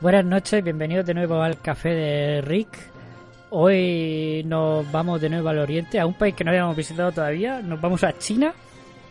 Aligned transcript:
Buenas 0.00 0.24
noches, 0.24 0.64
bienvenidos 0.64 1.04
de 1.06 1.14
nuevo 1.14 1.42
al 1.42 1.60
café 1.60 1.90
de 1.90 2.40
Rick. 2.40 2.68
Hoy 3.50 4.42
nos 4.46 4.90
vamos 4.90 5.20
de 5.20 5.28
nuevo 5.28 5.48
al 5.48 5.58
Oriente, 5.58 5.98
a 6.00 6.06
un 6.06 6.14
país 6.14 6.34
que 6.34 6.44
no 6.44 6.50
habíamos 6.50 6.76
visitado 6.76 7.12
todavía. 7.12 7.60
Nos 7.60 7.80
vamos 7.80 8.02
a 8.04 8.16
China 8.16 8.52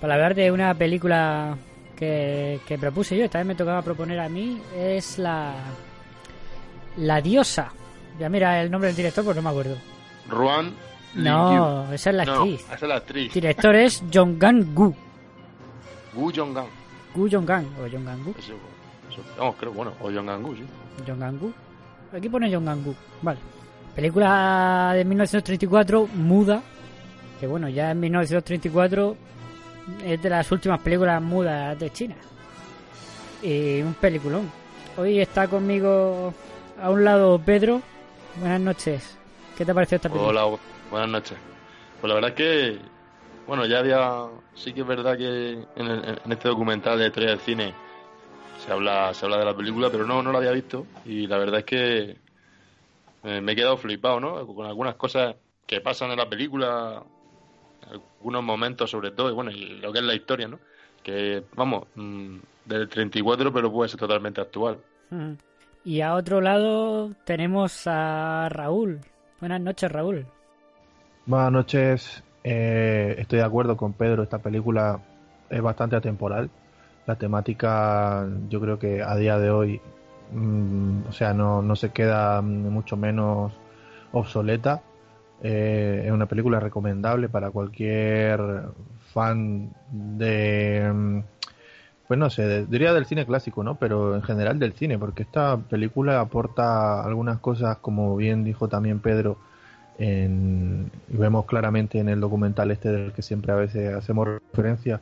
para 0.01 0.15
hablar 0.15 0.33
de 0.33 0.51
una 0.51 0.73
película 0.73 1.55
que, 1.95 2.59
que 2.65 2.77
propuse 2.79 3.17
yo. 3.17 3.25
Esta 3.25 3.37
vez 3.39 3.47
me 3.47 3.55
tocaba 3.55 3.81
proponer 3.81 4.19
a 4.19 4.29
mí. 4.29 4.61
Es 4.75 5.19
la. 5.19 5.53
La 6.97 7.21
diosa. 7.21 7.71
Ya 8.19 8.27
mira 8.29 8.61
el 8.61 8.71
nombre 8.71 8.87
del 8.87 8.95
director, 8.97 9.23
pues 9.23 9.35
no 9.35 9.41
me 9.43 9.49
acuerdo. 9.49 9.75
Ruan. 10.27 10.73
No, 11.15 11.91
esa 11.91 12.09
es 12.11 12.15
la 12.15 12.25
No, 12.25 12.33
actriz. 12.33 12.61
esa 12.65 12.75
es 12.75 12.81
la 12.83 12.95
actriz. 12.95 13.33
Director 13.33 13.75
es 13.75 14.03
Jonggan 14.13 14.73
Gu. 14.73 14.95
Gu 16.13 16.31
Jonggan. 16.35 16.65
Gu 17.15 17.29
Jonggan 17.31 17.65
o 17.83 17.89
Jonggan 17.91 18.23
Gu. 18.23 18.33
Eso. 19.09 19.21
No, 19.37 19.53
creo, 19.53 19.71
bueno, 19.73 19.93
o 20.01 20.11
Jonggan 20.11 20.43
Gu, 20.43 20.55
sí. 20.55 20.65
Jonggan-gu. 21.07 21.53
Aquí 22.15 22.29
pone 22.29 22.51
Jonggan-gu. 22.53 22.93
Vale. 23.21 23.39
Película 23.95 24.91
de 24.95 25.03
1934, 25.05 26.07
muda. 26.15 26.61
Que 27.39 27.47
bueno, 27.47 27.69
ya 27.69 27.91
en 27.91 27.99
1934 27.99 29.15
es 30.05 30.21
de 30.21 30.29
las 30.29 30.51
últimas 30.51 30.79
películas 30.81 31.21
mudas 31.21 31.77
de 31.79 31.89
China. 31.91 32.15
Y 33.41 33.81
un 33.81 33.93
peliculón. 33.93 34.51
Hoy 34.97 35.19
está 35.19 35.47
conmigo 35.47 36.33
a 36.81 36.89
un 36.89 37.03
lado 37.05 37.39
Pedro. 37.39 37.81
Buenas 38.39 38.59
noches. 38.61 39.17
¿Qué 39.57 39.65
te 39.65 39.71
ha 39.71 39.73
parecido 39.73 39.95
esta 39.97 40.09
película? 40.09 40.29
Hola, 40.45 40.55
bu- 40.55 40.59
buenas 40.91 41.09
noches. 41.09 41.37
Pues 42.01 42.09
la 42.09 42.15
verdad 42.15 42.29
es 42.31 42.35
que, 42.35 42.79
bueno, 43.47 43.65
ya 43.65 43.79
había, 43.79 44.25
sí 44.55 44.73
que 44.73 44.81
es 44.81 44.87
verdad 44.87 45.17
que 45.17 45.51
en, 45.75 45.87
el- 45.87 46.19
en 46.25 46.31
este 46.31 46.49
documental 46.49 46.99
de 46.99 47.07
Estrella 47.07 47.31
del 47.31 47.39
Cine 47.39 47.73
se 48.69 48.73
habla, 48.73 49.11
se 49.15 49.25
habla 49.25 49.39
de 49.39 49.45
la 49.45 49.57
película, 49.57 49.89
pero 49.89 50.05
no, 50.05 50.21
no 50.21 50.31
la 50.31 50.37
había 50.37 50.51
visto 50.51 50.85
y 51.03 51.25
la 51.25 51.39
verdad 51.39 51.61
es 51.61 51.65
que 51.65 52.17
eh, 53.23 53.41
me 53.41 53.53
he 53.53 53.55
quedado 53.55 53.77
flipado, 53.77 54.19
¿no? 54.19 54.45
Con 54.45 54.67
algunas 54.67 54.93
cosas 54.93 55.35
que 55.65 55.81
pasan 55.81 56.11
en 56.11 56.17
la 56.17 56.29
película, 56.29 57.01
algunos 57.89 58.43
momentos 58.43 58.91
sobre 58.91 59.09
todo, 59.09 59.31
y 59.31 59.33
bueno, 59.33 59.49
y 59.49 59.79
lo 59.79 59.91
que 59.91 59.97
es 59.97 60.05
la 60.05 60.13
historia, 60.13 60.47
¿no? 60.47 60.59
Que, 61.01 61.43
vamos, 61.55 61.87
mm, 61.95 62.37
del 62.65 62.87
34, 62.87 63.51
pero 63.51 63.71
puede 63.71 63.89
ser 63.89 63.99
totalmente 63.99 64.39
actual. 64.39 64.77
Ujú. 65.09 65.35
Y 65.83 66.01
a 66.01 66.13
otro 66.13 66.39
lado 66.39 67.11
tenemos 67.23 67.87
a 67.87 68.49
Raúl. 68.49 68.99
Buenas 69.39 69.61
noches, 69.61 69.91
Raúl. 69.91 70.27
Buenas 71.25 71.51
noches. 71.51 72.23
Eh, 72.43 73.15
estoy 73.17 73.39
de 73.39 73.45
acuerdo 73.45 73.75
con 73.75 73.93
Pedro. 73.93 74.21
Esta 74.21 74.37
película 74.37 74.99
es 75.49 75.59
bastante 75.59 75.95
atemporal. 75.95 76.51
La 77.09 77.15
temática, 77.15 78.27
yo 78.49 78.61
creo 78.61 78.77
que 78.77 79.01
a 79.01 79.15
día 79.15 79.39
de 79.39 79.49
hoy, 79.49 79.81
mm, 80.31 81.07
o 81.09 81.11
sea, 81.11 81.33
no, 81.33 81.63
no 81.63 81.75
se 81.75 81.89
queda 81.89 82.39
mm, 82.39 82.69
mucho 82.69 82.97
menos 82.97 83.51
obsoleta. 84.11 84.83
Eh, 85.41 86.03
es 86.05 86.11
una 86.11 86.27
película 86.27 86.59
recomendable 86.59 87.27
para 87.27 87.49
cualquier 87.49 88.39
fan 89.11 89.71
de, 89.91 90.91
mm, 90.93 91.19
pues 92.07 92.19
no 92.19 92.29
sé, 92.29 92.67
diría 92.67 92.93
del 92.93 93.07
cine 93.07 93.25
clásico, 93.25 93.63
¿no? 93.63 93.73
Pero 93.79 94.13
en 94.15 94.21
general 94.21 94.59
del 94.59 94.73
cine, 94.73 94.99
porque 94.99 95.23
esta 95.23 95.57
película 95.57 96.19
aporta 96.19 97.03
algunas 97.03 97.39
cosas, 97.39 97.77
como 97.79 98.15
bien 98.15 98.43
dijo 98.43 98.67
también 98.67 98.99
Pedro, 98.99 99.37
en- 99.97 100.91
y 101.09 101.17
vemos 101.17 101.45
claramente 101.45 101.97
en 101.99 102.09
el 102.09 102.19
documental 102.19 102.69
este 102.71 102.91
del 102.91 103.13
que 103.13 103.23
siempre 103.23 103.51
a 103.51 103.55
veces 103.55 103.95
hacemos 103.95 104.27
referencia. 104.53 105.01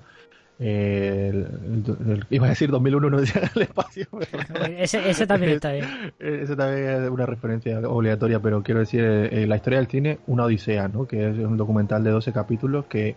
Eh, 0.60 1.30
el- 1.34 1.86
el- 1.98 2.12
el- 2.12 2.26
iba 2.30 2.48
a 2.48 2.50
decir 2.50 2.70
2001 2.72 3.10
no 3.10 3.20
decía 3.22 3.44
el 3.56 3.62
espacio. 3.62 4.08
pero- 4.32 4.66
Ese, 4.66 5.10
ese 5.10 5.28
también 5.28 5.54
está 5.54 5.72
bien. 5.72 5.86
ese 6.20 6.56
también 6.56 7.04
es 7.04 7.10
una 7.10 7.26
referencia 7.26 7.80
obligatoria, 7.88 8.40
pero 8.40 8.64
quiero 8.64 8.80
decir, 8.80 9.04
eh, 9.04 9.46
la 9.48 9.56
historia 9.56 9.80
del 9.80 9.88
cine, 9.88 10.20
una 10.28 10.44
odisea, 10.46 10.88
¿no? 10.88 11.06
Que 11.08 11.30
es 11.30 11.38
un 11.38 11.58
documental 11.58 12.04
de 12.04 12.10
12 12.12 12.32
capítulos 12.34 12.86
que, 12.86 13.16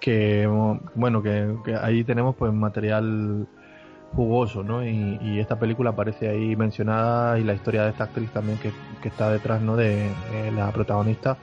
que 0.00 0.48
bueno, 0.94 1.22
que, 1.22 1.54
que 1.64 1.76
ahí 1.76 2.02
tenemos 2.04 2.34
pues 2.36 2.52
material 2.52 3.46
jugoso, 4.14 4.62
¿no? 4.62 4.84
Y, 4.84 5.18
y 5.22 5.38
esta 5.38 5.58
película 5.58 5.90
aparece 5.90 6.28
ahí 6.28 6.56
mencionada 6.56 7.38
y 7.38 7.44
la 7.44 7.54
historia 7.54 7.84
de 7.84 7.90
esta 7.90 8.04
actriz 8.04 8.30
también 8.30 8.58
que, 8.58 8.70
que 9.00 9.08
está 9.08 9.30
detrás, 9.30 9.62
¿no? 9.62 9.76
De 9.76 10.06
eh, 10.06 10.52
la 10.54 10.70
protagonista 10.72 11.36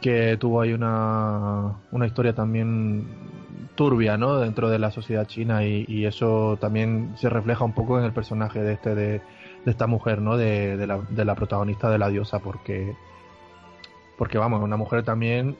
que 0.00 0.36
tuvo 0.38 0.60
ahí 0.60 0.72
una, 0.72 1.72
una 1.90 2.06
historia 2.06 2.34
también 2.34 3.04
turbia, 3.76 4.16
¿no? 4.16 4.40
Dentro 4.40 4.68
de 4.68 4.78
la 4.78 4.90
sociedad 4.90 5.26
china 5.26 5.64
y, 5.64 6.04
eso 6.06 6.58
también 6.60 7.12
se 7.16 7.28
refleja 7.28 7.64
un 7.64 7.72
poco 7.72 7.98
en 7.98 8.04
el 8.04 8.12
personaje 8.12 8.60
de 8.62 8.72
este 8.72 8.94
de, 8.94 9.20
esta 9.66 9.86
mujer, 9.86 10.20
¿no? 10.20 10.36
De, 10.36 10.86
la, 10.86 10.98
de 11.08 11.24
la 11.24 11.34
protagonista 11.34 11.90
de 11.90 11.98
la 11.98 12.08
diosa, 12.08 12.40
porque 12.40 12.96
porque 14.18 14.38
vamos, 14.38 14.62
una 14.62 14.76
mujer 14.76 15.04
también 15.04 15.56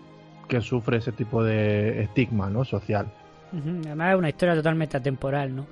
que 0.49 0.61
sufre 0.61 0.99
ese 0.99 1.13
tipo 1.13 1.45
de 1.45 2.03
estigma, 2.03 2.49
¿no? 2.49 2.65
Social. 2.65 3.13
Además 3.53 4.13
es 4.13 4.19
una 4.19 4.29
historia 4.29 4.55
totalmente 4.55 4.97
atemporal, 4.97 5.55
¿no? 5.55 5.67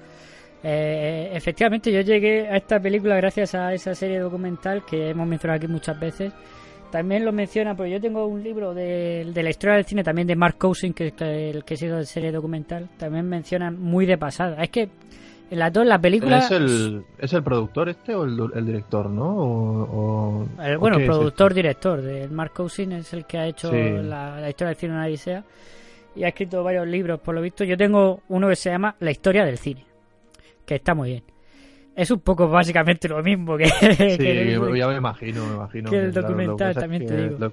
Eh, 0.63 1.31
efectivamente, 1.35 1.93
yo 1.93 2.01
llegué 2.01 2.49
a 2.49 2.57
esta 2.57 2.81
película 2.81 3.17
gracias 3.17 3.55
a 3.55 3.75
esa 3.75 3.95
serie 3.95 4.19
documental 4.19 4.85
que 4.85 5.11
hemos 5.11 5.27
mencionado 5.27 5.59
aquí 5.59 5.69
muchas 5.69 5.99
veces. 6.01 6.33
También 6.95 7.25
lo 7.25 7.33
menciona, 7.33 7.75
porque 7.77 7.91
yo 7.91 8.01
tengo 8.01 8.25
un 8.25 8.41
libro 8.45 8.73
de, 8.73 9.29
de 9.35 9.43
la 9.43 9.51
historia 9.51 9.75
del 9.75 9.85
cine 9.85 10.05
también 10.05 10.29
de 10.29 10.37
Mark 10.37 10.59
Cousin, 10.59 10.95
que 10.95 11.09
es 11.09 11.15
el 11.21 11.65
que 11.65 11.75
ha 11.75 11.77
sido 11.77 11.97
de 11.97 12.07
serie 12.07 12.31
documental. 12.31 12.89
También 12.97 13.29
menciona 13.29 13.73
muy 13.73 14.07
de 14.07 14.17
pasada. 14.17 14.63
Es 14.63 14.71
que 14.71 14.89
en 15.51 15.59
las 15.59 15.73
dos, 15.73 15.85
la 15.85 15.99
película. 15.99 16.39
¿Es 16.39 16.53
el, 16.53 17.03
¿Es 17.19 17.33
el 17.33 17.43
productor 17.43 17.89
este 17.89 18.15
o 18.15 18.23
el, 18.23 18.39
el 18.55 18.65
director, 18.65 19.11
no? 19.11 19.27
O, 19.29 19.83
o- 19.83 20.63
El, 20.63 20.77
o 20.77 20.79
bueno, 20.79 20.99
qué 20.99 21.03
es 21.03 21.09
productor, 21.11 21.53
director 21.53 22.01
de 22.01 22.29
Mark 22.29 22.53
Cousin 22.55 22.93
es 22.93 23.13
el 23.13 23.25
que 23.27 23.39
ha 23.39 23.47
hecho 23.49 23.73
Sí. 23.73 23.77
la, 24.05 24.39
la 24.41 24.49
historia 24.49 24.69
del 24.69 24.77
cine 24.77 24.95
en 24.95 25.01
odisea 25.01 25.45
y 26.15 26.23
ha 26.23 26.29
escrito 26.29 26.63
varios 26.63 26.87
libros, 26.87 27.19
por 27.19 27.35
lo 27.35 27.43
visto. 27.43 27.65
Yo 27.65 27.77
tengo 27.77 28.21
uno 28.29 28.49
que 28.49 28.55
se 28.55 28.71
llama 28.71 28.95
La 29.01 29.11
historia 29.11 29.45
del 29.45 29.59
cine, 29.59 29.85
que 30.65 30.77
está 30.77 30.95
muy 30.95 31.11
bien. 31.11 31.23
Es 31.97 32.11
un 32.11 32.21
poco 32.21 32.49
básicamente 32.49 33.09
lo 33.09 33.23
mismo 33.23 33.57
que, 33.57 33.67
Sí, 33.69 34.17
que 34.19 34.77
ya 34.77 34.89
me 34.89 34.97
imagino, 34.97 35.47
me 35.47 35.55
imagino. 35.55 35.91
que 35.91 35.97
el 36.05 36.13
claro, 36.13 36.29
documental, 36.29 36.71
es 36.71 36.77
también 36.77 37.07
te 37.07 37.17
digo. 37.17 37.37
lo- 37.39 37.53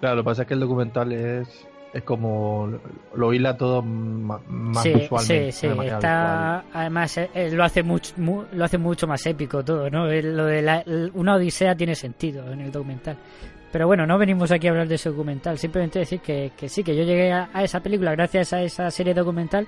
claro, 0.00 0.16
lo 0.16 0.22
que 0.22 0.26
pasa 0.26 0.42
es 0.42 0.48
que 0.48 0.54
el 0.54 0.60
documental 0.60 1.12
es, 1.12 1.66
es 1.94 2.02
como 2.02 2.70
lo 3.14 3.32
hila 3.32 3.56
todo 3.56 3.80
más 3.82 4.82
sí, 4.82 4.92
visualmente. 4.92 5.52
sí, 5.52 5.68
sí, 5.68 5.86
está 5.86 6.58
además 6.74 7.16
eh, 7.16 7.30
eh, 7.34 7.50
lo 7.50 7.64
hace 7.64 7.82
mucho 7.82 8.12
mu- 8.18 8.44
lo 8.52 8.64
hace 8.64 8.76
mucho 8.76 9.06
más 9.06 9.24
épico 9.26 9.64
todo, 9.64 9.88
¿no? 9.88 10.10
Eh, 10.10 10.22
Lo 10.22 10.44
de 10.44 10.60
la- 10.60 10.84
una 11.14 11.36
odisea 11.36 11.74
tiene 11.74 11.94
sentido 11.94 12.52
en 12.52 12.60
el 12.60 12.70
documental. 12.70 13.16
Pero 13.72 13.86
bueno, 13.86 14.06
no 14.06 14.16
venimos 14.18 14.50
aquí 14.52 14.66
a 14.68 14.70
hablar 14.70 14.86
de 14.88 14.94
ese 14.94 15.08
documental, 15.10 15.58
simplemente 15.58 15.98
decir 15.98 16.20
que, 16.20 16.52
que 16.56 16.68
sí, 16.68 16.82
que 16.84 16.94
yo 16.96 17.02
llegué 17.04 17.32
a, 17.32 17.48
a 17.52 17.62
esa 17.64 17.80
película 17.80 18.12
gracias 18.12 18.52
a 18.52 18.62
esa 18.62 18.90
serie 18.90 19.12
documental 19.14 19.66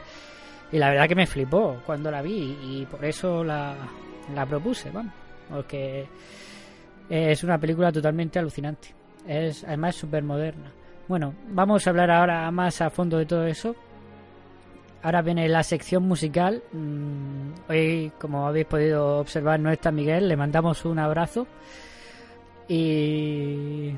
y 0.70 0.78
la 0.78 0.90
verdad 0.90 1.08
que 1.08 1.14
me 1.14 1.26
flipó 1.26 1.80
cuando 1.86 2.10
la 2.10 2.22
vi 2.22 2.56
y 2.62 2.86
por 2.86 3.04
eso 3.04 3.42
la, 3.42 3.76
propuse, 4.48 4.90
vamos, 4.90 5.12
porque 5.48 6.06
es 7.08 7.42
una 7.44 7.58
película 7.58 7.90
totalmente 7.90 8.38
alucinante. 8.38 8.94
Es 9.26 9.64
además 9.64 9.96
súper 9.96 10.22
moderna. 10.22 10.70
Bueno, 11.06 11.34
vamos 11.48 11.86
a 11.86 11.90
hablar 11.90 12.10
ahora 12.10 12.50
más 12.50 12.80
a 12.80 12.90
fondo 12.90 13.18
de 13.18 13.26
todo 13.26 13.46
eso. 13.46 13.74
Ahora 15.02 15.22
viene 15.22 15.48
la 15.48 15.62
sección 15.62 16.02
musical. 16.02 16.62
Mm, 16.72 17.52
Hoy, 17.68 18.12
como 18.18 18.46
habéis 18.46 18.66
podido 18.66 19.18
observar, 19.18 19.60
no 19.60 19.70
está 19.70 19.90
Miguel. 19.90 20.28
Le 20.28 20.36
mandamos 20.36 20.84
un 20.84 20.98
abrazo. 20.98 21.46
Y. 22.68 23.94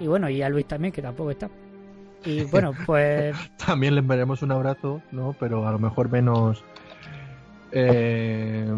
Y 0.00 0.06
bueno, 0.06 0.28
y 0.28 0.42
a 0.42 0.48
Luis 0.48 0.66
también, 0.66 0.92
que 0.92 1.02
tampoco 1.02 1.30
está. 1.30 1.50
Y 2.26 2.44
bueno, 2.44 2.72
pues. 2.86 3.36
También 3.66 3.94
le 3.94 4.00
enviaremos 4.00 4.42
un 4.42 4.52
abrazo, 4.52 5.02
¿no? 5.12 5.34
Pero 5.38 5.66
a 5.66 5.72
lo 5.72 5.78
mejor 5.78 6.10
menos. 6.10 6.64
eh, 7.72 8.68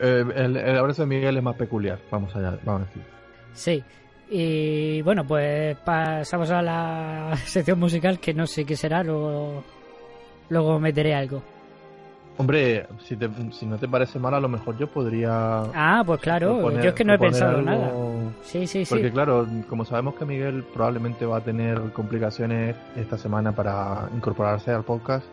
Eh, 0.00 0.24
el, 0.34 0.56
el 0.56 0.76
abrazo 0.78 1.02
de 1.02 1.06
Miguel 1.08 1.36
es 1.36 1.42
más 1.42 1.54
peculiar, 1.56 1.98
vamos 2.10 2.34
allá, 2.34 2.58
vamos 2.64 2.82
a 2.82 2.84
decir. 2.86 3.02
Sí. 3.52 3.84
Y 4.30 5.02
bueno, 5.02 5.24
pues 5.26 5.76
pasamos 5.78 6.50
a 6.50 6.60
la 6.62 7.36
sección 7.44 7.78
musical 7.78 8.18
que 8.18 8.34
no 8.34 8.46
sé 8.46 8.64
qué 8.64 8.74
será, 8.76 9.02
luego, 9.04 9.62
luego 10.48 10.80
meteré 10.80 11.14
algo. 11.14 11.42
Hombre, 12.38 12.86
si, 13.04 13.14
te- 13.16 13.28
si 13.52 13.66
no 13.66 13.76
te 13.78 13.86
parece 13.86 14.18
mal, 14.18 14.32
a 14.34 14.40
lo 14.40 14.48
mejor 14.48 14.76
yo 14.78 14.86
podría. 14.88 15.60
Ah, 15.74 16.02
pues 16.04 16.20
claro, 16.20 16.56
proponer- 16.58 16.82
yo 16.82 16.88
es 16.88 16.94
que 16.94 17.04
no 17.04 17.12
he 17.14 17.18
pensado 17.18 17.58
algo- 17.58 17.62
nada. 17.70 17.92
Sí, 18.42 18.66
sí, 18.66 18.84
sí. 18.84 18.94
Porque 18.94 19.12
claro, 19.12 19.46
como 19.68 19.84
sabemos 19.84 20.14
que 20.14 20.24
Miguel 20.24 20.64
probablemente 20.72 21.26
va 21.26 21.36
a 21.36 21.40
tener 21.42 21.78
complicaciones 21.92 22.74
esta 22.96 23.18
semana 23.18 23.52
para 23.52 24.08
incorporarse 24.14 24.70
al 24.70 24.82
podcast, 24.82 25.26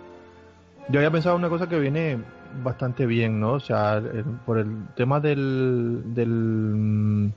yo 0.89 0.99
había 0.99 1.09
pensado 1.09 1.35
una 1.35 1.49
cosa 1.49 1.67
que 1.69 1.79
viene 1.79 2.17
bastante 2.63 3.05
bien, 3.05 3.39
¿no? 3.39 3.53
O 3.53 3.59
sea, 3.59 3.97
el- 3.97 4.23
por 4.45 4.57
el 4.57 4.67
tema 4.95 5.19
del, 5.21 6.01
del 6.13 7.31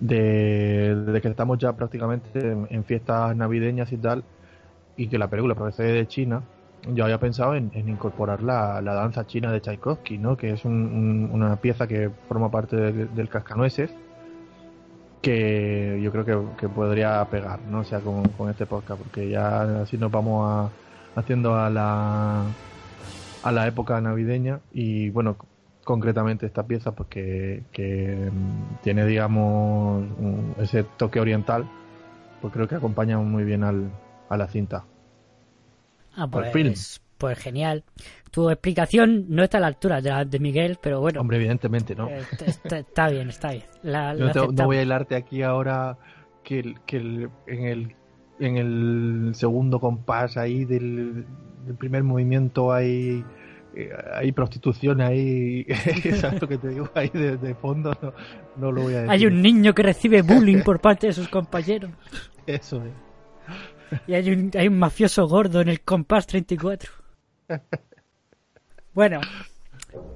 de, 0.00 0.94
de 0.94 1.20
que 1.20 1.28
estamos 1.28 1.58
ya 1.58 1.72
prácticamente 1.72 2.38
en, 2.38 2.66
en 2.70 2.84
fiestas 2.84 3.34
navideñas 3.34 3.90
y 3.92 3.96
tal, 3.96 4.22
y 4.96 5.08
que 5.08 5.18
la 5.18 5.28
película 5.28 5.54
procede 5.54 5.92
de 5.92 6.06
China, 6.06 6.42
yo 6.86 7.04
había 7.04 7.18
pensado 7.18 7.54
en, 7.54 7.70
en 7.74 7.88
incorporar 7.88 8.42
la, 8.42 8.80
la 8.80 8.94
danza 8.94 9.26
china 9.26 9.52
de 9.52 9.60
Tchaikovsky, 9.60 10.18
¿no? 10.18 10.36
Que 10.36 10.52
es 10.52 10.64
un- 10.64 10.72
un- 10.72 11.30
una 11.32 11.56
pieza 11.56 11.86
que 11.86 12.10
forma 12.28 12.50
parte 12.50 12.76
del, 12.76 13.28
Cascanueces 13.28 13.90
que 15.22 16.00
yo 16.02 16.12
creo 16.12 16.54
que, 16.56 16.68
podría 16.68 17.24
pegar, 17.26 17.60
¿no? 17.70 17.80
O 17.80 17.84
sea, 17.84 18.00
con, 18.00 18.22
este 18.48 18.66
podcast, 18.66 19.00
porque 19.02 19.28
ya 19.28 19.82
así 19.82 19.98
nos 19.98 20.10
vamos 20.10 20.48
a, 20.48 21.20
haciendo 21.20 21.56
a 21.56 21.68
la, 21.70 22.44
a 23.42 23.52
la 23.52 23.66
época 23.66 24.00
navideña 24.00 24.60
y 24.72 25.10
bueno, 25.10 25.36
concretamente 25.84 26.46
esta 26.46 26.66
pieza 26.66 26.92
pues 26.92 27.08
que, 27.08 27.62
que, 27.72 28.30
tiene, 28.82 29.04
digamos, 29.06 30.04
ese 30.58 30.84
toque 30.84 31.18
oriental, 31.20 31.68
pues 32.40 32.52
creo 32.52 32.68
que 32.68 32.76
acompaña 32.76 33.18
muy 33.18 33.42
bien 33.44 33.64
al, 33.64 33.90
a 34.28 34.36
la 34.36 34.46
cinta. 34.46 34.84
Ah, 36.18 36.28
pues, 36.28 36.52
film. 36.52 36.74
pues 37.16 37.38
genial. 37.38 37.84
Tu 38.30 38.50
explicación 38.50 39.26
no 39.28 39.42
está 39.42 39.58
a 39.58 39.60
la 39.62 39.68
altura 39.68 40.00
de 40.02 40.10
la 40.10 40.24
de 40.24 40.38
Miguel, 40.38 40.78
pero 40.82 41.00
bueno. 41.00 41.20
Hombre, 41.20 41.38
evidentemente, 41.38 41.94
¿no? 41.94 42.08
eh, 42.08 42.22
está, 42.46 42.78
está 42.78 43.08
bien, 43.08 43.28
está 43.30 43.52
bien. 43.52 43.64
La, 43.82 44.14
Yo 44.14 44.26
la 44.26 44.32
te- 44.32 44.40
no 44.52 44.64
voy 44.66 44.76
a 44.76 44.82
hilarte 44.82 45.14
aquí 45.16 45.42
ahora 45.42 45.96
que, 46.44 46.58
el- 46.60 46.80
que 46.86 46.96
el- 46.98 47.30
en, 47.46 47.64
el, 47.64 47.94
en 48.40 48.56
el 48.56 49.30
segundo 49.34 49.80
compás 49.80 50.36
ahí 50.36 50.64
del, 50.64 51.24
del 51.66 51.74
primer 51.76 52.02
movimiento 52.04 52.72
hay, 52.72 53.24
eh, 53.74 53.90
hay 54.14 54.32
prostitución 54.32 55.00
ahí, 55.00 55.64
¿sabes 56.20 56.40
lo 56.42 56.48
que 56.48 56.58
te 56.58 56.68
digo? 56.68 56.90
Ahí 56.94 57.08
de, 57.12 57.36
de 57.38 57.54
fondo 57.54 57.92
no, 58.02 58.12
no 58.56 58.72
lo 58.72 58.82
voy 58.82 58.94
a 58.94 58.96
decir. 58.98 59.10
Hay 59.10 59.26
un 59.26 59.40
niño 59.40 59.72
que 59.74 59.82
recibe 59.82 60.22
bullying 60.22 60.62
por 60.62 60.80
parte 60.80 61.06
de 61.08 61.12
sus 61.14 61.28
compañeros. 61.28 61.90
Eso 62.46 62.82
es. 62.84 62.92
Y 64.06 64.14
hay 64.14 64.30
un, 64.30 64.50
hay 64.54 64.68
un 64.68 64.78
mafioso 64.78 65.26
gordo 65.26 65.60
en 65.60 65.68
el 65.68 65.80
compás 65.80 66.26
34. 66.26 66.92
Bueno, 68.92 69.20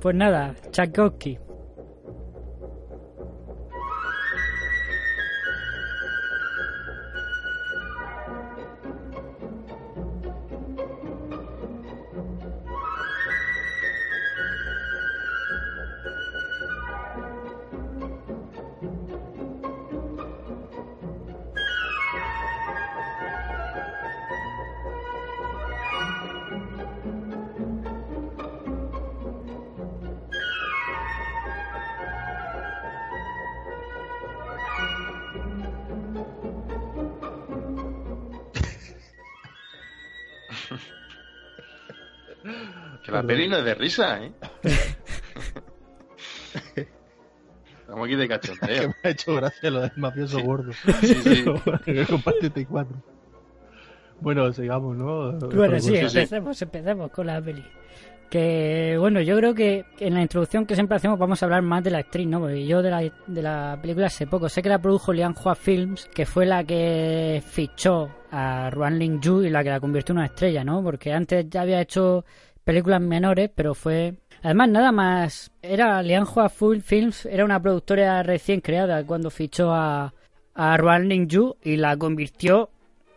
pues 0.00 0.16
nada, 0.16 0.54
Tchaikovsky. 0.70 1.38
Que 43.04 43.12
la 43.12 43.22
peli 43.22 43.48
no 43.48 43.58
es 43.58 43.64
de 43.64 43.74
risa, 43.74 44.22
¿eh? 44.22 44.32
Estamos 47.80 48.06
aquí 48.06 48.16
de 48.16 48.22
que 48.22 48.28
cachondeo. 48.28 48.88
me 48.88 48.94
ha 49.02 49.08
hecho 49.10 49.34
gracia 49.34 49.70
lo 49.70 49.82
del 49.82 49.92
mafioso 49.96 50.40
gordo. 50.40 50.72
Sí, 51.00 51.14
sí. 51.14 51.44
En 51.86 51.98
el 51.98 52.06
compás 52.06 52.34
34. 52.40 52.96
Bueno, 54.20 54.52
sigamos, 54.52 54.96
¿no? 54.96 55.32
Bueno, 55.32 55.80
sí, 55.80 55.96
empecemos, 55.96 56.62
empecemos 56.62 57.10
con 57.10 57.26
la 57.26 57.42
peli. 57.42 57.64
Que 58.32 58.96
bueno, 58.99 59.20
yo 59.20 59.37
creo 59.37 59.55
que 59.55 59.84
en 60.00 60.14
la 60.14 60.23
introducción 60.23 60.64
que 60.64 60.75
siempre 60.75 60.96
hacemos 60.96 61.19
vamos 61.19 61.43
a 61.43 61.44
hablar 61.44 61.61
más 61.61 61.84
de 61.84 61.90
la 61.90 61.99
actriz, 61.99 62.26
¿no? 62.26 62.40
Porque 62.40 62.64
yo 62.64 62.81
de 62.81 62.90
la, 62.90 63.02
de 63.26 63.43
la 63.43 63.79
película 63.79 64.08
sé 64.08 64.26
poco. 64.26 64.49
Sé 64.49 64.62
que 64.62 64.70
la 64.70 64.81
produjo 64.81 65.12
Lianhua 65.12 65.55
Films, 65.55 66.08
que 66.14 66.25
fue 66.25 66.46
la 66.46 66.64
que 66.64 67.43
fichó 67.46 68.08
a 68.31 68.70
Ruan 68.70 68.99
Ling 68.99 69.20
Yu 69.20 69.43
y 69.43 69.50
la 69.50 69.62
que 69.62 69.69
la 69.69 69.81
convirtió 69.81 70.14
en 70.14 70.20
una 70.20 70.29
estrella, 70.29 70.64
¿no? 70.64 70.82
Porque 70.82 71.12
antes 71.12 71.44
ya 71.50 71.61
había 71.61 71.82
hecho 71.82 72.25
películas 72.64 73.02
menores, 73.02 73.50
pero 73.55 73.75
fue. 73.75 74.14
Además, 74.43 74.70
nada 74.70 74.93
más. 74.93 75.52
Era 75.61 76.02
Lianhua 76.02 76.49
Full 76.49 76.78
Films, 76.78 77.26
era 77.26 77.44
una 77.44 77.61
productora 77.61 78.23
recién 78.23 78.62
creada 78.62 79.05
cuando 79.05 79.28
fichó 79.28 79.75
a, 79.75 80.14
a 80.55 80.76
Ruan 80.78 81.06
Ling 81.06 81.28
Yu 81.28 81.56
y 81.62 81.76
la 81.76 81.99
convirtió 81.99 82.70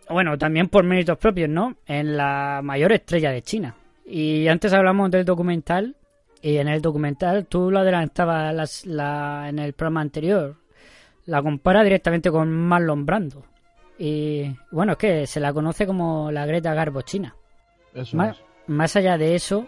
bueno, 0.09 0.37
también 0.37 0.67
por 0.67 0.83
méritos 0.83 1.17
propios, 1.17 1.49
¿no? 1.49 1.77
En 1.85 2.17
la 2.17 2.59
mayor 2.61 2.91
estrella 2.91 3.31
de 3.31 3.41
China. 3.41 3.75
Y 4.05 4.47
antes 4.47 4.71
hablamos 4.73 5.09
del 5.11 5.25
documental, 5.25 5.95
y 6.41 6.57
en 6.57 6.67
el 6.67 6.81
documental 6.81 7.45
tú 7.47 7.71
lo 7.71 7.79
adelantabas 7.79 8.53
las- 8.53 8.85
la- 8.85 9.45
en 9.49 9.59
el 9.59 9.73
programa 9.73 10.01
anterior. 10.01 10.55
La 11.25 11.41
compara 11.41 11.83
directamente 11.83 12.29
con 12.29 12.51
Marlon 12.51 13.05
Brando. 13.05 13.43
Y 13.97 14.51
bueno, 14.71 14.91
es 14.93 14.97
que 14.99 15.25
se 15.27 15.39
la 15.39 15.53
conoce 15.53 15.87
como 15.87 16.29
la 16.31 16.45
Greta 16.45 16.73
Garbo 16.73 17.01
china. 17.01 17.35
Eso 17.93 18.15
Más, 18.17 18.37
es. 18.37 18.43
más 18.67 18.95
allá 18.95 19.17
de 19.17 19.33
eso, 19.35 19.67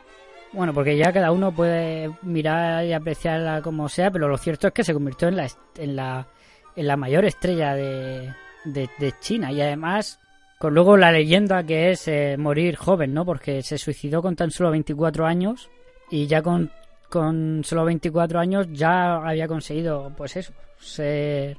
bueno, 0.53 0.73
porque 0.73 0.97
ya 0.97 1.11
cada 1.11 1.31
uno 1.31 1.51
puede 1.51 2.11
mirar 2.21 2.85
y 2.85 2.93
apreciarla 2.93 3.61
como 3.61 3.89
sea, 3.89 4.11
pero 4.11 4.27
lo 4.27 4.37
cierto 4.37 4.67
es 4.67 4.73
que 4.73 4.83
se 4.83 4.93
convirtió 4.93 5.29
en 5.29 5.37
la, 5.37 5.47
en 5.77 5.95
la, 5.95 6.27
en 6.75 6.87
la 6.87 6.97
mayor 6.97 7.25
estrella 7.25 7.73
de, 7.73 8.33
de, 8.65 8.89
de 8.99 9.13
China. 9.19 9.51
Y 9.51 9.61
además, 9.61 10.19
con 10.57 10.73
luego 10.73 10.97
la 10.97 11.11
leyenda 11.11 11.63
que 11.63 11.91
es 11.91 12.07
eh, 12.07 12.35
morir 12.37 12.75
joven, 12.75 13.13
¿no? 13.13 13.25
Porque 13.25 13.61
se 13.61 13.77
suicidó 13.77 14.21
con 14.21 14.35
tan 14.35 14.51
solo 14.51 14.71
24 14.71 15.25
años 15.25 15.69
y 16.09 16.25
ya 16.27 16.41
con, 16.41 16.71
con 17.09 17.61
solo 17.63 17.85
24 17.85 18.39
años 18.39 18.67
ya 18.71 19.15
había 19.17 19.47
conseguido, 19.47 20.11
pues 20.17 20.35
eso, 20.37 20.53
ser 20.79 21.57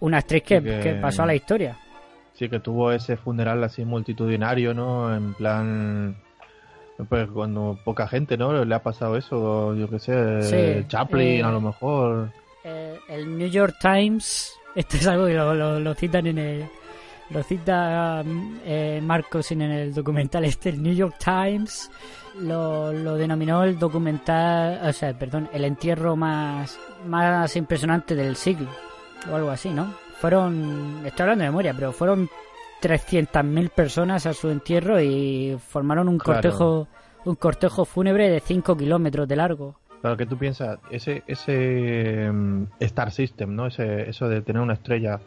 una 0.00 0.18
actriz 0.18 0.42
que, 0.42 0.62
que- 0.62 0.80
que 0.80 0.92
pasó 0.94 1.22
a 1.22 1.26
la 1.26 1.34
historia. 1.34 1.78
Sí, 2.34 2.48
que 2.48 2.60
tuvo 2.60 2.90
ese 2.92 3.16
funeral 3.16 3.62
así 3.62 3.84
multitudinario, 3.84 4.72
¿no? 4.74 5.14
En 5.14 5.34
plan. 5.34 6.16
Pues 7.08 7.28
cuando 7.30 7.78
poca 7.84 8.06
gente, 8.06 8.36
¿no? 8.36 8.64
Le 8.64 8.74
ha 8.74 8.82
pasado 8.82 9.16
eso, 9.16 9.74
yo 9.74 9.88
qué 9.88 9.98
sé, 9.98 10.42
Sí, 10.42 10.84
Chaplin 10.88 11.40
eh, 11.40 11.42
a 11.42 11.50
lo 11.50 11.60
mejor. 11.60 12.30
Eh, 12.64 12.96
el 13.08 13.36
New 13.38 13.48
York 13.48 13.74
Times, 13.80 14.52
esto 14.76 14.96
es 14.96 15.06
algo 15.06 15.26
que 15.26 15.34
lo, 15.34 15.54
lo- 15.54 15.80
lo 15.80 15.94
citan 15.94 16.26
en 16.28 16.38
el. 16.38 16.64
Lo 17.32 17.42
cita 17.42 18.22
eh, 18.64 19.00
Marcos 19.02 19.52
en 19.52 19.62
el 19.62 19.94
documental 19.94 20.44
este, 20.44 20.68
el 20.70 20.82
New 20.82 20.94
York 20.94 21.16
Times 21.18 21.90
lo, 22.40 22.92
lo 22.92 23.16
denominó 23.16 23.64
el 23.64 23.78
documental, 23.78 24.80
o 24.88 24.92
sea, 24.92 25.12
perdón, 25.14 25.48
el 25.52 25.64
entierro 25.64 26.16
más, 26.16 26.78
más 27.06 27.56
impresionante 27.56 28.14
del 28.14 28.36
siglo, 28.36 28.68
o 29.30 29.34
algo 29.34 29.50
así, 29.50 29.70
¿no? 29.70 29.94
Fueron, 30.18 31.02
estoy 31.04 31.22
hablando 31.24 31.44
de 31.44 31.50
memoria, 31.50 31.74
pero 31.74 31.92
fueron 31.92 32.28
300.000 32.80 33.70
personas 33.70 34.26
a 34.26 34.34
su 34.34 34.50
entierro 34.50 35.00
y 35.00 35.58
formaron 35.68 36.08
un 36.08 36.18
Claro. 36.18 36.40
cortejo 36.40 36.88
un 37.24 37.36
cortejo 37.36 37.84
fúnebre 37.84 38.28
de 38.28 38.40
5 38.40 38.76
kilómetros 38.76 39.28
de 39.28 39.36
largo. 39.36 39.76
Claro, 40.00 40.16
que 40.16 40.26
tú 40.26 40.36
piensas, 40.36 40.80
ese, 40.90 41.22
ese 41.28 42.28
mm, 42.32 42.64
Star 42.80 43.12
System, 43.12 43.54
¿no? 43.54 43.68
Ese, 43.68 44.10
eso 44.10 44.28
de 44.28 44.42
tener 44.42 44.60
una 44.60 44.72
estrella 44.72 45.20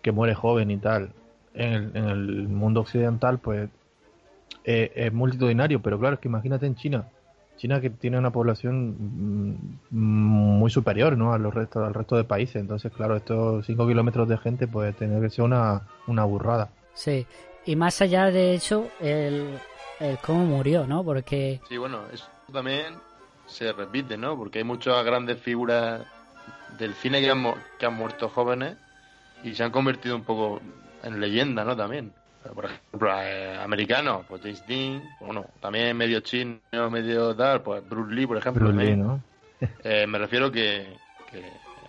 que 0.00 0.10
muere 0.12 0.34
joven 0.34 0.70
y 0.70 0.78
tal, 0.78 1.10
en 1.54 1.72
el, 1.72 1.96
en 1.96 2.04
el 2.08 2.48
mundo 2.48 2.80
occidental, 2.80 3.38
pues 3.38 3.68
eh, 4.64 4.92
es 4.94 5.12
multitudinario, 5.12 5.80
pero 5.80 5.98
claro, 5.98 6.14
es 6.14 6.20
que 6.20 6.28
imagínate 6.28 6.66
en 6.66 6.76
China. 6.76 7.08
China 7.56 7.80
que 7.80 7.90
tiene 7.90 8.18
una 8.18 8.30
población 8.30 8.96
mm, 9.90 9.96
muy 9.98 10.70
superior, 10.70 11.16
¿no? 11.16 11.32
A 11.32 11.38
los 11.38 11.52
restos, 11.52 11.86
al 11.86 11.94
resto 11.94 12.16
de 12.16 12.24
países. 12.24 12.56
Entonces, 12.56 12.92
claro, 12.92 13.16
estos 13.16 13.66
5 13.66 13.86
kilómetros 13.86 14.28
de 14.28 14.38
gente, 14.38 14.68
pues 14.68 14.96
tener 14.96 15.20
que 15.20 15.30
ser 15.30 15.44
una, 15.44 15.82
una 16.06 16.24
burrada. 16.24 16.70
Sí, 16.94 17.26
y 17.66 17.76
más 17.76 18.00
allá 18.00 18.30
de 18.30 18.54
eso, 18.54 18.88
el, 19.00 19.58
el 20.00 20.18
cómo 20.18 20.44
murió, 20.44 20.86
¿no? 20.86 21.04
Porque 21.04 21.60
Sí, 21.68 21.76
bueno, 21.76 22.02
eso 22.12 22.26
también 22.52 22.94
se 23.46 23.72
repite, 23.72 24.16
¿no? 24.16 24.36
Porque 24.36 24.58
hay 24.58 24.64
muchas 24.64 25.04
grandes 25.04 25.40
figuras 25.40 26.02
del 26.78 26.94
cine 26.94 27.20
que 27.20 27.30
han, 27.30 27.44
que 27.78 27.86
han 27.86 27.94
muerto 27.94 28.28
jóvenes 28.28 28.76
y 29.42 29.54
se 29.54 29.64
han 29.64 29.70
convertido 29.70 30.14
un 30.14 30.24
poco 30.24 30.60
en 31.02 31.20
leyenda, 31.20 31.64
¿no? 31.64 31.76
También. 31.76 32.12
Por 32.54 32.64
ejemplo, 32.64 33.10
eh, 33.20 33.56
americanos, 33.60 34.24
pues 34.28 34.40
James 34.42 34.64
Dean, 34.66 35.02
bueno, 35.20 35.44
también 35.60 35.96
medio 35.96 36.20
chino, 36.20 36.60
medio 36.90 37.34
tal, 37.36 37.62
pues 37.62 37.86
Bruce 37.88 38.14
Lee, 38.14 38.26
por 38.26 38.38
ejemplo. 38.38 38.68
Bruce 38.68 38.78
Lee, 38.84 38.96
también. 38.96 39.06
¿no? 39.06 39.22
Eh, 39.84 40.06
me 40.06 40.18
refiero 40.18 40.50
que, 40.50 40.86
que 41.30 41.42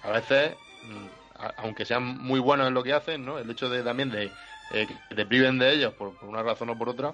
a 0.04 0.12
veces, 0.12 0.56
mm, 0.84 1.40
a- 1.40 1.54
aunque 1.58 1.86
sean 1.86 2.04
muy 2.04 2.40
buenos 2.40 2.68
en 2.68 2.74
lo 2.74 2.84
que 2.84 2.94
hacen, 2.94 3.26
¿no? 3.26 3.38
El 3.40 3.50
hecho 3.50 3.70
de 3.70 3.84
también 3.84 4.10
de 4.12 4.32
eh, 4.74 4.88
que 5.10 5.16
te 5.16 5.26
priven 5.26 5.58
de 5.60 5.72
ellos 5.74 5.94
por, 5.94 6.14
por 6.18 6.30
una 6.30 6.44
razón 6.44 6.70
o 6.70 6.78
por 6.78 6.90
otra, 6.90 7.14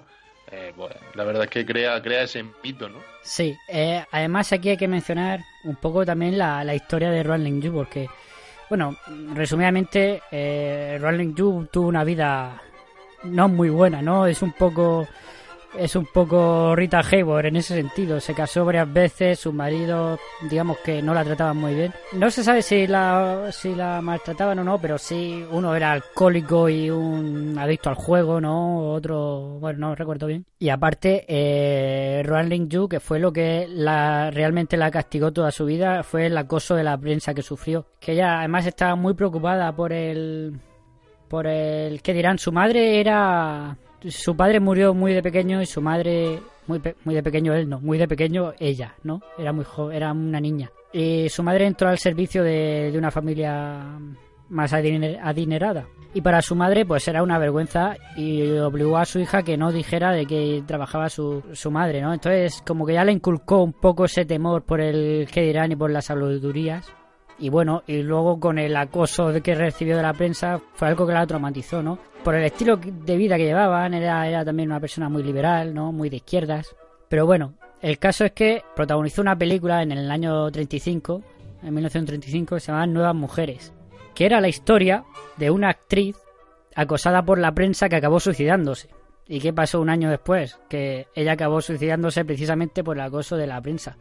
eh, 0.50 0.72
pues 0.76 0.94
la 1.14 1.24
verdad 1.24 1.44
es 1.44 1.50
que 1.50 1.64
crea, 1.66 2.00
crea 2.02 2.22
ese 2.22 2.44
mito, 2.62 2.88
¿no? 2.88 2.98
Sí, 3.22 3.56
eh, 3.68 4.04
además 4.10 4.52
aquí 4.52 4.70
hay 4.70 4.76
que 4.76 4.88
mencionar 4.88 5.40
un 5.64 5.76
poco 5.76 6.04
también 6.04 6.38
la, 6.38 6.62
la 6.64 6.74
historia 6.74 7.10
de 7.10 7.22
Roland 7.22 7.62
Yu, 7.62 7.72
porque, 7.72 8.08
bueno, 8.68 8.96
resumidamente, 9.34 10.22
eh, 10.30 10.98
Roland 11.00 11.34
Yu 11.36 11.68
tuvo 11.70 11.88
una 11.88 12.04
vida 12.04 12.60
no 13.24 13.48
muy 13.48 13.70
buena, 13.70 14.02
¿no? 14.02 14.26
Es 14.26 14.42
un 14.42 14.52
poco 14.52 15.06
es 15.78 15.96
un 15.96 16.06
poco 16.06 16.74
Rita 16.74 17.00
Hayworth 17.00 17.46
en 17.46 17.56
ese 17.56 17.74
sentido. 17.74 18.20
Se 18.20 18.34
casó 18.34 18.64
varias 18.64 18.92
veces, 18.92 19.38
su 19.38 19.52
marido, 19.52 20.18
digamos 20.48 20.78
que 20.78 21.02
no 21.02 21.14
la 21.14 21.24
trataban 21.24 21.56
muy 21.56 21.74
bien. 21.74 21.92
No 22.12 22.30
se 22.30 22.42
sabe 22.42 22.62
si 22.62 22.86
la, 22.86 23.50
si 23.52 23.74
la 23.74 24.00
maltrataban 24.00 24.58
o 24.58 24.64
no, 24.64 24.78
pero 24.80 24.98
sí 24.98 25.44
uno 25.50 25.74
era 25.74 25.92
alcohólico 25.92 26.68
y 26.68 26.90
un 26.90 27.56
adicto 27.58 27.90
al 27.90 27.96
juego, 27.96 28.40
¿no? 28.40 28.92
Otro, 28.92 29.58
bueno, 29.60 29.88
no 29.88 29.94
recuerdo 29.94 30.26
bien. 30.26 30.46
Y 30.58 30.68
aparte, 30.68 31.24
eh, 31.28 32.22
Roan 32.24 32.48
Ling 32.48 32.68
Yu, 32.68 32.88
que 32.88 33.00
fue 33.00 33.18
lo 33.18 33.32
que 33.32 33.66
la, 33.68 34.30
realmente 34.30 34.76
la 34.76 34.90
castigó 34.90 35.32
toda 35.32 35.50
su 35.50 35.66
vida, 35.66 36.02
fue 36.02 36.26
el 36.26 36.38
acoso 36.38 36.74
de 36.74 36.84
la 36.84 36.98
prensa 36.98 37.34
que 37.34 37.42
sufrió. 37.42 37.86
Que 38.00 38.12
ella 38.12 38.38
además 38.38 38.66
estaba 38.66 38.94
muy 38.96 39.14
preocupada 39.14 39.74
por 39.74 39.92
el, 39.92 40.58
por 41.28 41.46
el, 41.46 42.02
¿qué 42.02 42.12
dirán? 42.12 42.38
Su 42.38 42.52
madre 42.52 43.00
era 43.00 43.76
su 44.08 44.36
padre 44.36 44.60
murió 44.60 44.94
muy 44.94 45.12
de 45.12 45.22
pequeño 45.22 45.60
y 45.62 45.66
su 45.66 45.80
madre 45.80 46.40
muy 46.66 46.80
muy 47.04 47.14
de 47.14 47.22
pequeño 47.22 47.54
él 47.54 47.68
no 47.68 47.80
muy 47.80 47.96
de 47.98 48.08
pequeño 48.08 48.52
ella 48.58 48.94
no 49.04 49.20
era 49.38 49.52
muy 49.52 49.64
jo- 49.64 49.90
era 49.90 50.12
una 50.12 50.40
niña. 50.40 50.70
Y 50.92 51.28
su 51.28 51.42
madre 51.42 51.66
entró 51.66 51.88
al 51.88 51.98
servicio 51.98 52.42
de, 52.42 52.90
de 52.90 52.98
una 52.98 53.10
familia 53.10 53.98
más 54.48 54.72
adiner- 54.72 55.18
adinerada. 55.22 55.86
Y 56.14 56.20
para 56.22 56.40
su 56.40 56.54
madre 56.54 56.86
pues 56.86 57.06
era 57.08 57.22
una 57.22 57.38
vergüenza 57.38 57.96
y 58.16 58.48
obligó 58.58 58.96
a 58.96 59.04
su 59.04 59.18
hija 59.18 59.42
que 59.42 59.56
no 59.58 59.70
dijera 59.72 60.12
de 60.12 60.24
que 60.24 60.62
trabajaba 60.66 61.08
su, 61.10 61.42
su 61.52 61.70
madre 61.70 62.00
no 62.00 62.14
entonces 62.14 62.62
como 62.66 62.86
que 62.86 62.94
ya 62.94 63.04
le 63.04 63.12
inculcó 63.12 63.62
un 63.62 63.72
poco 63.74 64.04
ese 64.06 64.24
temor 64.24 64.62
por 64.64 64.80
el 64.80 65.28
que 65.30 65.42
dirán 65.42 65.72
y 65.72 65.76
por 65.76 65.90
las 65.90 66.10
habladurías 66.10 66.90
y 67.38 67.50
bueno, 67.50 67.82
y 67.86 68.02
luego 68.02 68.40
con 68.40 68.58
el 68.58 68.76
acoso 68.76 69.32
que 69.42 69.54
recibió 69.54 69.96
de 69.96 70.02
la 70.02 70.14
prensa 70.14 70.60
fue 70.74 70.88
algo 70.88 71.06
que 71.06 71.12
la 71.12 71.26
traumatizó, 71.26 71.82
¿no? 71.82 71.98
Por 72.24 72.34
el 72.34 72.44
estilo 72.44 72.76
de 72.76 73.16
vida 73.16 73.36
que 73.36 73.44
llevaban, 73.44 73.94
era, 73.94 74.26
era 74.26 74.44
también 74.44 74.70
una 74.70 74.80
persona 74.80 75.08
muy 75.08 75.22
liberal, 75.22 75.74
¿no? 75.74 75.92
Muy 75.92 76.08
de 76.08 76.16
izquierdas. 76.16 76.74
Pero 77.08 77.26
bueno, 77.26 77.54
el 77.82 77.98
caso 77.98 78.24
es 78.24 78.32
que 78.32 78.62
protagonizó 78.74 79.22
una 79.22 79.36
película 79.36 79.82
en 79.82 79.92
el 79.92 80.10
año 80.10 80.50
35, 80.50 81.22
en 81.62 81.74
1935, 81.74 82.56
que 82.56 82.60
se 82.60 82.66
llamaba 82.68 82.86
Nuevas 82.86 83.14
Mujeres, 83.14 83.72
que 84.14 84.26
era 84.26 84.40
la 84.40 84.48
historia 84.48 85.04
de 85.36 85.50
una 85.50 85.68
actriz 85.68 86.16
acosada 86.74 87.22
por 87.22 87.38
la 87.38 87.52
prensa 87.52 87.88
que 87.88 87.96
acabó 87.96 88.18
suicidándose. 88.18 88.88
¿Y 89.28 89.40
qué 89.40 89.52
pasó 89.52 89.80
un 89.80 89.90
año 89.90 90.08
después? 90.08 90.58
Que 90.68 91.08
ella 91.14 91.32
acabó 91.32 91.60
suicidándose 91.60 92.24
precisamente 92.24 92.82
por 92.82 92.96
el 92.96 93.02
acoso 93.02 93.36
de 93.36 93.46
la 93.46 93.60
prensa 93.60 93.96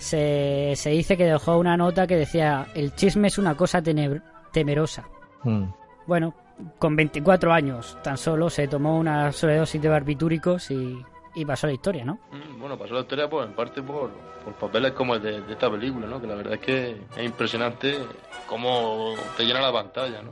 se, 0.00 0.72
se 0.76 0.90
dice 0.90 1.16
que 1.16 1.24
dejó 1.26 1.58
una 1.58 1.76
nota 1.76 2.06
que 2.06 2.16
decía 2.16 2.66
el 2.74 2.94
chisme 2.94 3.28
es 3.28 3.38
una 3.38 3.56
cosa 3.56 3.82
tenebr- 3.82 4.22
temerosa. 4.52 5.04
Mm. 5.44 5.64
Bueno, 6.06 6.34
con 6.78 6.96
24 6.96 7.52
años 7.52 7.96
tan 8.02 8.16
solo 8.18 8.50
se 8.50 8.66
tomó 8.66 8.98
una 8.98 9.30
sobredosis 9.32 9.80
de 9.80 9.88
barbitúricos 9.88 10.70
y, 10.70 10.98
y 11.34 11.44
pasó 11.44 11.66
la 11.66 11.74
historia, 11.74 12.04
¿no? 12.04 12.14
Mm, 12.32 12.58
Bueno, 12.60 12.76
pasó 12.78 12.94
la 12.94 13.00
historia 13.00 13.28
pues 13.28 13.46
en 13.46 13.54
parte 13.54 13.82
por, 13.82 14.10
por 14.44 14.54
papeles 14.54 14.92
como 14.92 15.14
el 15.14 15.22
de, 15.22 15.40
de 15.42 15.52
esta 15.52 15.70
película, 15.70 16.06
¿no? 16.06 16.20
Que 16.20 16.26
la 16.26 16.34
verdad 16.34 16.54
es 16.54 16.60
que 16.60 16.90
es 17.16 17.24
impresionante 17.24 17.98
cómo 18.46 19.14
te 19.36 19.44
llena 19.44 19.60
la 19.60 19.72
pantalla, 19.72 20.22
¿no? 20.22 20.30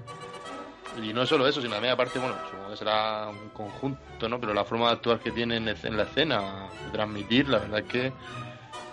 Y 1.03 1.13
no 1.13 1.25
solo 1.27 1.47
eso, 1.47 1.61
sino 1.61 1.75
también 1.75 1.93
aparte, 1.95 2.19
bueno, 2.19 2.35
supongo 2.51 2.71
que 2.71 2.77
será 2.77 3.29
un 3.29 3.51
conjunto, 3.51 4.29
¿no? 4.29 4.41
Pero 4.41 4.53
la 4.53 4.65
forma 4.65 4.87
de 4.87 4.93
actuar 4.95 5.21
que 5.21 5.31
tiene 5.31 5.57
en, 5.59 5.69
en 5.69 5.97
la 5.97 6.03
escena, 6.03 6.41
de 6.87 6.91
transmitir, 6.93 7.49
la 7.49 7.59
verdad 7.59 7.81
es 7.81 7.85
que... 7.87 8.13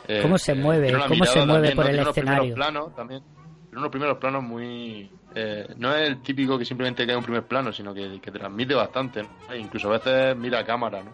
eh, 0.07 0.21
¿Cómo 0.21 0.37
se 0.37 0.51
eh, 0.51 0.55
mueve? 0.55 0.93
¿Cómo 1.07 1.25
se 1.25 1.45
mueve 1.45 1.69
también, 1.69 1.75
por 1.75 1.85
¿no? 1.85 1.91
el 1.91 1.99
escenario? 2.07 2.41
primeros 2.41 2.55
planos 2.55 2.95
también. 2.95 3.21
Tiene 3.69 3.79
unos 3.79 3.89
primeros 3.91 4.17
planos 4.17 4.43
muy... 4.43 5.09
eh, 5.35 5.67
no 5.77 5.93
es 5.95 6.07
el 6.07 6.21
típico 6.21 6.57
que 6.57 6.65
simplemente 6.65 7.05
cae 7.05 7.15
un 7.17 7.23
primer 7.23 7.43
plano, 7.43 7.71
sino 7.73 7.93
que, 7.93 8.19
que 8.21 8.31
transmite 8.31 8.73
bastante, 8.73 9.23
¿no? 9.23 9.53
E 9.53 9.57
incluso 9.59 9.89
a 9.89 9.93
veces 9.97 10.35
mira 10.37 10.59
a 10.59 10.65
cámara, 10.65 11.03
¿no? 11.03 11.11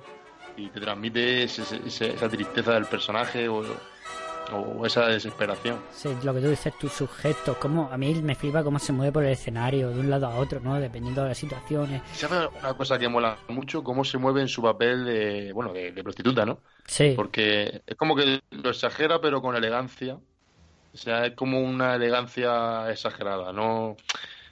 Y 0.57 0.67
te 0.69 0.79
transmite 0.79 1.43
ese- 1.43 1.61
ese- 1.87 2.13
esa 2.13 2.29
tristeza 2.29 2.73
del 2.73 2.85
personaje 2.85 3.47
o, 3.47 3.63
o 4.53 4.85
esa 4.85 5.07
desesperación. 5.07 5.85
Sí, 5.89 6.09
lo 6.23 6.33
que 6.33 6.41
tú 6.41 6.49
dices, 6.49 6.77
tus 6.77 6.93
sujetos, 6.93 7.57
cómo, 7.57 7.89
a 7.91 7.97
mí 7.97 8.15
me 8.23 8.33
flipa 8.35 8.63
cómo 8.63 8.79
se 8.79 8.93
mueve 8.93 9.11
por 9.11 9.23
el 9.25 9.31
escenario 9.33 9.89
de 9.89 9.99
un 9.99 10.09
lado 10.09 10.27
a 10.27 10.35
otro, 10.37 10.59
¿no? 10.61 10.79
Dependiendo 10.79 11.21
de 11.23 11.29
las 11.29 11.37
situaciones. 11.37 12.01
¿Sabes 12.09 12.49
una 12.59 12.75
cosa 12.75 12.99
que 12.99 13.07
mola 13.09 13.43
mucho? 13.47 13.83
Cómo 13.83 14.03
se 14.03 14.17
mueve 14.17 14.41
en 14.41 14.47
su 14.47 14.61
papel 14.61 15.05
de, 15.05 15.53
bueno, 15.53 15.71
de, 15.73 15.91
de 15.91 16.03
prostituta, 16.03 16.45
¿no? 16.45 16.61
Sí. 16.87 17.17
Porque 17.17 17.83
es 17.85 17.95
como 17.97 18.15
que 18.15 18.41
lo 18.51 18.69
exagera, 18.69 19.21
pero 19.21 19.41
con 19.41 19.55
elegancia. 19.55 20.15
O 20.15 20.97
sea, 20.97 21.25
es 21.27 21.35
como 21.35 21.61
una 21.61 21.95
elegancia 21.95 22.89
exagerada. 22.91 23.53
No, 23.53 23.97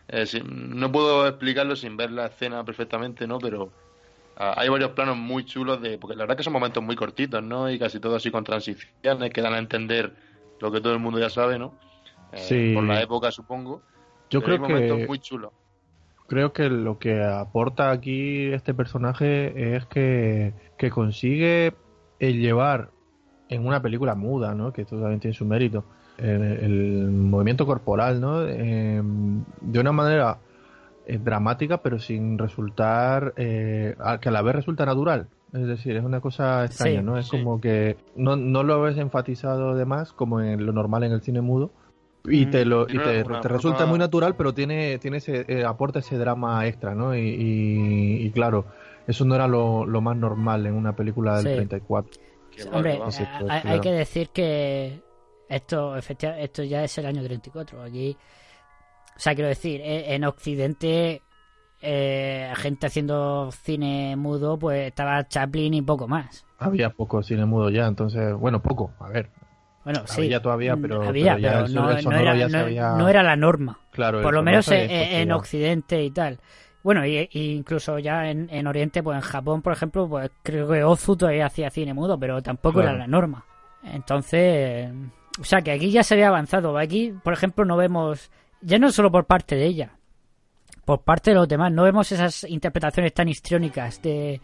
eh, 0.07 0.25
si- 0.27 0.41
no 0.43 0.91
puedo 0.91 1.27
explicarlo 1.27 1.75
sin 1.75 1.97
ver 1.97 2.11
la 2.11 2.27
escena 2.27 2.65
perfectamente, 2.65 3.27
¿no? 3.27 3.39
Pero 3.39 3.77
hay 4.39 4.69
varios 4.69 4.91
planos 4.91 5.17
muy 5.17 5.45
chulos 5.45 5.81
de. 5.81 5.97
Porque 5.97 6.15
la 6.15 6.23
verdad 6.23 6.37
que 6.37 6.43
son 6.43 6.53
momentos 6.53 6.81
muy 6.83 6.95
cortitos, 6.95 7.43
¿no? 7.43 7.69
Y 7.69 7.77
casi 7.77 7.99
todo 7.99 8.15
así 8.15 8.31
con 8.31 8.43
transiciones 8.43 9.31
que 9.31 9.41
dan 9.41 9.53
a 9.53 9.59
entender 9.59 10.15
lo 10.59 10.71
que 10.71 10.81
todo 10.81 10.93
el 10.93 10.99
mundo 10.99 11.19
ya 11.19 11.29
sabe, 11.29 11.59
¿no? 11.59 11.73
Eh, 12.31 12.37
Sí. 12.37 12.71
Por 12.73 12.83
la 12.85 13.01
época, 13.01 13.31
supongo. 13.31 13.81
Yo 14.29 14.41
Pero 14.41 14.53
hay 14.53 14.59
creo 14.59 14.69
momentos 14.69 14.97
que 14.99 15.07
muy 15.07 15.19
chulos. 15.19 15.51
creo 16.27 16.53
que 16.53 16.69
lo 16.69 16.99
que 16.99 17.23
aporta 17.23 17.91
aquí 17.91 18.45
este 18.53 18.73
personaje 18.73 19.75
es 19.75 19.85
que, 19.87 20.53
que 20.77 20.89
consigue 20.91 21.73
el 22.19 22.39
llevar 22.39 22.91
en 23.49 23.65
una 23.65 23.81
película 23.81 24.13
muda, 24.15 24.53
¿no? 24.53 24.71
Que 24.71 24.83
esto 24.83 24.99
también 24.99 25.19
tiene 25.19 25.33
su 25.33 25.45
mérito. 25.45 25.83
El, 26.17 26.41
el 26.43 27.09
movimiento 27.11 27.65
corporal, 27.65 28.21
¿no? 28.21 28.45
Eh, 28.45 29.01
de 29.61 29.79
una 29.79 29.91
manera 29.91 30.37
eh, 30.37 30.48
dramática, 31.17 31.81
pero 31.81 31.97
sin 31.99 32.37
resultar 32.37 33.33
eh, 33.37 33.95
a- 33.99 34.19
que 34.19 34.29
a 34.29 34.31
la 34.31 34.41
vez 34.41 34.55
resulta 34.55 34.85
natural. 34.85 35.27
Es 35.51 35.65
decir, 35.65 35.95
es 35.95 36.03
una 36.03 36.21
cosa 36.21 36.65
extraña, 36.65 36.99
Sí, 36.99 37.05
¿no? 37.05 37.17
Es 37.17 37.25
sí. 37.27 37.31
como 37.37 37.59
que 37.59 37.97
no, 38.15 38.35
no 38.35 38.61
lo 38.63 38.81
ves 38.81 38.97
enfatizado 38.97 39.75
de 39.75 39.85
más 39.85 40.13
como 40.13 40.41
en 40.41 40.63
lo 40.65 40.71
normal 40.73 41.03
en 41.03 41.11
el 41.11 41.21
cine 41.21 41.41
mudo. 41.41 41.71
Y 42.25 42.45
Mm. 42.45 42.51
te, 42.51 42.65
lo, 42.65 42.83
y 42.83 42.97
te, 42.99 43.23
resulta 43.23 43.85
muy 43.87 43.97
natural, 43.97 44.35
pero 44.35 44.53
tiene, 44.53 44.99
tiene 44.99 45.17
ese, 45.17 45.45
eh, 45.47 45.63
aporta 45.65 45.99
ese 45.99 46.17
drama 46.17 46.67
extra, 46.67 46.93
¿no? 46.93 47.15
Y, 47.15 47.21
y- 47.21 48.25
y 48.25 48.29
claro, 48.31 48.65
eso 49.07 49.25
no 49.25 49.33
era 49.35 49.47
lo, 49.47 49.85
lo 49.87 50.01
más 50.01 50.15
normal 50.17 50.65
en 50.67 50.73
una 50.75 50.95
película 50.95 51.37
del 51.41 51.47
Sí. 51.47 51.55
34. 51.55 52.11
Que 52.55 52.65
va, 52.65 52.75
Hombre, 52.75 52.99
hay, 53.49 53.79
que 53.79 53.91
decir 53.91 54.29
que 54.29 55.01
esto, 55.47 55.95
efectiva- 55.95 56.37
esto 56.39 56.61
ya 56.63 56.83
es 56.83 56.95
el 56.97 57.05
año 57.07 57.23
34. 57.23 57.81
Aquí, 57.81 58.15
o 59.19 59.21
sea, 59.21 59.35
quiero 59.35 59.49
decir, 59.49 59.81
eh, 59.81 60.15
en 60.15 60.23
Occidente, 60.23 61.21
eh, 61.81 62.53
gente 62.55 62.87
haciendo 62.87 63.51
cine 63.51 64.15
mudo, 64.15 64.57
pues 64.57 64.87
estaba 64.87 65.27
Chaplin 65.27 65.73
y 65.73 65.81
poco 65.81 66.07
más. 66.07 66.45
Había 66.57 66.89
poco 66.91 67.21
cine 67.21 67.45
mudo 67.45 67.69
ya, 67.69 67.85
entonces, 67.85 68.33
bueno, 68.33 68.61
poco, 68.61 68.93
a 68.99 69.09
ver, 69.09 69.29
Bueno, 69.83 70.01
sí. 70.05 70.21
Había 70.21 70.41
todavía, 70.41 70.77
pero- 70.81 71.01
había, 71.03 71.33
pero 71.35 71.37
ya 71.41 71.49
pero 71.51 71.65
el 71.65 71.73
no, 71.73 71.89
era, 71.91 72.35
ya 72.35 72.47
no- 72.47 72.59
había- 72.59 72.89
no 72.93 73.09
era 73.09 73.21
la 73.23 73.35
norma. 73.35 73.79
claro. 73.91 74.21
Por 74.21 74.33
lo 74.33 74.41
menos 74.41 74.67
en. 74.71 75.31
Occidente 75.33 76.01
y 76.03 76.11
tal. 76.11 76.39
Bueno, 76.81 77.05
y, 77.05 77.27
y 77.31 77.51
incluso 77.55 77.99
ya 77.99 78.29
en, 78.29 78.47
en 78.51 78.65
Oriente, 78.67 79.03
pues 79.03 79.15
en 79.15 79.21
Japón, 79.21 79.61
por 79.61 79.73
ejemplo, 79.73 80.07
pues 80.07 80.31
creo 80.43 80.65
que 80.69 80.81
Ozu 80.83 81.17
todavía 81.17 81.45
hacía 81.47 81.69
cine 81.69 81.93
mudo, 81.93 82.17
pero 82.17 82.41
tampoco 82.41 82.75
Claro. 82.79 82.89
era 82.91 82.99
la 82.99 83.07
norma. 83.07 83.43
Entonces, 83.83 84.89
o 85.39 85.43
sea 85.43 85.61
que 85.61 85.71
aquí 85.71 85.91
ya 85.91 86.03
se 86.03 86.13
había 86.13 86.29
avanzado. 86.29 86.77
Aquí, 86.77 87.13
por 87.23 87.33
ejemplo, 87.33 87.65
no 87.65 87.75
vemos, 87.77 88.31
ya 88.61 88.77
no 88.79 88.91
solo 88.91 89.11
por 89.11 89.25
parte 89.25 89.55
de 89.55 89.65
ella, 89.65 89.91
por 90.85 91.01
parte 91.01 91.31
de 91.31 91.35
los 91.35 91.47
demás, 91.47 91.71
no 91.71 91.83
vemos 91.83 92.11
esas 92.11 92.43
interpretaciones 92.45 93.13
tan 93.13 93.27
histriónicas 93.29 94.01
de, 94.01 94.41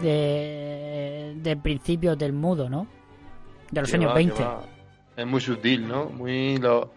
de, 0.00 1.34
de 1.36 1.56
principios 1.56 2.18
del 2.18 2.32
mudo, 2.32 2.68
¿no? 2.68 2.86
De 3.70 3.80
los 3.80 3.90
Que 3.90 3.96
años 3.96 4.10
va, 4.10 4.14
que 4.14 4.24
20. 4.26 4.42
va. 4.42 4.62
Es 5.16 5.26
muy 5.26 5.40
sutil, 5.40 5.86
¿no? 5.86 6.06
Muy 6.06 6.56
lo- 6.58 6.92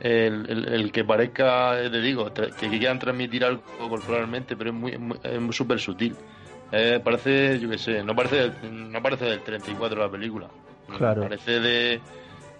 el, 0.00 0.48
el- 0.50 0.68
el 0.72 0.92
que 0.92 1.04
parezca, 1.04 1.80
eh, 1.80 1.90
te 1.90 2.00
digo, 2.00 2.32
que 2.32 2.68
quieran 2.68 2.98
transmitir 2.98 3.44
algo 3.44 3.62
corporalmente, 3.88 4.56
pero 4.56 4.70
es 4.70 4.76
muy, 4.76 4.96
muy- 4.98 5.18
es 5.22 5.40
muy 5.40 5.52
súper 5.52 5.78
sutil. 5.80 6.14
Eh, 6.72 7.00
parece, 7.02 7.58
yo 7.60 7.70
qué 7.70 7.78
sé, 7.78 8.02
no 8.02 8.14
parece, 8.14 8.36
del- 8.50 8.90
no 8.92 9.02
parece 9.02 9.24
del 9.26 9.40
34 9.42 10.00
la 10.00 10.10
película. 10.10 10.48
Claro. 10.98 11.22
Parece 11.22 11.60
de. 11.60 12.00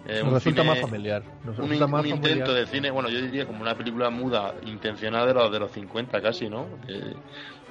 Eh, 0.05 0.19
Nos 0.19 0.23
un 0.27 0.33
resulta 0.35 0.61
cine- 0.61 0.69
más 0.73 0.79
familiar. 0.81 1.23
Nos 1.43 1.57
un, 1.59 1.63
resulta 1.69 1.85
in- 1.85 1.91
más 1.91 2.01
un 2.01 2.07
intento 2.07 2.29
familiar. 2.45 2.53
de 2.53 2.65
cine, 2.67 2.91
bueno, 2.91 3.09
yo 3.09 3.21
diría 3.21 3.45
como 3.45 3.61
una 3.61 3.75
película 3.75 4.09
muda 4.09 4.53
intencional 4.65 5.27
de 5.27 5.33
los 5.33 5.51
de 5.51 5.59
los 5.59 5.71
50 5.71 6.21
casi, 6.21 6.49
¿no? 6.49 6.65
De, 6.85 7.15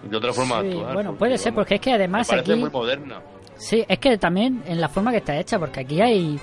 de 0.09 0.17
otra 0.17 0.33
forma 0.33 0.61
Sí, 0.63 0.69
actuar. 0.69 0.95
bueno, 0.95 1.11
porque, 1.11 1.19
puede 1.19 1.39
ser, 1.39 1.53
vamos, 1.53 1.61
porque 1.65 1.75
es 1.77 1.81
que 1.81 1.93
además 1.93 2.31
me 2.33 2.39
aquí... 2.41 2.55
muy 2.55 2.71
moderna. 2.71 3.21
Sí, 3.57 3.85
es 3.89 3.99
que 3.99 4.19
también 4.19 4.63
en 4.67 4.81
la 4.81 4.89
forma 4.89 5.11
que 5.13 5.19
está 5.19 5.37
hecha, 5.39 5.59
porque 5.59 5.81
aquí 5.81 6.01
hay, 6.01 6.39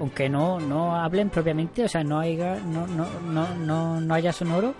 aunque 0.00 0.28
no 0.28 0.58
no 0.58 0.96
hablen 0.96 1.30
propiamente, 1.30 1.84
o 1.84 1.88
sea, 1.88 2.02
no 2.02 2.18
haya 2.18 2.56
no 2.56 2.86
no 2.88 3.06
no 3.30 3.54
no, 3.54 4.00
no 4.00 4.14
haya 4.14 4.32
sonoro, 4.32 4.74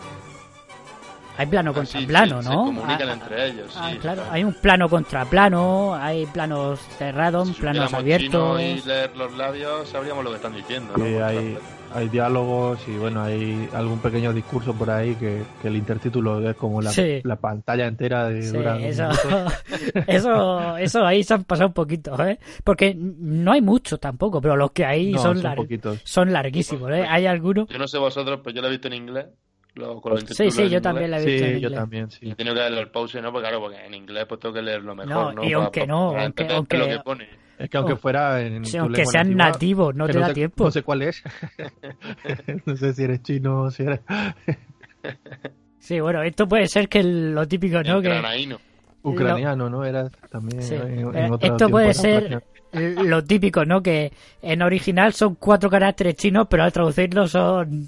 hay 1.36 1.46
plano 1.46 1.70
Ah, 1.70 1.74
contra 1.74 2.00
sí, 2.00 2.06
plano, 2.06 2.42
sí, 2.42 2.48
¿no? 2.48 2.52
Se 2.52 2.56
comunican 2.80 3.08
Ah, 3.08 3.12
entre 3.12 3.46
ellos, 3.48 3.72
sí. 3.72 3.78
ah, 3.80 3.92
claro, 4.00 4.22
hay 4.30 4.44
un 4.44 4.54
plano 4.54 4.88
contra 4.88 5.24
plano, 5.24 5.94
hay 5.94 6.26
planos 6.26 6.80
cerrados, 6.98 7.48
Si 7.48 7.54
planos 7.54 7.92
abiertos. 7.94 8.60
y 8.60 8.80
leer 8.86 9.16
los 9.16 9.36
labios, 9.36 9.88
sabríamos 9.88 10.22
lo 10.24 10.30
que 10.30 10.36
están 10.36 10.54
diciendo. 10.54 10.92
Sí, 10.96 11.00
¿no? 11.02 11.24
hay, 11.24 11.58
hay 11.94 12.08
diálogos 12.08 12.80
y 12.88 12.96
bueno, 12.96 13.22
hay 13.22 13.68
algún 13.72 13.98
pequeño 14.00 14.32
discurso 14.32 14.74
por 14.74 14.90
ahí 14.90 15.14
que, 15.16 15.42
que 15.62 15.68
el 15.68 15.76
intertítulo 15.76 16.48
es 16.48 16.56
como 16.56 16.80
la, 16.82 16.90
Sí. 16.90 17.20
la 17.24 17.36
pantalla 17.36 17.86
entera 17.86 18.28
de 18.28 18.38
eso, 18.40 18.58
eso, 20.06 20.76
eso 20.76 21.04
ahí 21.06 21.22
se 21.24 21.34
han 21.34 21.44
pasado 21.44 21.68
un 21.68 21.74
poquito, 21.74 22.20
¿eh? 22.26 22.38
Porque 22.62 22.94
no 22.96 23.52
hay 23.52 23.60
mucho 23.62 23.98
tampoco, 23.98 24.40
pero 24.40 24.56
los 24.56 24.72
que 24.72 24.84
hay 24.84 25.12
No, 25.12 25.18
son, 25.18 25.36
son 25.36 25.44
lar- 25.44 25.56
poquitos. 25.56 26.00
son 26.04 26.32
larguísimos, 26.32 26.90
¿eh? 26.92 27.04
Hay 27.08 27.26
algunos. 27.26 27.68
Yo 27.68 27.78
no 27.78 27.88
sé 27.88 27.98
vosotros, 27.98 28.40
pero 28.42 28.56
yo 28.56 28.62
lo 28.62 28.68
he 28.68 28.70
visto 28.72 28.88
en 28.88 28.94
inglés. 28.94 29.26
Lo, 29.74 30.00
con 30.00 30.12
los 30.12 30.20
Sí, 30.22 30.50
sí, 30.50 30.58
yo 30.58 30.64
inglés. 30.64 30.82
también 30.82 31.10
la 31.10 31.20
he 31.20 31.24
visto 31.26 31.38
Sí, 31.38 31.44
en 31.44 31.50
yo 31.50 31.56
inglés. 31.68 31.80
también, 31.80 32.10
sí. 32.10 32.30
he 32.30 32.34
tenido 32.36 32.54
que 32.54 32.60
darle 32.60 32.80
el 32.80 32.90
pause, 32.90 33.20
¿no? 33.20 33.32
Porque 33.32 33.48
claro, 33.48 33.60
porque 33.60 33.84
en 33.84 33.94
inglés 33.94 34.24
pues 34.28 34.40
tengo 34.40 34.54
que 34.54 34.62
leerlo 34.62 34.94
mejor, 34.94 35.12
No, 35.12 35.32
¿no? 35.32 35.44
y 35.44 35.52
aunque 35.52 35.86
no, 35.86 36.12
para 36.12 36.24
aunque- 36.24 36.46
aunque- 36.52 36.78
lo 36.78 36.86
que 36.88 36.98
pone. 37.00 37.28
Es 37.58 37.70
que 37.70 37.76
aunque 37.76 37.92
Oh. 37.92 37.96
fuera 37.96 38.40
en 38.42 38.64
Sí, 38.64 38.76
aunque 38.76 39.04
sean 39.06 39.34
nativos, 39.36 39.94
no 39.94 40.06
te 40.08 40.18
da 40.18 40.28
sé- 40.28 40.34
tiempo. 40.34 40.64
No 40.64 40.70
sé 40.70 40.82
cuál 40.82 41.02
es. 41.02 41.22
no 42.66 42.76
sé 42.76 42.92
si 42.94 43.02
eres 43.04 43.22
chino 43.22 43.62
o 43.62 43.70
si 43.70 43.82
eres... 43.84 44.00
Sí, 45.78 46.00
bueno, 46.00 46.22
esto 46.22 46.48
puede 46.48 46.66
ser 46.66 46.88
que 46.88 47.02
lo 47.02 47.46
típico, 47.46 47.82
¿no? 47.82 47.96
En 47.98 48.02
Que. 48.02 48.56
Ucraniano, 49.02 49.68
¿no? 49.68 49.84
Era 49.84 50.08
también 50.30 50.62
Sí. 50.62 50.74
en, 50.76 50.82
en 50.82 50.98
Eh, 51.00 51.04
otro 51.04 51.24
esto 51.34 51.56
tiempo 51.56 51.68
puede 51.72 51.92
ser 51.92 52.40
ucraniano. 52.72 53.02
lo 53.02 53.22
típico, 53.24 53.64
¿no? 53.66 53.82
Que 53.82 54.10
en 54.40 54.62
original 54.62 55.12
son 55.12 55.34
cuatro 55.34 55.68
caracteres 55.68 56.14
chinos, 56.14 56.46
pero 56.48 56.62
al 56.62 56.72
traducirlo 56.72 57.26
son. 57.28 57.86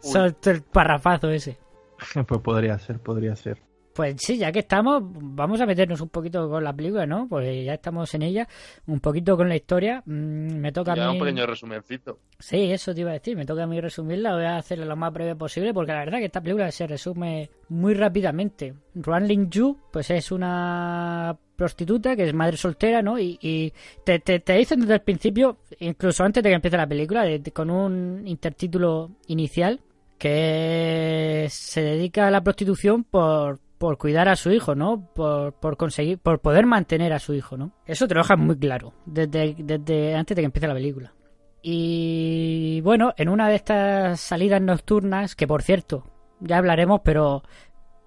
Son 0.00 0.34
el 0.46 0.62
parrafazo 0.62 1.30
ese. 1.30 1.58
Pues 2.26 2.40
podría 2.40 2.78
ser, 2.78 3.00
podría 3.00 3.34
ser. 3.34 3.60
Pues 3.92 4.14
sí, 4.20 4.38
ya 4.38 4.52
que 4.52 4.60
estamos, 4.60 5.02
vamos 5.04 5.60
a 5.60 5.66
meternos 5.66 6.00
un 6.00 6.08
poquito 6.08 6.48
con 6.48 6.62
la 6.62 6.72
película, 6.72 7.04
¿no? 7.04 7.26
Pues 7.28 7.64
ya 7.64 7.74
estamos 7.74 8.14
en 8.14 8.22
ella, 8.22 8.46
un 8.86 9.00
poquito 9.00 9.36
con 9.36 9.48
la 9.48 9.56
historia. 9.56 10.04
Mm, 10.06 10.58
me 10.60 10.70
toca 10.70 10.94
Ya 10.94 11.06
a 11.06 11.10
mí. 11.10 11.18
un 11.18 11.24
pequeño 11.24 11.44
resumencito. 11.46 12.20
Sí, 12.38 12.70
eso 12.70 12.94
te 12.94 13.00
iba 13.00 13.10
a 13.10 13.14
decir, 13.14 13.36
me 13.36 13.44
toca 13.44 13.64
a 13.64 13.66
mí 13.66 13.80
resumirla, 13.80 14.34
voy 14.36 14.44
a 14.44 14.56
hacerlo 14.58 14.84
lo 14.84 14.94
más 14.94 15.12
breve 15.12 15.34
posible 15.34 15.74
porque 15.74 15.90
la 15.90 15.98
verdad 16.04 16.18
que 16.18 16.26
esta 16.26 16.40
película 16.40 16.70
se 16.70 16.86
resume 16.86 17.50
muy 17.70 17.94
rápidamente. 17.94 18.72
Ruan 18.94 19.26
Ling 19.26 19.50
Yu, 19.50 19.76
pues 19.92 20.08
es 20.10 20.30
una 20.30 21.36
prostituta 21.56 22.14
que 22.14 22.22
es 22.28 22.34
madre 22.34 22.56
soltera, 22.56 23.02
¿no? 23.02 23.18
Y, 23.18 23.36
y 23.42 23.72
te, 24.04 24.20
te, 24.20 24.38
te 24.38 24.52
dicen 24.52 24.78
desde 24.80 24.94
el 24.94 25.00
principio, 25.00 25.58
incluso 25.80 26.22
antes 26.22 26.40
de 26.44 26.50
que 26.50 26.54
empiece 26.54 26.76
la 26.76 26.86
película, 26.86 27.24
de- 27.24 27.40
de- 27.40 27.50
con 27.50 27.68
un 27.68 28.22
intertítulo 28.28 29.10
inicial, 29.26 29.80
que 30.18 31.46
se 31.50 31.82
dedica 31.82 32.26
a 32.26 32.30
la 32.30 32.42
prostitución 32.42 33.04
por, 33.04 33.60
por 33.78 33.96
cuidar 33.96 34.28
a 34.28 34.36
su 34.36 34.50
hijo, 34.50 34.74
¿no? 34.74 35.08
Por, 35.14 35.54
por 35.54 35.76
conseguir, 35.76 36.18
por 36.18 36.40
poder 36.40 36.66
mantener 36.66 37.12
a 37.12 37.18
su 37.18 37.34
hijo, 37.34 37.56
¿no? 37.56 37.72
Eso 37.86 38.06
te 38.06 38.14
lo 38.14 38.22
muy 38.36 38.58
claro, 38.58 38.92
desde, 39.06 39.54
desde 39.58 40.14
antes 40.14 40.36
de 40.36 40.42
que 40.42 40.46
empiece 40.46 40.68
la 40.68 40.74
película. 40.74 41.14
Y 41.62 42.80
bueno, 42.82 43.14
en 43.16 43.28
una 43.28 43.48
de 43.48 43.56
estas 43.56 44.20
salidas 44.20 44.60
nocturnas, 44.60 45.34
que 45.34 45.46
por 45.46 45.62
cierto, 45.62 46.04
ya 46.40 46.58
hablaremos, 46.58 47.00
pero 47.04 47.42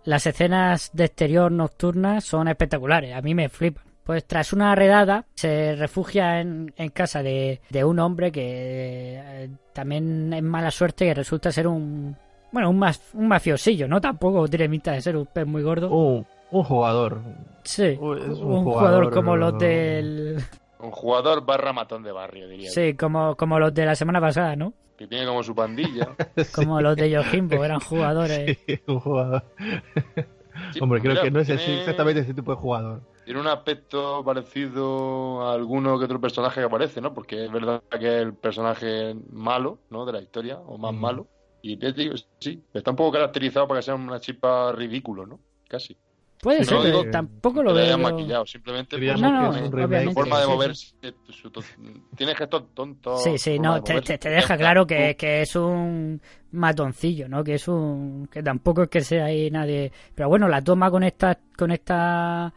las 0.03 0.25
escenas 0.25 0.91
de 0.93 1.05
exterior 1.05 1.51
nocturnas 1.51 2.23
son 2.25 2.47
espectaculares, 2.47 3.15
a 3.15 3.21
mí 3.21 3.35
me 3.35 3.49
flipan. 3.49 3.90
Pues 4.11 4.27
tras 4.27 4.51
una 4.51 4.75
redada 4.75 5.23
se 5.35 5.73
refugia 5.77 6.41
en, 6.41 6.73
en 6.75 6.89
casa 6.89 7.23
de, 7.23 7.61
de 7.69 7.85
un 7.85 7.97
hombre 7.99 8.29
que 8.29 8.41
eh, 9.23 9.49
también 9.71 10.33
es 10.33 10.43
mala 10.43 10.69
suerte, 10.69 11.05
que 11.05 11.13
resulta 11.13 11.49
ser 11.49 11.65
un... 11.65 12.17
Bueno, 12.51 12.69
un, 12.71 12.77
mas- 12.77 13.01
un 13.13 13.29
mafiosillo, 13.29 13.87
¿no? 13.87 14.01
Tampoco 14.01 14.49
tiene 14.49 14.67
pinta 14.67 14.91
de 14.91 14.99
ser 15.01 15.15
un 15.15 15.27
pez 15.27 15.47
muy 15.47 15.63
gordo. 15.63 15.89
Un, 15.91 16.25
un 16.51 16.63
jugador. 16.65 17.21
sí, 17.63 17.83
es 17.85 17.97
un, 17.99 18.09
un 18.09 18.63
jugador, 18.65 18.65
jugador, 19.05 19.13
como 19.13 19.37
los 19.37 19.57
del... 19.57 20.43
Un 20.79 20.91
jugador 20.91 21.45
barra 21.45 21.71
matón 21.71 22.03
de 22.03 22.11
barrio, 22.11 22.49
diría. 22.49 22.67
yo. 22.67 22.73
Sí, 22.73 22.93
como, 22.95 23.37
como 23.37 23.59
los 23.59 23.73
de 23.73 23.85
la 23.85 23.95
semana 23.95 24.19
pasada, 24.19 24.57
¿no? 24.57 24.73
Que 24.97 25.07
tiene 25.07 25.25
como 25.25 25.41
su 25.41 25.55
pandilla. 25.55 26.09
Como 26.53 26.81
los 26.81 26.97
de 26.97 27.09
Yojimbo, 27.11 27.63
eran 27.63 27.79
jugadores. 27.79 28.57
Sí, 28.67 28.77
un 28.87 28.99
jugador. 28.99 29.43
Sí, 30.73 30.79
Hombre, 30.81 30.99
creo 30.99 31.13
mira, 31.13 31.23
que 31.23 31.31
no 31.31 31.39
es 31.39 31.47
tiene- 31.47 31.79
exactamente 31.79 32.19
ese 32.19 32.33
tipo 32.33 32.51
de 32.51 32.57
jugador. 32.57 33.01
Tiene 33.25 33.39
un 33.39 33.47
aspecto 33.47 34.23
parecido 34.23 35.41
a 35.47 35.53
alguno 35.53 35.97
que 35.99 36.05
otro 36.05 36.19
personaje 36.19 36.59
que 36.61 36.65
aparece, 36.65 37.01
¿no? 37.01 37.13
Porque 37.13 37.45
es 37.45 37.51
verdad 37.51 37.81
que 37.91 37.97
es 38.17 38.21
el 38.23 38.33
personaje 38.33 39.15
malo, 39.31 39.79
¿no? 39.89 40.05
De 40.05 40.13
la 40.13 40.21
historia, 40.21 40.57
o 40.59 40.77
más 40.77 40.93
malo. 40.93 41.27
Y 41.61 41.77
te 41.77 41.93
digo, 41.93 42.15
sí, 42.39 42.63
está 42.73 42.89
un 42.91 42.97
poco 42.97 43.11
caracterizado 43.13 43.67
para 43.67 43.79
que 43.79 43.85
sea 43.85 43.95
una 43.95 44.19
chipa 44.19 44.71
ridículo, 44.71 45.25
¿no? 45.27 45.39
Casi. 45.67 45.95
Puede 46.41 46.59
No 46.61 46.65
ser, 46.65 46.81
digo 46.85 46.99
pero 47.01 47.11
tampoco 47.11 47.61
lo 47.61 47.69
que 47.69 47.75
le 47.75 47.81
veo. 47.85 47.95
hayan 47.97 48.01
maquillado, 48.01 48.45
simplemente 48.47 48.95
No, 48.95 48.99
que 48.99 49.21
no, 49.21 49.55
es 49.55 49.61
un 49.61 49.65
su- 50.09 50.13
forma 50.15 50.37
de 50.39 50.43
sí, 50.45 50.49
sí. 50.49 50.51
moverse. 50.55 50.95
su 51.29 51.51
to- 51.51 51.61
tiene 52.15 52.33
gestos 52.33 52.73
tontos. 52.73 53.23
Sí, 53.23 53.37
sí, 53.37 53.59
no, 53.59 53.83
te 53.83 54.17
deja 54.31 54.57
claro 54.57 54.87
que, 54.87 55.15
que 55.15 55.43
es 55.43 55.55
un 55.55 56.19
matoncillo, 56.53 57.29
¿no? 57.29 57.43
Que 57.43 57.53
es 57.53 57.67
un. 57.67 58.27
que 58.31 58.41
tampoco 58.41 58.81
es 58.81 58.89
que 58.89 59.01
sea 59.01 59.25
ahí 59.25 59.51
nadie. 59.51 59.91
Pero 60.15 60.29
bueno, 60.29 60.47
la 60.47 60.63
toma 60.63 60.89
con 60.89 61.03
esta, 61.03 61.37
con 61.55 61.69
esta 61.69 62.51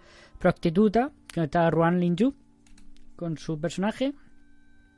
prostituta, 0.45 1.11
con 1.35 1.45
esta 1.45 1.71
Ruan 1.71 1.99
Linju, 1.99 2.35
con 3.17 3.39
su 3.39 3.59
personaje. 3.59 4.13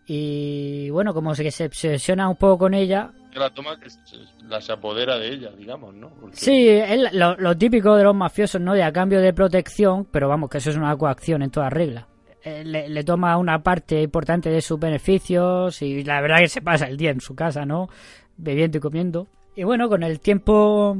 Y 0.08 0.90
bueno, 0.90 1.14
como 1.14 1.34
se, 1.36 1.44
que 1.44 1.52
se 1.52 1.66
obsesiona 1.66 2.28
un 2.28 2.34
poco 2.36 2.58
con 2.58 2.74
ella. 2.74 3.12
Que 3.32 3.38
la 3.38 3.50
toma 3.54 3.78
que 3.78 3.88
se, 3.90 4.00
la 4.48 4.60
se 4.60 4.72
apodera 4.72 5.16
de 5.18 5.28
ella, 5.34 5.50
digamos, 5.56 5.94
¿no? 5.94 6.10
Porque- 6.20 6.36
Sí, 6.36 6.68
es 6.68 7.12
lo, 7.12 7.36
lo 7.36 7.56
típico 7.56 7.94
de 7.94 8.02
los 8.02 8.14
mafiosos, 8.14 8.60
¿no? 8.60 8.74
De 8.74 8.82
a 8.82 8.92
cambio 8.92 9.20
de 9.20 9.32
protección, 9.32 10.04
pero 10.10 10.28
vamos, 10.28 10.50
que 10.50 10.58
eso 10.58 10.70
es 10.70 10.76
una 10.76 10.96
coacción 10.96 11.42
en 11.42 11.50
toda 11.50 11.70
regla. 11.70 12.08
Eh, 12.42 12.64
Le, 12.64 12.88
le 12.88 13.04
toma 13.04 13.36
una 13.36 13.62
parte 13.62 14.02
importante 14.02 14.50
de 14.50 14.60
sus 14.60 14.80
beneficios 14.80 15.80
y 15.82 16.02
la 16.02 16.20
verdad 16.20 16.38
que 16.38 16.48
se 16.48 16.60
pasa 16.62 16.86
el 16.88 16.96
día 16.96 17.10
en 17.10 17.20
su 17.20 17.36
casa, 17.36 17.64
¿no? 17.64 17.88
Bebiendo 18.36 18.78
y 18.78 18.80
comiendo. 18.80 19.28
Y 19.54 19.62
bueno, 19.62 19.88
con 19.88 20.02
el 20.02 20.18
tiempo 20.20 20.96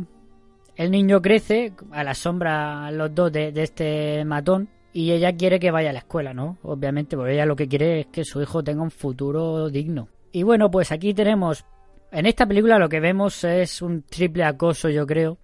el 0.77 0.91
niño 0.91 1.21
crece 1.23 1.73
a 1.91 2.05
la 2.05 2.15
sombra 2.15 2.91
los 2.91 3.15
dos 3.15 3.33
de, 3.33 3.53
de 3.53 3.63
este 3.63 4.25
matón 4.25 4.69
y 4.93 5.13
ella 5.13 5.37
quiere 5.37 5.59
que 5.59 5.71
vaya 5.71 5.91
a 5.91 5.93
la 5.93 6.01
escuela, 6.01 6.33
¿no? 6.33 6.59
Obviamente, 6.63 7.17
porque 7.17 7.35
ella 7.35 7.47
lo 7.47 7.57
que 7.57 7.69
quiere 7.69 8.01
es 8.01 8.07
que 8.07 8.25
su 8.25 8.41
hijo 8.41 8.63
tenga 8.63 8.83
un 8.83 8.91
futuro 8.91 9.69
digno. 9.69 10.09
Y 10.33 10.43
bueno, 10.43 10.71
pues 10.71 10.93
aquí 10.93 11.13
tenemos 11.13 11.65
en 12.13 12.27
esta 12.27 12.47
película 12.47 12.79
lo 12.79 12.89
que 12.89 13.01
vemos 13.01 13.45
es 13.45 13.83
un 13.83 14.03
triple 14.03 14.45
acoso, 14.45 14.89
yo 14.89 15.07
creo. 15.07 15.39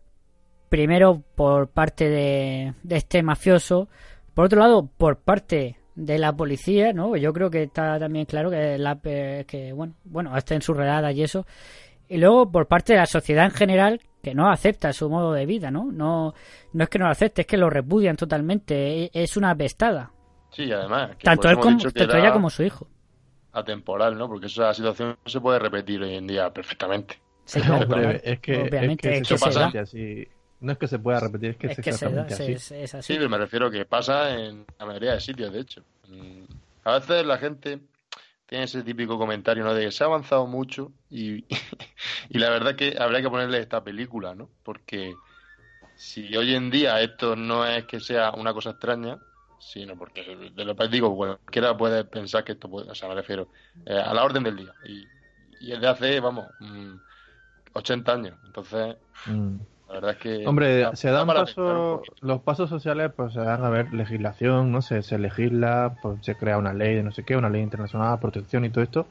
Primero 0.69 1.23
por 1.35 1.69
parte 1.69 2.09
de, 2.09 2.75
de 2.83 2.97
este 2.97 3.23
mafioso. 3.23 3.89
Por 4.33 4.47
otro 4.47 4.61
lado, 4.61 4.87
por 4.87 5.19
parte 5.19 5.77
de 5.95 6.19
la 6.19 6.35
policía, 6.35 6.93
¿no? 6.93 7.17
Yo 7.17 7.33
creo 7.33 7.51
que 7.51 7.65
está 7.65 7.99
también 7.99 8.25
claro 8.25 8.51
que, 8.51 8.79
la, 8.79 8.99
eh, 9.05 9.45
que 9.47 9.73
bueno, 9.73 9.95
bueno, 10.05 10.35
hasta 10.35 10.55
en 10.55 10.63
sus 10.63 10.77
redadas 10.77 11.15
y 11.15 11.23
eso. 11.23 11.47
Y 12.09 12.17
luego 12.17 12.51
por 12.51 12.69
parte 12.69 12.95
de 12.95 13.01
la 13.01 13.07
sociedad 13.07 13.45
en 13.45 13.51
general, 13.51 14.01
que 14.23 14.35
no 14.35 14.51
acepta 14.51 14.93
su 14.93 15.11
modo 15.11 15.33
de 15.33 15.45
vida, 15.47 15.71
¿no? 15.71 15.91
No, 15.93 16.33
no 16.73 16.85
es 16.85 16.89
que 16.89 16.99
no 16.99 17.07
lo 17.07 17.11
acepte, 17.11 17.43
es 17.43 17.47
que 17.47 17.57
lo 17.57 17.69
repudian 17.69 18.17
totalmente. 18.17 19.05
E- 19.05 19.11
Es 19.13 19.37
una 19.37 19.55
pestada. 19.55 20.11
Sí, 20.51 20.65
y 20.65 20.73
además. 20.73 21.17
que 21.17 21.25
Tanto 21.25 21.49
él 21.49 21.59
como, 21.59 21.79
tanto 21.79 22.17
ella 22.17 22.33
como 22.33 22.49
su 22.51 22.63
hijo. 22.63 22.87
Atemporal, 23.53 24.17
¿no? 24.17 24.29
Porque 24.29 24.47
esa 24.47 24.73
situación 24.73 25.17
se 25.27 25.41
puede 25.41 25.59
repetir 25.59 26.03
hoy 26.03 26.15
en 26.15 26.27
día 26.27 26.51
perfectamente. 26.51 27.21
Sí, 27.45 27.61
No, 27.67 27.81
claro. 27.87 28.11
es 28.23 28.41
que, 28.41 28.63
Obviamente, 28.63 29.11
es 29.17 29.23
es 29.23 29.29
que 29.29 29.35
exactamente 29.35 29.79
así. 29.81 30.29
No 30.61 30.73
es 30.73 30.79
que 30.79 30.87
se 30.87 30.99
pueda 31.01 31.19
repetir, 31.21 31.51
es 31.51 31.57
que 31.57 31.67
es, 31.67 31.79
Es 31.79 31.85
que 31.85 31.93
se 31.93 32.05
da, 32.09 32.23
exactamente 32.23 32.35
así. 32.35 32.53
es, 32.53 32.71
es 32.73 32.95
así. 32.95 33.13
Sí, 33.13 33.19
pero 33.19 33.29
me 33.29 33.37
refiero 33.39 33.71
que 33.71 33.85
pasa 33.85 34.33
en 34.39 34.65
la 34.79 34.87
mayoría 34.87 35.13
de 35.15 35.21
sitios, 35.21 35.53
de 35.53 35.61
hecho. 35.61 35.83
Mm, 36.09 36.45
A 36.85 36.99
veces 36.99 37.27
la 37.27 37.37
gente 37.39 37.81
tiene 38.53 38.67
ese 38.67 38.83
típico 38.83 39.17
comentario, 39.17 39.65
¿no? 39.65 39.73
De 39.73 39.87
que 39.87 39.91
se 39.93 40.05
ha 40.05 40.09
avanzado 40.09 40.47
mucho 40.47 40.93
y, 41.09 41.47
y 42.29 42.39
la 42.39 42.51
verdad 42.51 42.77
que 42.77 42.97
habría 42.99 43.23
que 43.23 43.31
ponerle 43.31 43.59
esta 43.61 43.83
película, 43.83 44.35
¿no? 44.35 44.51
Porque 44.63 45.17
si 45.95 46.37
hoy 46.37 46.55
en 46.55 46.71
día 46.71 47.01
esto 47.01 47.35
no 47.35 47.65
es 47.67 47.87
que 47.87 47.99
sea 47.99 48.33
una 48.33 48.53
cosa 48.53 48.71
extraña, 48.71 49.19
sino 49.59 49.97
porque 49.97 50.23
de 50.55 50.65
lo 50.67 50.77
que 50.77 50.89
digo, 50.89 51.17
cualquiera 51.17 51.75
puede 51.79 52.05
pensar 52.05 52.45
que 52.45 52.53
esto 52.53 52.69
puede, 52.69 52.91
o 52.91 52.95
sea, 52.95 53.09
me 53.09 53.15
refiero 53.15 53.49
eh, 53.87 53.95
a 53.95 54.13
la 54.13 54.23
orden 54.23 54.43
del 54.43 54.57
día. 54.57 54.75
Y, 54.85 55.09
y 55.59 55.73
es 55.73 55.81
de 55.81 55.89
hace, 55.89 56.21
vamos, 56.21 56.55
mm, 56.59 56.97
80 57.73 58.13
años. 58.13 58.39
Entonces, 58.45 58.97
Mm. 59.25 59.57
La 59.93 59.97
verdad 60.01 60.11
es 60.13 60.17
que. 60.19 60.47
Hombre, 60.47 60.79
da- 60.79 60.97
se 60.97 61.09
da 61.11 61.19
dan 61.19 61.27
pasos, 61.27 62.01
los 62.23 62.41
pasos 62.41 62.71
sociales, 62.71 63.13
pues 63.15 63.35
se 63.35 63.41
dan 63.41 63.63
a 63.63 63.69
ver 63.69 63.93
legislación, 63.93 64.73
no 64.73 64.81
sé, 64.81 65.03
se 65.03 65.19
legisla, 65.19 65.97
pues 66.01 66.25
se 66.25 66.35
crea 66.35 66.57
una 66.57 66.73
ley 66.73 66.95
de 66.97 67.03
no 67.03 67.13
sé 67.13 67.25
qué, 67.25 67.37
una 67.37 67.51
ley 67.51 67.61
internacional, 67.63 68.19
protección 68.19 68.65
y 68.65 68.71
todo 68.71 68.83
esto, 68.83 69.07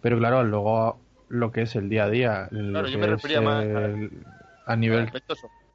pero 0.00 0.16
claro, 0.16 0.42
luego 0.42 0.98
lo 1.28 1.52
que 1.52 1.62
es 1.62 1.76
el 1.76 1.90
día 1.90 2.04
a 2.04 2.08
día, 2.10 2.48
Claro, 2.48 2.88
yo 2.88 2.98
me 2.98 3.06
es 3.06 3.12
refería 3.12 3.42
más 3.42 3.62
a- 3.64 3.84
el- 3.84 4.10
a 4.64 4.76
nivel. 4.76 5.10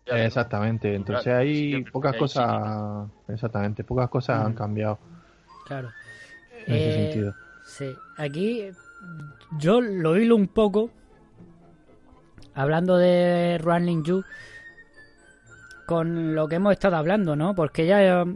Exactamente, 0.08 0.96
entonces 0.96 1.26
Claro, 1.26 1.40
hay 1.40 1.56
sí, 1.56 1.86
pocas 1.92 2.14
sí. 2.14 2.20
cosas, 2.20 3.08
exactamente, 3.28 3.84
pocas 3.84 4.10
cosas 4.10 4.40
han 4.40 4.48
Ujú. 4.48 4.56
cambiado 4.58 4.98
Claro. 5.66 5.92
en 6.66 6.76
ese 6.76 6.90
Eh, 6.90 6.94
sentido. 6.94 7.36
Sí, 7.64 7.96
aquí 8.18 8.72
yo 9.52 9.80
lo 9.82 10.18
hilo 10.18 10.36
un 10.36 10.48
poco 10.48 10.90
hablando 12.54 12.98
de 12.98 13.58
Ruan 13.58 13.86
Lin 13.86 14.04
Yu 14.04 14.24
con 15.86 16.36
lo 16.36 16.48
que 16.48 16.56
hemos 16.56 16.74
estado 16.74 16.96
hablando, 16.96 17.36
¿no? 17.36 17.54
Porque 17.54 17.84
ella 17.84 18.22
eh, 18.22 18.36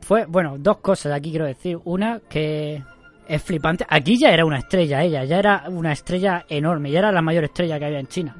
fue, 0.00 0.24
bueno, 0.26 0.56
dos 0.58 0.78
cosas 0.78 1.12
aquí 1.12 1.30
quiero 1.30 1.46
decir. 1.46 1.78
Una 1.84 2.20
que 2.28 2.82
es 3.26 3.42
flipante. 3.42 3.84
Aquí 3.88 4.18
ya 4.18 4.30
era 4.30 4.44
una 4.44 4.58
estrella 4.58 5.02
ella, 5.02 5.24
ya 5.24 5.38
era 5.38 5.64
una 5.68 5.92
estrella 5.92 6.44
enorme, 6.48 6.90
ya 6.90 7.00
era 7.00 7.12
la 7.12 7.22
mayor 7.22 7.44
estrella 7.44 7.78
que 7.78 7.86
había 7.86 8.00
en 8.00 8.06
China. 8.06 8.36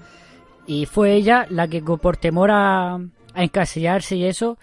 Y 0.66 0.86
fue 0.86 1.14
ella 1.14 1.46
la 1.50 1.66
que 1.68 1.82
por 1.82 2.16
temor 2.16 2.50
a, 2.50 2.94
a 2.94 3.42
encasillarse 3.42 4.16
y 4.16 4.26
eso, 4.26 4.58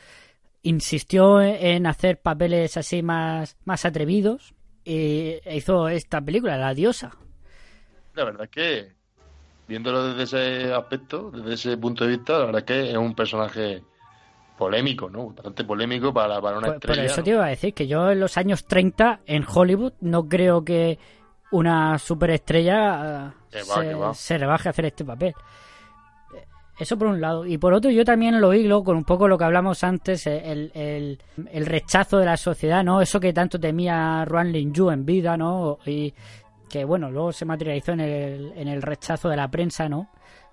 insistió 0.63 1.41
en 1.41 1.85
hacer 1.85 2.19
papeles 2.19 2.77
así 2.77 3.03
más, 3.03 3.57
más 3.65 3.85
atrevidos 3.85 4.53
y 4.85 5.35
hizo 5.51 5.87
esta 5.87 6.21
película, 6.21 6.57
La 6.57 6.73
Diosa. 6.73 7.11
La 8.15 8.25
verdad 8.25 8.49
que, 8.49 8.93
viéndolo 9.67 10.13
desde 10.13 10.23
ese 10.63 10.73
aspecto, 10.73 11.31
desde 11.31 11.53
ese 11.53 11.77
punto 11.77 12.03
de 12.05 12.11
vista, 12.11 12.39
la 12.39 12.45
verdad 12.45 12.59
es 12.59 12.65
que 12.65 12.91
es 12.91 12.97
un 12.97 13.13
personaje 13.15 13.83
polémico, 14.57 15.09
¿no? 15.09 15.29
Bastante 15.29 15.63
polémico 15.63 16.13
para, 16.13 16.39
para 16.41 16.57
una 16.59 16.67
Por, 16.67 16.79
por 16.79 16.91
estrella. 16.91 17.05
eso 17.11 17.17
¿no? 17.17 17.23
te 17.23 17.29
iba 17.31 17.45
a 17.45 17.49
decir 17.49 17.73
que 17.73 17.87
yo 17.87 18.11
en 18.11 18.19
los 18.19 18.37
años 18.37 18.65
30 18.65 19.21
en 19.25 19.45
Hollywood 19.51 19.93
no 20.01 20.27
creo 20.27 20.63
que 20.63 20.99
una 21.51 21.97
superestrella 21.99 23.33
Que 23.51 23.59
va, 23.59 23.63
se, 23.75 23.81
que 23.81 23.93
va. 23.95 24.13
se 24.13 24.37
rebaje 24.37 24.69
a 24.69 24.71
hacer 24.71 24.85
este 24.85 25.05
papel. 25.05 25.33
Eso 26.79 26.97
por 26.97 27.07
un 27.07 27.21
lado. 27.21 27.45
Y 27.45 27.59
por 27.59 27.71
otro, 27.73 27.91
yo 27.91 28.03
también 28.03 28.41
lo 28.41 28.51
hilo 28.53 28.83
con 28.83 28.97
un 28.97 29.03
poco 29.03 29.27
lo 29.27 29.37
que 29.37 29.43
hablamos 29.43 29.83
antes, 29.83 30.25
eh, 30.25 30.41
el, 30.51 30.71
el, 30.73 31.19
el 31.51 31.65
rechazo 31.67 32.17
de 32.17 32.25
la 32.25 32.35
sociedad, 32.35 32.83
¿no? 32.83 32.99
Eso 32.99 33.19
que 33.19 33.31
tanto 33.31 33.59
temía 33.59 34.25
Ruan 34.25 34.51
Lin 34.51 34.73
Yu 34.73 34.89
en 34.89 35.05
vida, 35.05 35.37
¿no? 35.37 35.77
Y 35.85 36.11
que, 36.69 36.85
bueno, 36.85 37.11
luego 37.11 37.31
se 37.31 37.45
materializó 37.45 37.91
en 37.93 37.99
el, 37.99 38.53
en 38.55 38.67
el 38.67 38.81
rechazo 38.81 39.29
de 39.29 39.37
la 39.37 39.49
prensa, 39.49 39.87
¿no? 39.89 40.09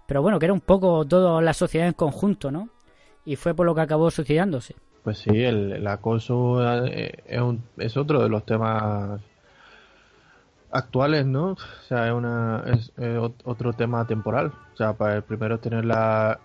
Pero 0.07 0.23
bueno, 0.23 0.39
que 0.39 0.47
era 0.47 0.53
un 0.53 0.61
poco 0.61 1.05
toda 1.05 1.41
la 1.41 1.53
sociedad 1.55 1.87
en 1.87 1.93
conjunto, 1.95 2.51
¿no? 2.51 2.69
Y 3.25 3.37
fue 3.37 3.55
por 3.55 3.67
lo 3.67 3.75
que 3.75 3.81
acabó 3.83 4.11
suicidándose. 4.11 4.75
Pues 5.05 5.19
sí, 5.19 5.31
el, 5.45 5.87
acoso 5.87 6.61
eh, 6.87 7.23
es, 7.27 7.41
un- 7.41 7.63
es 7.79 7.97
otro 7.97 8.23
de 8.23 8.29
los 8.29 8.45
temas 8.45 9.21
actuales, 10.71 11.27
¿no? 11.27 11.53
O 11.53 11.57
sea, 11.89 12.09
es, 12.09 12.13
una, 12.13 12.63
es 12.67 12.93
ot- 12.99 13.41
otro 13.45 13.73
tema 13.73 14.07
temporal. 14.07 14.53
O 14.73 14.77
sea, 14.77 14.93
para 14.95 15.17
el 15.17 15.23
primero 15.23 15.59
tener 15.59 15.85
la, 15.85 16.39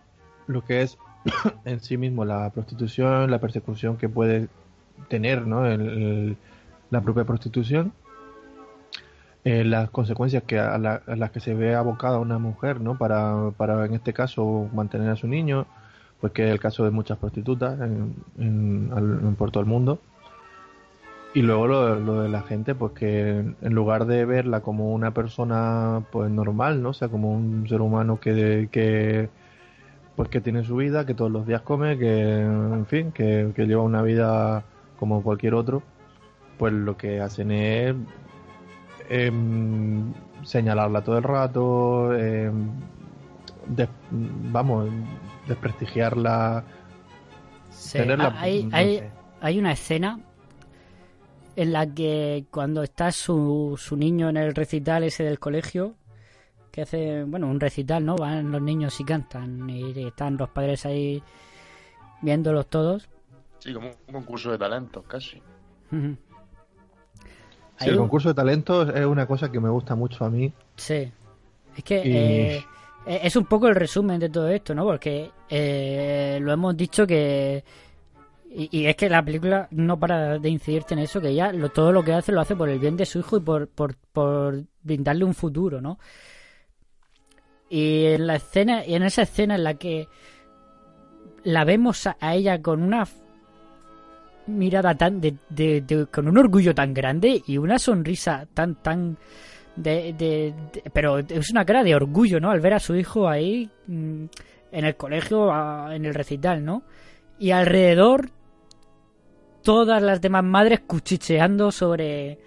lo 0.47 0.63
que 0.63 0.81
es 0.81 0.97
en 1.65 1.79
sí 1.79 1.97
mismo 1.97 2.25
la 2.25 2.49
prostitución, 2.51 3.29
la 3.29 3.39
persecución 3.39 3.97
que 3.97 4.09
puede 4.09 4.47
tener, 5.09 5.45
¿no? 5.47 5.65
El- 5.65 6.37
la 6.91 7.01
propia 7.01 7.23
prostitución. 7.25 7.93
Eh, 9.45 9.63
las 9.63 9.89
consecuencias 9.91 10.43
que 10.43 10.59
a, 10.59 10.77
la- 10.77 11.01
las 11.07 11.31
que 11.31 11.39
se 11.39 11.53
ve 11.53 11.75
abocada 11.75 12.19
una 12.19 12.39
mujer, 12.39 12.81
¿no? 12.81 12.97
Para, 12.97 13.51
para 13.57 13.85
en 13.85 13.93
este 13.93 14.11
caso 14.13 14.67
mantener 14.73 15.09
a 15.09 15.15
su 15.15 15.27
niño, 15.27 15.65
pues 16.19 16.33
que 16.33 16.45
es 16.47 16.51
el 16.51 16.59
caso 16.59 16.83
de 16.83 16.91
muchas 16.91 17.17
prostitutas 17.19 17.79
en, 17.79 18.15
en- 18.39 18.91
en 18.97 19.35
por 19.35 19.51
todo 19.51 19.61
el 19.61 19.69
mundo. 19.69 19.99
Y 21.35 21.41
luego 21.41 21.67
lo, 21.67 21.95
lo 21.99 22.21
de 22.21 22.29
la 22.29 22.41
gente, 22.43 22.75
pues 22.75 22.93
que 22.93 23.39
en 23.61 23.73
lugar 23.73 24.05
de 24.05 24.23
verla 24.25 24.61
como 24.61 24.93
una 24.93 25.11
persona 25.11 26.01
pues 26.11 26.31
normal, 26.31 26.81
¿no? 26.81 26.89
O 26.89 26.93
sea, 26.93 27.09
como 27.09 27.31
un 27.31 27.67
ser 27.67 27.81
humano 27.81 28.19
que, 28.21 28.69
que 28.71 29.29
pues 30.15 30.29
que 30.29 30.39
tiene 30.41 30.63
su 30.63 30.77
vida, 30.77 31.05
que 31.05 31.13
todos 31.13 31.29
los 31.31 31.45
días 31.45 31.61
come, 31.61 31.97
que 31.97 32.39
en 32.41 32.85
fin, 32.87 33.11
que, 33.11 33.51
que 33.53 33.65
lleva 33.67 33.83
una 33.83 34.01
vida 34.01 34.63
como 34.97 35.21
cualquier 35.23 35.55
otro, 35.55 35.83
pues 36.57 36.71
lo 36.73 36.95
que 36.97 37.19
hacen 37.19 37.51
es 37.51 37.93
em, 39.09 40.13
señalarla 40.43 41.01
todo 41.03 41.17
el 41.17 41.23
rato, 41.23 42.13
em, 42.15 42.69
des- 43.67 43.89
vamos, 44.11 44.89
desprestigiarla, 45.47 46.63
Sí, 47.71 47.97
tenerla, 47.97 48.27
ah, 48.27 48.41
hay, 48.41 48.63
no 48.63 48.75
hay, 48.77 48.97
sé. 48.99 49.11
hay 49.41 49.59
una 49.59 49.71
escena 49.73 50.19
en 51.55 51.71
la 51.71 51.87
que 51.87 52.45
cuando 52.51 52.83
está 52.83 53.11
su, 53.11 53.75
su 53.77 53.95
niño 53.95 54.29
en 54.29 54.37
el 54.37 54.53
recital 54.55 55.03
ese 55.03 55.23
del 55.23 55.39
colegio, 55.39 55.95
que 56.71 56.81
hace, 56.81 57.23
bueno, 57.23 57.47
un 57.47 57.59
recital, 57.59 58.05
¿no? 58.05 58.15
Van 58.17 58.51
los 58.51 58.61
niños 58.61 58.99
y 58.99 59.05
cantan 59.05 59.69
y 59.69 59.91
están 60.07 60.35
los 60.37 60.49
padres 60.49 60.85
ahí 60.85 61.23
viéndolos 62.21 62.67
todos. 62.67 63.07
Sí, 63.59 63.73
como 63.73 63.87
un 64.07 64.13
concurso 64.13 64.51
de 64.51 64.57
talentos, 64.57 65.03
casi. 65.07 65.41
Sí, 67.79 67.89
el 67.89 67.97
concurso 67.97 68.29
de 68.29 68.35
talentos 68.35 68.89
es 68.95 69.05
una 69.05 69.25
cosa 69.25 69.51
que 69.51 69.59
me 69.59 69.69
gusta 69.69 69.95
mucho 69.95 70.23
a 70.25 70.29
mí. 70.29 70.51
Sí. 70.77 71.11
Es 71.77 71.83
que 71.83 71.95
Y- 72.07 72.11
eh, 72.15 72.65
eh, 73.05 73.19
es 73.23 73.35
un 73.35 73.45
poco 73.45 73.67
el 73.67 73.75
resumen 73.75 74.19
de 74.19 74.29
todo 74.29 74.47
esto, 74.49 74.73
¿no? 74.73 74.83
Porque 74.85 75.29
eh, 75.49 76.39
lo 76.41 76.51
hemos 76.53 76.75
dicho 76.77 77.05
que... 77.05 77.63
Y, 78.49 78.69
y 78.79 78.85
es 78.85 78.95
que 78.95 79.09
la 79.09 79.21
película 79.23 79.67
no 79.71 79.99
para 79.99 80.39
de 80.39 80.47
incidirte 80.49 80.93
en 80.93 81.01
eso, 81.01 81.19
que 81.19 81.27
ella 81.29 81.51
lo, 81.51 81.69
todo 81.69 81.91
lo 81.91 82.01
que 82.03 82.13
hace 82.13 82.31
lo 82.31 82.39
hace 82.39 82.55
por 82.55 82.69
el 82.69 82.79
bien 82.79 82.95
de 82.95 83.05
su 83.05 83.19
hijo 83.19 83.35
y 83.35 83.41
por, 83.41 83.67
por, 83.67 83.95
por 84.13 84.63
brindarle 84.81 85.25
un 85.25 85.33
futuro, 85.33 85.81
¿no? 85.81 85.99
Y 87.69 88.05
en 88.05 88.27
la 88.27 88.35
escena, 88.35 88.85
y 88.85 88.95
en 88.95 89.03
esa 89.03 89.23
escena 89.23 89.55
en 89.55 89.63
la 89.65 89.73
que 89.73 90.07
la 91.43 91.65
vemos 91.65 92.07
a, 92.07 92.15
a 92.21 92.35
ella 92.35 92.61
con 92.61 92.81
una 92.81 93.05
mirada 94.47 94.95
tan 94.95 95.19
de, 95.21 96.07
con 96.11 96.27
un 96.27 96.37
orgullo 96.37 96.73
tan 96.75 96.93
grande 96.93 97.41
y 97.47 97.57
una 97.57 97.79
sonrisa 97.79 98.47
tan 98.53 98.75
tan 98.81 99.17
de, 99.75 100.13
de- 100.13 100.53
pero 100.93 101.19
es 101.19 101.49
una 101.51 101.65
cara 101.65 101.83
de 101.83 101.95
orgullo 101.95 102.39
no 102.39 102.51
al 102.51 102.59
ver 102.61 102.73
a 102.75 102.79
su 102.79 102.95
hijo 102.95 103.27
ahí 103.27 103.69
mm, 103.87 104.25
en 104.71 104.85
el 104.85 104.95
colegio 104.95 105.49
en 105.91 106.05
el 106.05 106.13
recital 106.13 106.63
no 106.63 106.83
y 107.39 107.51
alrededor 107.51 108.29
todas 109.63 110.01
las 110.01 110.21
demás 110.21 110.43
madres 110.43 110.81
cuchicheando 110.81 111.71
sobre 111.71 112.37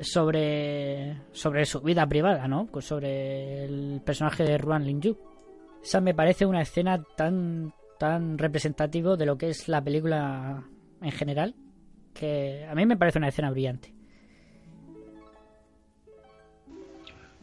sobre 0.00 1.16
sobre 1.32 1.64
su 1.64 1.80
vida 1.80 2.06
privada 2.06 2.46
no 2.46 2.66
Pues 2.66 2.84
sobre 2.84 3.64
el 3.64 4.00
personaje 4.04 4.44
de 4.44 4.58
Ruan 4.58 4.84
Lin 4.84 5.00
Yu. 5.00 5.16
Esa 5.82 6.00
me 6.00 6.14
parece 6.14 6.44
una 6.44 6.60
escena 6.62 7.02
tan 7.16 7.72
tan 7.98 8.38
representativo 8.38 9.16
de 9.16 9.26
lo 9.26 9.38
que 9.38 9.50
es 9.50 9.68
la 9.68 9.82
película 9.82 10.62
en 11.02 11.12
general 11.12 11.54
que 12.14 12.66
a 12.70 12.74
mí 12.74 12.86
me 12.86 12.96
parece 12.96 13.18
una 13.18 13.28
escena 13.28 13.50
brillante 13.50 13.92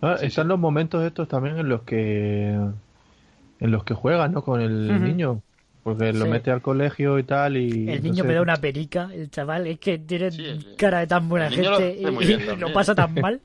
Ah, 0.01 0.17
Están 0.21 0.49
los 0.49 0.59
momentos 0.59 1.03
estos 1.05 1.27
también 1.29 1.57
en 1.57 1.69
los 1.69 1.83
que 1.83 2.49
en 3.59 3.71
los 3.71 3.85
que 3.85 3.93
juegan, 3.93 4.33
¿no? 4.33 4.43
Con 4.43 4.59
el 4.59 5.01
niño, 5.01 5.41
porque 5.83 6.11
lo 6.11 6.25
Sí. 6.25 6.31
mete 6.31 6.51
al 6.51 6.61
colegio 6.61 7.17
y 7.19 7.23
tal 7.23 7.55
y 7.55 7.89
el 7.89 7.97
no 8.03 8.09
niño 8.09 8.23
sé. 8.23 8.27
me 8.27 8.33
da 8.33 8.41
una 8.41 8.57
perica 8.57 9.09
el 9.13 9.29
chaval 9.31 9.67
es 9.67 9.79
que 9.79 9.99
tiene 9.99 10.29
cara 10.77 10.99
de 10.99 11.07
tan 11.07 11.29
buena 11.29 11.49
lo 11.49 11.55
gente 11.77 11.95
y, 12.01 12.57
lo 12.59 12.73
pasa 12.73 12.93
tan 12.93 13.13
mal 13.15 13.39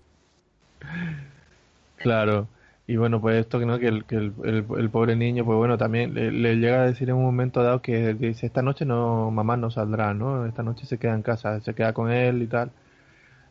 Claro. 1.96 2.48
Y 2.88 2.96
bueno, 2.96 3.20
pues 3.20 3.38
esto 3.38 3.58
que 3.60 3.66
no, 3.66 3.78
que 3.78 3.86
el, 3.88 4.04
que 4.06 4.16
el, 4.16 4.32
el- 4.44 4.64
el 4.78 4.90
pobre 4.90 5.14
niño, 5.14 5.44
pues 5.44 5.58
bueno, 5.58 5.76
también 5.76 6.14
le, 6.14 6.32
le 6.32 6.56
llega 6.56 6.80
a 6.82 6.86
decir 6.86 7.10
en 7.10 7.16
un 7.16 7.22
momento 7.24 7.62
dado 7.62 7.82
que 7.82 8.14
dice, 8.14 8.46
esta 8.46 8.62
noche 8.62 8.86
no, 8.86 9.30
mamá 9.30 9.56
no 9.58 9.70
saldrá, 9.70 10.14
¿no? 10.14 10.46
Esta 10.46 10.62
noche 10.62 10.86
se 10.86 10.96
queda 10.98 11.14
en 11.14 11.20
casa, 11.22 11.60
se 11.60 11.74
queda 11.74 11.92
con 11.92 12.10
él 12.10 12.40
y 12.42 12.46
tal. 12.46 12.70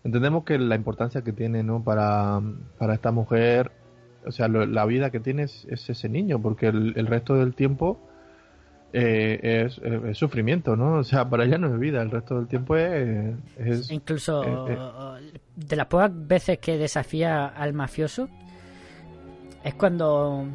Entendemos 0.04 0.43
que 0.43 0.58
la 0.58 0.73
importancia 0.76 1.21
que 1.21 1.34
tiene, 1.34 1.62
¿no? 1.62 1.84
Para, 1.84 2.41
para 2.80 2.95
esta 2.95 3.12
mujer, 3.12 3.71
o 4.26 4.32
sea, 4.32 4.47
lo- 4.47 4.65
la 4.65 4.86
vida 4.86 5.12
que 5.12 5.19
tiene 5.19 5.43
es, 5.43 5.65
es 5.69 5.88
ese 5.88 6.10
niño, 6.10 6.39
porque 6.41 6.67
el, 6.69 6.93
el 6.97 7.06
resto 7.06 7.36
del 7.36 7.54
tiempo 7.54 8.00
eh, 8.93 9.65
es, 9.65 9.78
es 9.80 10.17
sufrimiento, 10.17 10.76
¿no? 10.76 10.93
O 10.95 11.04
sea, 11.04 11.30
para 11.30 11.43
ella 11.43 11.60
no 11.60 11.67
es 11.67 11.80
vida, 11.80 12.02
el 12.02 12.10
resto 12.10 12.38
del 12.38 12.47
tiempo 12.47 12.76
es... 12.76 13.91
incluso 13.91 14.41
de 15.56 15.76
las 15.76 15.86
pocas 15.86 16.10
veces 16.28 16.58
que 16.58 16.78
desafía 16.78 17.45
al 17.45 17.73
mafioso 17.73 18.30
es 19.67 19.73
cuando 19.75 20.45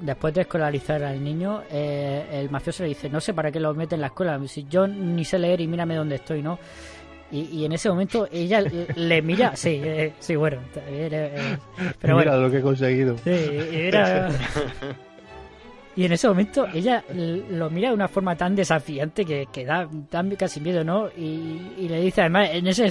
después 0.00 0.34
de 0.34 0.42
escolarizar 0.42 1.02
al 1.04 1.22
niño 1.22 1.62
eh, 1.70 2.24
el 2.32 2.50
mafioso 2.50 2.82
le 2.82 2.90
dice 2.90 3.08
no 3.08 3.20
sé 3.20 3.32
para 3.32 3.50
qué 3.52 3.60
lo 3.60 3.74
mete 3.74 3.94
en 3.94 4.00
la 4.00 4.08
escuela 4.08 4.40
si 4.46 4.66
yo 4.68 4.86
ni 4.86 5.24
sé 5.24 5.38
leer 5.38 5.60
y 5.60 5.66
mírame 5.68 5.94
dónde 5.94 6.16
estoy 6.16 6.42
no 6.42 6.58
y, 7.30 7.40
y 7.42 7.64
en 7.64 7.72
ese 7.72 7.88
momento 7.88 8.28
ella 8.30 8.60
le, 8.96 9.22
mira 9.22 9.54
sí 9.56 9.80
eh, 9.82 10.12
sí 10.18 10.34
bueno 10.36 10.58
eh, 10.86 11.56
pero 12.00 12.16
Mira 12.16 12.30
bueno 12.32 12.46
lo 12.46 12.50
que 12.50 12.58
he 12.58 12.62
conseguido. 12.62 13.16
Sí, 13.18 13.30
y 13.30 13.76
era- 13.76 14.30
Y 15.96 16.04
en 16.06 16.12
ese 16.12 16.26
momento 16.26 16.66
ella 16.74 17.04
lo 17.50 17.70
mira 17.70 17.88
de 17.90 17.94
una 17.94 18.08
forma 18.08 18.34
tan 18.36 18.56
desafiante 18.56 19.24
que, 19.24 19.46
que 19.52 19.64
da, 19.64 19.88
casi 20.36 20.60
miedo, 20.60 20.82
¿no? 20.82 21.08
Y, 21.16 21.86
le 21.88 22.00
dice, 22.00 22.22
además, 22.22 22.48
en 22.52 22.66
ese 22.66 22.90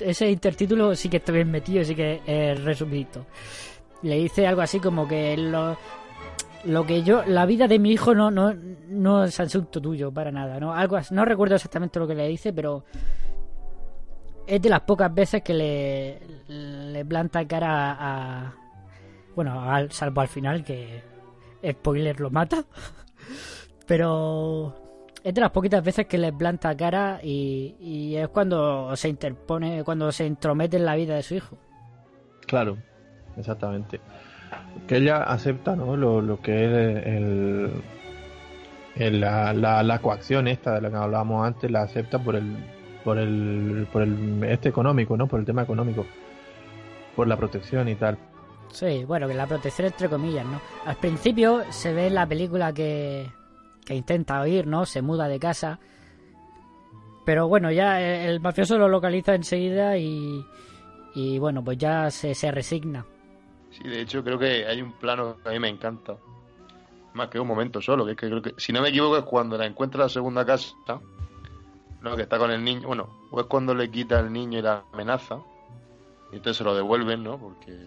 ese 0.00 0.28
intertítulo 0.28 0.96
sí 0.96 1.08
que 1.08 1.18
está 1.18 1.30
bien 1.30 1.50
metido, 1.52 1.84
sí 1.84 1.94
que 1.94 2.20
es 2.26 2.60
resumito. 2.64 3.26
Le 4.02 4.16
dice 4.16 4.46
algo 4.46 4.62
así 4.62 4.80
como 4.80 5.06
que 5.06 5.36
lo, 5.36 5.76
lo 6.64 6.86
que 6.86 7.02
yo, 7.02 7.24
la 7.24 7.46
vida 7.46 7.68
de 7.68 7.78
mi 7.78 7.92
hijo 7.92 8.14
no, 8.14 8.30
no, 8.30 8.54
no 8.88 9.24
es 9.24 9.38
asunto 9.40 9.80
tuyo 9.80 10.12
para 10.12 10.30
nada, 10.30 10.60
¿no? 10.60 10.74
Algo 10.74 10.98
no 11.10 11.24
recuerdo 11.24 11.56
exactamente 11.56 11.98
lo 11.98 12.06
que 12.06 12.14
le 12.14 12.28
dice, 12.28 12.52
pero 12.52 12.84
es 14.46 14.60
de 14.60 14.68
las 14.68 14.80
pocas 14.80 15.12
veces 15.12 15.42
que 15.42 15.54
le, 15.54 16.20
le 16.48 17.04
planta 17.04 17.46
cara 17.46 17.96
a, 17.98 18.54
bueno, 19.34 19.60
al, 19.62 19.90
salvo 19.92 20.20
al 20.20 20.28
final 20.28 20.64
que 20.64 21.02
spoiler 21.68 22.20
lo 22.20 22.30
mata, 22.30 22.64
pero 23.86 24.74
es 25.22 25.34
de 25.34 25.40
las 25.40 25.50
poquitas 25.50 25.82
veces 25.82 26.06
que 26.06 26.18
le 26.18 26.32
planta 26.32 26.76
cara 26.76 27.20
y, 27.22 27.76
y 27.80 28.16
es 28.16 28.28
cuando 28.28 28.94
se 28.96 29.08
interpone, 29.08 29.84
cuando 29.84 30.10
se 30.12 30.26
entromete 30.26 30.76
en 30.76 30.84
la 30.84 30.96
vida 30.96 31.14
de 31.14 31.22
su 31.22 31.34
hijo. 31.34 31.56
Claro, 32.46 32.78
exactamente 33.36 34.00
que 34.86 34.96
ella 34.96 35.22
acepta 35.22 35.76
¿no? 35.76 35.96
lo, 35.96 36.40
que 36.40 36.64
es 36.64 37.06
el, 38.96 39.20
la, 39.20 39.52
la, 39.54 39.98
coacción 40.00 40.48
esta 40.48 40.74
de 40.74 40.80
la 40.82 40.90
que 40.90 40.96
hablábamos 40.96 41.46
antes, 41.46 41.70
la 41.70 41.82
acepta 41.82 42.18
por 42.18 42.36
el, 42.36 42.56
por 43.04 43.18
el, 43.18 43.86
por 43.92 44.02
el 44.02 44.44
este 44.44 44.68
económico, 44.68 45.16
¿no? 45.16 45.26
Por 45.26 45.40
el 45.40 45.46
tema 45.46 45.62
económico, 45.62 46.06
por 47.16 47.26
la 47.28 47.36
protección 47.36 47.88
y 47.88 47.94
tal. 47.94 48.18
Sí, 48.70 49.04
bueno, 49.04 49.28
que 49.28 49.34
la 49.34 49.46
protección 49.46 49.86
entre 49.86 50.08
comillas, 50.08 50.46
¿no? 50.46 50.60
Al 50.86 50.96
principio 50.96 51.62
se 51.70 51.92
ve 51.92 52.08
en 52.08 52.14
la 52.14 52.26
película 52.26 52.72
que, 52.72 53.30
que 53.84 53.94
intenta 53.94 54.40
oír, 54.40 54.66
¿no? 54.66 54.86
Se 54.86 55.02
muda 55.02 55.28
de 55.28 55.38
casa. 55.38 55.78
Pero 57.24 57.46
bueno, 57.46 57.70
ya 57.70 58.00
el 58.00 58.40
mafioso 58.40 58.78
lo 58.78 58.88
localiza 58.88 59.34
enseguida 59.34 59.96
y, 59.96 60.44
y 61.14 61.38
bueno, 61.38 61.62
pues 61.62 61.78
ya 61.78 62.10
se, 62.10 62.34
se 62.34 62.50
resigna. 62.50 63.04
Sí, 63.72 63.88
de 63.88 64.00
hecho 64.00 64.22
creo 64.22 64.38
que 64.38 64.66
hay 64.66 64.82
un 64.82 64.92
plano 64.92 65.36
que 65.42 65.48
a 65.48 65.52
mí 65.52 65.58
me 65.58 65.68
encanta. 65.68 66.16
Más 67.14 67.28
que 67.28 67.38
un 67.38 67.46
momento 67.46 67.80
solo, 67.80 68.04
que 68.04 68.12
es 68.12 68.16
que 68.16 68.28
creo 68.28 68.42
que, 68.42 68.54
si 68.56 68.72
no 68.72 68.80
me 68.80 68.88
equivoco, 68.88 69.18
es 69.18 69.24
cuando 69.24 69.58
la 69.58 69.66
encuentra 69.66 69.98
en 70.00 70.06
la 70.06 70.08
segunda 70.08 70.46
casa, 70.46 70.74
¿no? 72.00 72.16
Que 72.16 72.22
está 72.22 72.38
con 72.38 72.50
el 72.50 72.64
niño, 72.64 72.86
bueno, 72.86 73.26
o 73.30 73.40
es 73.40 73.46
cuando 73.46 73.74
le 73.74 73.90
quita 73.90 74.18
al 74.18 74.32
niño 74.32 74.58
y 74.58 74.62
la 74.62 74.84
amenaza, 74.92 75.38
y 76.30 76.36
entonces 76.36 76.56
se 76.56 76.64
lo 76.64 76.74
devuelven, 76.74 77.22
¿no? 77.22 77.38
Porque 77.38 77.86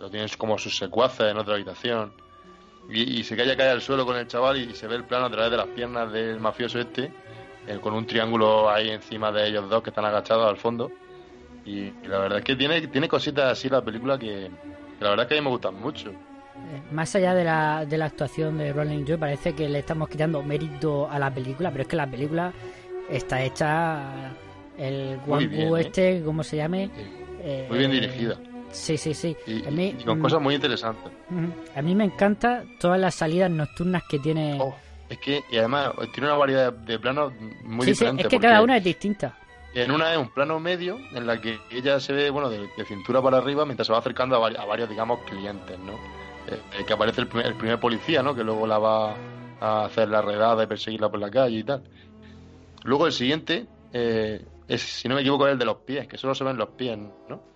lo 0.00 0.10
tienes 0.10 0.36
como 0.36 0.58
sus 0.58 0.76
secuaces 0.76 1.30
en 1.30 1.36
otra 1.36 1.54
habitación. 1.54 2.12
Y, 2.88 3.22
se 3.22 3.36
cae, 3.36 3.56
cae 3.56 3.68
al 3.68 3.82
suelo 3.82 4.04
con 4.04 4.16
el 4.16 4.26
chaval 4.26 4.56
y, 4.56 4.74
se 4.74 4.88
ve 4.88 4.96
el 4.96 5.04
plano 5.04 5.26
a 5.26 5.30
través 5.30 5.50
de 5.50 5.56
las 5.58 5.68
piernas 5.68 6.10
del 6.10 6.40
mafioso 6.40 6.80
este, 6.80 7.12
eh, 7.66 7.78
con 7.80 7.94
un 7.94 8.06
triángulo 8.06 8.68
ahí 8.68 8.90
encima 8.90 9.30
de 9.30 9.46
ellos 9.46 9.68
dos 9.68 9.82
que 9.82 9.90
están 9.90 10.06
agachados 10.06 10.48
al 10.48 10.56
fondo. 10.56 10.90
Y, 11.64 11.92
la 12.06 12.18
verdad 12.18 12.38
es 12.38 12.44
que 12.44 12.56
tiene, 12.56 12.86
tiene 12.88 13.08
cositas 13.08 13.52
así 13.52 13.68
la 13.68 13.82
película 13.82 14.18
que, 14.18 14.50
la 15.00 15.10
verdad 15.10 15.24
es 15.24 15.28
que 15.28 15.38
a 15.38 15.40
mí 15.40 15.44
me 15.44 15.50
gustan 15.50 15.80
mucho. 15.80 16.10
Eh, 16.10 16.82
más 16.92 17.14
allá 17.14 17.34
de 17.34 17.44
la, 17.44 17.84
de 17.86 17.98
la 17.98 18.06
actuación 18.06 18.58
de 18.58 18.72
Rolling 18.72 19.04
Joy, 19.04 19.16
parece 19.16 19.54
que 19.54 19.68
le 19.68 19.78
estamos 19.80 20.08
quitando 20.08 20.42
mérito 20.42 21.08
a 21.08 21.18
la 21.18 21.32
película, 21.32 21.70
pero 21.70 21.82
es 21.82 21.88
que 21.88 21.96
la 21.96 22.10
película 22.10 22.52
está 23.08 23.42
hecha 23.42 24.32
el 24.76 25.18
Wang 25.26 25.52
¿eh? 25.52 25.70
este, 25.78 26.22
como 26.22 26.42
se 26.42 26.56
llame. 26.56 26.90
muy 27.68 27.78
bien 27.78 27.90
dirigida. 27.90 28.36
Sí, 28.72 28.96
sí, 28.96 29.14
sí. 29.14 29.36
Y, 29.46 29.62
con 30.04 30.18
mm, 30.18 30.22
cosas 30.22 30.40
muy 30.40 30.54
interesantes. 30.54 31.10
A 31.74 31.82
mí 31.82 31.94
me 31.94 32.04
encanta 32.04 32.64
todas 32.78 33.00
las 33.00 33.14
salidas 33.14 33.50
nocturnas 33.50 34.02
que 34.08 34.18
tiene. 34.18 34.58
Oh, 34.60 34.74
es 35.08 35.18
que, 35.18 35.42
y 35.50 35.58
además, 35.58 35.92
tiene 36.14 36.28
una 36.28 36.36
variedad 36.36 36.72
de, 36.72 36.98
planos 36.98 37.32
muy 37.64 37.86
diferentes. 37.86 38.26
es 38.26 38.30
que 38.30 38.38
cada 38.38 38.62
una 38.62 38.76
es 38.76 38.84
distinta. 38.84 39.36
En 39.74 39.90
una 39.92 40.12
es 40.12 40.18
un 40.18 40.28
plano 40.28 40.58
medio 40.58 40.98
en 41.12 41.26
la 41.26 41.40
que 41.40 41.60
ella 41.70 42.00
se 42.00 42.12
ve, 42.12 42.30
bueno, 42.30 42.50
de, 42.50 42.68
cintura 42.86 43.22
para 43.22 43.38
arriba 43.38 43.64
mientras 43.64 43.86
se 43.86 43.92
va 43.92 44.00
acercando 44.00 44.36
a, 44.36 44.64
varios, 44.66 44.88
digamos, 44.88 45.20
clientes, 45.20 45.78
¿no? 45.78 45.92
Eh, 46.48 46.84
que 46.84 46.92
aparece 46.92 47.20
el 47.20 47.28
primer, 47.28 47.78
policía, 47.78 48.22
¿no? 48.22 48.34
Que 48.34 48.42
luego 48.42 48.66
la 48.66 48.78
va 48.78 49.14
a 49.60 49.84
hacer 49.84 50.08
la 50.08 50.22
redada 50.22 50.64
y 50.64 50.66
perseguirla 50.66 51.08
por 51.08 51.20
la 51.20 51.30
calle 51.30 51.58
y 51.58 51.64
tal. 51.64 51.84
Luego 52.82 53.06
el 53.06 53.12
siguiente 53.12 53.66
eh, 53.92 54.44
es, 54.66 54.82
si 54.82 55.08
no 55.08 55.14
me 55.14 55.20
equivoco, 55.20 55.46
es 55.46 55.52
el 55.52 55.58
de 55.58 55.66
los 55.66 55.76
pies, 55.78 56.08
que 56.08 56.18
solo 56.18 56.34
se 56.34 56.42
ven 56.42 56.56
los 56.56 56.70
pies, 56.70 56.98
¿no? 57.28 57.50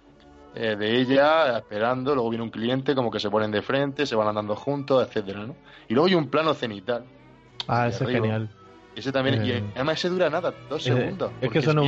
Eh, 0.54 0.76
de 0.76 1.00
ella 1.00 1.58
esperando, 1.58 2.14
luego 2.14 2.30
viene 2.30 2.44
un 2.44 2.50
cliente, 2.50 2.94
como 2.94 3.10
que 3.10 3.18
se 3.18 3.28
ponen 3.28 3.50
de 3.50 3.60
frente, 3.60 4.06
se 4.06 4.14
van 4.14 4.28
andando 4.28 4.54
juntos, 4.54 5.04
etcétera, 5.04 5.44
¿no? 5.46 5.56
Y 5.88 5.94
luego 5.94 6.06
hay 6.06 6.14
un 6.14 6.28
plano 6.28 6.54
cenital. 6.54 7.04
Ah, 7.66 7.88
ese 7.88 8.04
es 8.04 8.10
genial. 8.10 8.48
Ese 8.96 9.12
también, 9.12 9.44
y 9.44 9.50
eh, 9.50 9.64
además 9.74 9.98
ese 9.98 10.08
dura 10.08 10.30
nada, 10.30 10.54
dos 10.68 10.86
eh, 10.86 10.92
segundos. 10.92 11.32
Es 11.40 11.50
que 11.50 11.58
eso 11.58 11.74
no, 11.74 11.84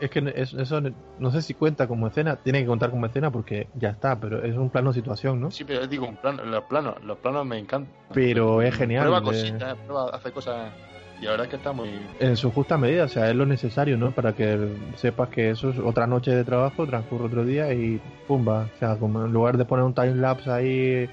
es 0.00 0.10
que 0.10 0.34
eso 0.36 0.82
no 1.18 1.30
sé 1.30 1.40
si 1.42 1.54
cuenta 1.54 1.86
como 1.86 2.08
escena, 2.08 2.36
tiene 2.36 2.60
que 2.60 2.66
contar 2.66 2.90
como 2.90 3.06
escena 3.06 3.30
porque 3.30 3.68
ya 3.74 3.90
está, 3.90 4.18
pero 4.18 4.44
es 4.44 4.56
un 4.56 4.68
plano 4.68 4.92
situación, 4.92 5.40
¿no? 5.40 5.50
Sí, 5.50 5.64
pero 5.64 5.86
digo, 5.86 6.06
un 6.06 6.16
plano, 6.16 6.44
los 6.44 6.64
planos, 6.64 7.02
los 7.04 7.18
planos 7.18 7.46
me 7.46 7.58
encantan. 7.58 7.92
Pero 8.12 8.60
es 8.60 8.74
genial. 8.74 9.04
Prueba 9.04 9.22
cositas, 9.22 9.76
prueba, 9.86 10.10
hace 10.10 10.32
cosas 10.32 10.72
y 11.20 11.24
la 11.24 11.30
verdad 11.32 11.46
es 11.46 11.50
que 11.50 11.56
está 11.56 11.72
muy... 11.72 11.90
En 12.18 12.36
su 12.36 12.50
justa 12.50 12.76
medida, 12.76 13.04
o 13.04 13.08
sea, 13.08 13.30
es 13.30 13.36
lo 13.36 13.46
necesario, 13.46 13.96
¿no? 13.96 14.10
Para 14.10 14.34
que 14.34 14.68
sepas 14.96 15.28
que 15.28 15.50
eso 15.50 15.70
es 15.70 15.78
otra 15.78 16.06
noche 16.06 16.32
de 16.32 16.44
trabajo, 16.44 16.86
transcurre 16.86 17.24
otro 17.26 17.44
día 17.44 17.72
y 17.72 18.00
pumba. 18.26 18.68
O 18.74 18.78
sea, 18.78 18.96
como 18.96 19.24
en 19.24 19.32
lugar 19.32 19.56
de 19.56 19.64
poner 19.64 19.84
un 19.84 19.94
time 19.94 20.16
lapse 20.16 20.50
ahí, 20.50 21.08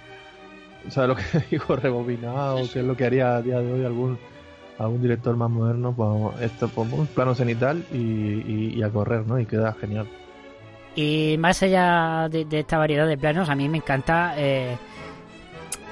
¿sabes 0.89 1.09
lo 1.09 1.15
que 1.15 1.23
digo? 1.51 1.75
Rebobinado, 1.75 2.57
que 2.71 2.79
es 2.79 2.85
lo 2.85 2.97
que 2.97 3.05
haría 3.05 3.37
a 3.37 3.41
día 3.41 3.59
de 3.59 3.71
hoy 3.71 3.85
algún 3.85 4.17
a 4.81 4.87
un 4.87 5.01
director 5.01 5.35
más 5.35 5.49
moderno, 5.49 5.93
pues 5.93 6.41
esto 6.41 6.67
pongo 6.67 6.97
un 6.97 7.07
plano 7.07 7.35
cenital 7.35 7.85
y, 7.93 8.81
a 8.81 8.89
correr, 8.89 9.25
¿no? 9.27 9.39
Y 9.39 9.45
queda 9.45 9.73
genial. 9.73 10.07
Y 10.95 11.35
más 11.39 11.61
allá 11.63 12.27
de, 12.29 12.47
esta 12.51 12.77
variedad 12.77 13.07
de 13.07 13.17
planos, 13.17 13.49
a 13.49 13.55
mí 13.55 13.69
me 13.69 13.77
encanta 13.77 14.33
eh, 14.37 14.75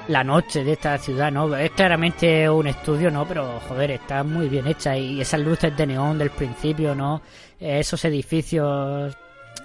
la 0.07 0.23
noche 0.23 0.63
de 0.63 0.73
esta 0.73 0.97
ciudad, 0.97 1.31
¿no? 1.31 1.55
Es 1.55 1.71
claramente 1.71 2.49
un 2.49 2.67
estudio, 2.67 3.11
¿no? 3.11 3.25
Pero, 3.27 3.59
joder, 3.67 3.91
está 3.91 4.23
muy 4.23 4.49
bien 4.49 4.67
hecha 4.67 4.97
y 4.97 5.21
esas 5.21 5.39
luces 5.39 5.75
de 5.77 5.87
neón 5.87 6.17
del 6.17 6.31
principio, 6.31 6.95
¿no? 6.95 7.21
Esos 7.59 8.03
edificios... 8.05 9.15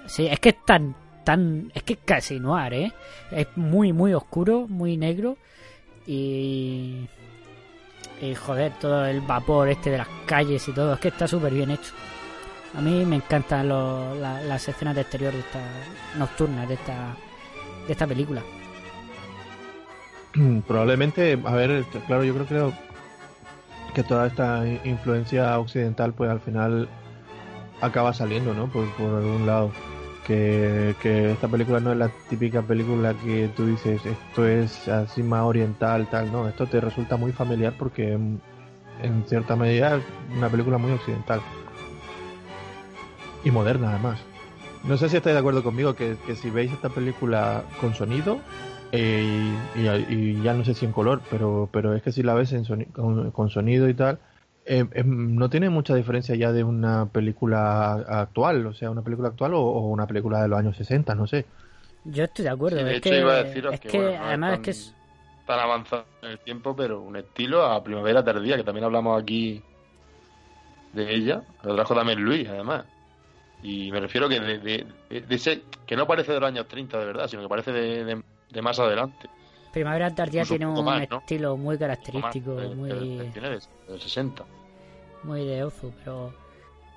Sí, 0.05 0.27
es 0.27 0.39
que 0.39 0.49
es 0.49 0.63
tan, 0.65 0.95
tan... 1.23 1.71
Es 1.73 1.83
que 1.83 1.93
es 1.93 1.99
casi 2.05 2.39
noir, 2.39 2.73
¿eh? 2.73 2.93
Es 3.31 3.47
muy, 3.55 3.91
muy 3.91 4.13
oscuro, 4.13 4.67
muy 4.67 4.97
negro 4.97 5.37
y 6.05 7.07
y 8.21 8.33
joder, 8.35 8.73
todo 8.79 9.05
el 9.05 9.21
vapor 9.21 9.69
este 9.69 9.91
de 9.91 9.97
las 9.99 10.07
calles 10.25 10.67
y 10.67 10.71
todo, 10.71 10.93
es 10.93 10.99
que 10.99 11.09
está 11.09 11.27
súper 11.27 11.53
bien 11.53 11.71
hecho. 11.71 11.91
A 12.77 12.81
mí 12.81 13.05
me 13.05 13.17
encantan 13.17 13.69
las 13.69 14.67
escenas 14.67 14.95
de 14.95 15.01
exterior 15.01 15.31
de 15.31 15.39
esta, 15.39 15.59
nocturnas 16.17 16.67
de 16.67 16.73
esta, 16.75 17.15
de 17.87 17.91
esta 17.91 18.05
película. 18.05 18.41
Probablemente, 20.67 21.39
a 21.45 21.53
ver, 21.53 21.85
claro, 22.07 22.23
yo 22.23 22.33
creo, 22.33 22.45
creo 22.45 22.73
que 23.93 24.03
toda 24.03 24.27
esta 24.27 24.67
influencia 24.83 25.57
occidental 25.57 26.13
pues 26.13 26.29
al 26.29 26.41
final 26.41 26.89
acaba 27.79 28.13
saliendo, 28.13 28.53
¿no? 28.53 28.67
Por 28.67 28.83
algún 28.99 29.45
lado 29.45 29.71
que, 30.25 31.31
esta 31.31 31.47
película 31.47 31.79
no 31.79 31.91
es 31.91 31.97
la 31.97 32.09
típica 32.29 32.61
película 32.61 33.13
que 33.13 33.49
tú 33.55 33.65
dices 33.65 34.05
esto 34.05 34.47
es 34.47 34.87
así 34.87 35.23
más 35.23 35.43
oriental 35.43 36.07
tal 36.07 36.31
no 36.31 36.47
esto 36.47 36.65
te 36.67 36.81
resulta 36.81 37.15
muy 37.17 37.31
familiar 37.31 37.73
porque 37.77 38.13
en, 38.13 38.41
cierta 39.27 39.55
medida 39.55 39.97
es 39.97 40.03
una 40.35 40.49
película 40.49 40.77
muy 40.77 40.91
occidental. 40.91 41.41
Y 43.43 43.51
moderna 43.51 43.89
además. 43.89 44.19
No 44.83 44.97
sé 44.97 45.09
si 45.09 45.17
estáis 45.17 45.33
de 45.33 45.39
acuerdo 45.39 45.63
conmigo 45.63 45.95
que, 45.95 46.15
si 46.35 46.49
veis 46.49 46.71
esta 46.71 46.89
película 46.89 47.63
con 47.81 47.93
sonido 47.93 48.39
eh, 48.91 49.53
y, 49.75 50.41
ya 50.41 50.53
no 50.53 50.63
sé 50.63 50.73
si 50.73 50.85
en 50.85 50.91
color 50.91 51.21
pero 51.29 51.69
pero 51.71 51.93
es 51.95 52.03
que 52.03 52.11
si 52.11 52.23
la 52.23 52.33
ves 52.33 52.53
en 52.53 52.63
con 52.93 53.49
sonido 53.49 53.89
y 53.89 53.93
tal 53.93 54.19
eh, 54.67 54.83
em, 54.93 55.35
no 55.35 55.49
tiene 55.49 55.69
mucha 55.69 55.93
diferencia 55.93 56.35
ya 56.35 56.51
de 56.51 56.63
una 56.63 57.05
película 57.05 57.93
actual, 57.93 58.65
o 58.65 58.73
sea, 58.73 58.89
una 58.89 59.03
película 59.03 59.29
actual 59.29 59.53
o, 59.53 59.81
una 59.81 60.07
película 60.07 60.41
de 60.41 60.47
los 60.47 60.57
años 60.57 60.75
60, 60.75 61.13
no 61.13 61.27
sé. 61.27 61.45
Yo 62.03 62.23
estoy 62.23 62.45
de 62.45 62.51
acuerdo. 62.51 62.77
de 62.77 62.91
es 62.91 62.97
hecho, 62.97 63.09
que, 63.11 63.19
iba 63.19 63.33
a 63.33 63.43
deciros 63.43 63.73
es 63.75 63.79
que, 63.79 64.17
además 64.17 64.53
es 64.53 64.59
que 64.59 64.71
es... 64.71 64.95
tan 65.45 65.59
avanzado 65.59 66.05
en 66.23 66.31
el 66.31 66.39
tiempo, 66.39 66.75
pero 66.75 67.01
un 67.01 67.15
estilo 67.15 67.63
a 67.63 67.83
primavera 67.83 68.23
tardía, 68.23 68.57
que 68.57 68.63
también 68.63 68.85
hablamos 68.85 69.21
aquí 69.21 69.61
de 70.93 71.13
ella, 71.13 71.43
lo 71.63 71.75
trajo 71.75 71.93
también 71.93 72.21
Luis, 72.21 72.47
además. 72.49 72.85
Y 73.61 73.91
me 73.91 73.99
refiero 73.99 74.27
que 74.27 74.39
de, 74.39 74.57
de, 74.59 74.85
ese, 75.29 75.61
que 75.85 75.95
no 75.95 76.07
parece 76.07 76.33
de 76.33 76.39
los 76.39 76.47
años 76.47 76.67
30 76.67 76.99
de 76.99 77.05
verdad, 77.05 77.27
sino 77.27 77.43
que 77.43 77.49
parece 77.49 77.71
de, 77.71 78.23
de 78.49 78.61
más 78.61 78.79
adelante. 78.79 79.29
Primavera 79.75 80.09
Tardía 80.15 80.45
tiene 80.45 80.65
un, 80.65 80.87
estilo 81.01 81.57
muy 81.57 81.77
característico, 81.77 82.51
muy... 82.77 82.89
de 82.89 83.59
60. 83.99 84.45
Muy 85.23 85.45
de 85.45 85.65
Ozu, 85.65 85.91
pero... 85.99 86.33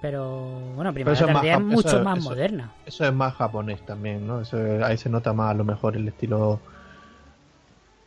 Pero 0.00 0.60
bueno, 0.76 0.94
Primavera 0.94 1.26
Tardía 1.26 1.54
es, 1.54 1.60
mucho 1.60 2.04
más 2.04 2.20
moderna. 2.22 2.72
Eso 2.86 3.04
es 3.04 3.12
más 3.12 3.34
japonés 3.34 3.84
también, 3.84 4.24
¿no? 4.24 4.42
ahí 4.84 4.96
se 4.96 5.10
nota 5.10 5.32
más 5.32 5.50
a 5.50 5.54
lo 5.54 5.64
mejor 5.64 5.96
el 5.96 6.06
estilo 6.06 6.60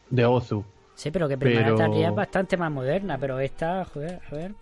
de 0.09 0.23
Ozu. 0.23 0.63
Sí, 0.95 1.11
pero 1.11 1.27
que 1.27 1.37
Primavera 1.37 1.75
Pero- 1.75 1.77
Tardía 1.77 2.07
es 2.07 2.15
bastante 2.15 2.55
más 2.55 2.71
moderna, 2.71 3.17
pero 3.17 3.41
esta, 3.41 3.83
joder, 3.83 4.21
a 4.25 4.33
ver, 4.33 4.53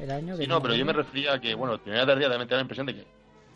el 0.00 0.10
año 0.10 0.38
que 0.38 0.44
Sí, 0.44 0.48
no, 0.48 0.62
pero 0.62 0.74
yo 0.74 0.86
me 0.86 0.94
refería 0.94 1.34
a 1.34 1.38
que, 1.38 1.54
bueno, 1.54 1.76
Primera 1.76 2.06
Tardía 2.06 2.30
también 2.30 2.48
te 2.48 2.54
da 2.54 2.60
la 2.60 2.62
impresión 2.62 2.86
de 2.86 2.94
que, 2.94 3.06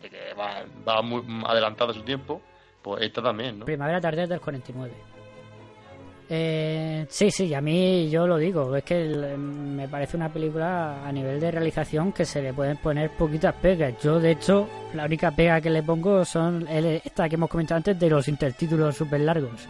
de 0.03 0.09
que 0.11 0.35
va, 0.35 0.65
va 0.87 1.01
muy 1.01 1.23
adelantada 1.47 1.89
a 1.89 1.93
su 1.95 2.03
tiempo, 2.03 2.43
pues 2.83 3.01
esta 3.01 3.23
también, 3.23 3.57
¿no? 3.57 3.65
Primavera 3.65 3.99
Tardía 3.99 4.25
es 4.25 4.29
del 4.29 4.39
49. 4.39 5.16
Eh, 6.29 7.05
sí, 7.09 7.31
sí, 7.31 7.53
a 7.53 7.61
mí 7.61 8.09
yo 8.09 8.27
lo 8.27 8.37
digo, 8.37 8.75
es 8.75 8.83
que 8.83 9.01
el- 9.01 9.37
me 9.37 9.87
parece 9.87 10.17
una 10.17 10.27
película 10.31 11.07
a 11.07 11.11
nivel 11.11 11.39
de 11.39 11.51
realización 11.51 12.11
que 12.11 12.25
se 12.25 12.41
le 12.41 12.53
pueden 12.53 12.75
poner 12.77 13.11
poquitas 13.11 13.55
pegas. 13.55 13.93
Yo, 14.03 14.19
de 14.19 14.31
hecho, 14.31 14.67
la 14.93 15.05
única 15.05 15.31
pega 15.31 15.61
que 15.61 15.69
le 15.69 15.83
pongo 15.83 16.25
son 16.25 16.67
el- 16.67 17.01
esta 17.05 17.29
que 17.29 17.35
hemos 17.35 17.49
comentado 17.49 17.77
antes 17.77 17.97
de 17.97 18.09
los 18.09 18.27
intertítulos 18.27 18.97
súper 18.97 19.21
largos. 19.21 19.67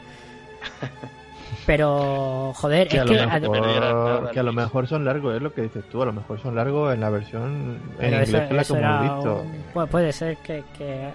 Pero, 1.66 2.54
joder, 2.56 2.88
Que 2.88 2.98
es 2.98 3.02
a, 3.02 3.06
lo 3.06 3.12
que... 3.52 3.60
mejor, 3.62 4.32
que 4.32 4.40
a 4.40 4.44
lo 4.44 4.54
mejor 4.54 4.88
son 4.88 5.04
largos, 5.06 5.36
es 5.36 5.42
lo 5.42 5.54
que 5.54 5.64
dices 5.64 5.84
tú, 5.90 6.02
a 6.02 6.06
lo 6.06 6.14
mejor 6.14 6.40
son 6.40 6.56
largos 6.56 6.94
en 6.94 7.02
la 7.02 7.10
versión 7.10 7.44
en 7.44 7.82
Pero 7.98 8.08
inglés 8.24 8.30
eso- 8.30 8.38
que 8.38 8.42
la 8.42 8.48
que 8.48 8.62
eso 8.62 8.78
hemos 8.78 9.02
visto. 9.02 9.42
un- 9.42 9.64
pu- 9.74 9.88
puede 9.90 10.12
ser 10.14 10.38
que, 10.38 10.64
que, 10.78 10.94
eh, 11.08 11.12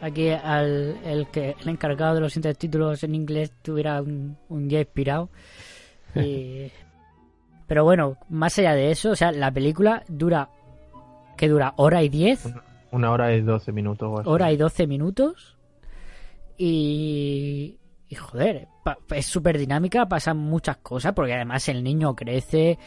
aquí 0.00 0.30
al, 0.30 0.96
el 1.04 1.26
que 1.28 1.54
el 1.60 1.68
encargado 1.68 2.14
de 2.14 2.20
los 2.22 2.36
intertítulos 2.36 3.02
en 3.04 3.14
inglés 3.14 3.52
tuviera 3.62 4.00
un, 4.00 4.36
un 4.48 4.68
día 4.68 4.80
inspirado. 4.80 5.28
Y... 6.14 6.70
Pero 7.66 7.82
bueno, 7.84 8.16
más 8.30 8.58
allá 8.58 8.74
de 8.74 8.90
eso, 8.92 9.10
o 9.10 9.16
sea, 9.16 9.32
la 9.32 9.50
película 9.50 10.02
dura. 10.08 10.48
que 11.36 11.48
dura? 11.48 11.74
¿Hora 11.76 12.02
y 12.02 12.08
diez? 12.08 12.48
Una 12.92 13.10
hora 13.10 13.34
y 13.34 13.40
doce 13.42 13.72
minutos 13.72 14.08
o 14.10 14.20
así. 14.20 14.28
hora 14.28 14.52
y 14.52 14.56
12 14.56 14.86
minutos. 14.86 15.56
Y, 16.56 17.76
y 18.08 18.14
joder, 18.14 18.68
pa- 18.84 18.98
es 19.14 19.26
súper 19.26 19.58
dinámica, 19.58 20.06
pasan 20.06 20.36
muchas 20.38 20.76
cosas, 20.78 21.12
porque 21.12 21.34
además 21.34 21.68
el 21.68 21.82
niño 21.82 22.14
crece. 22.14 22.78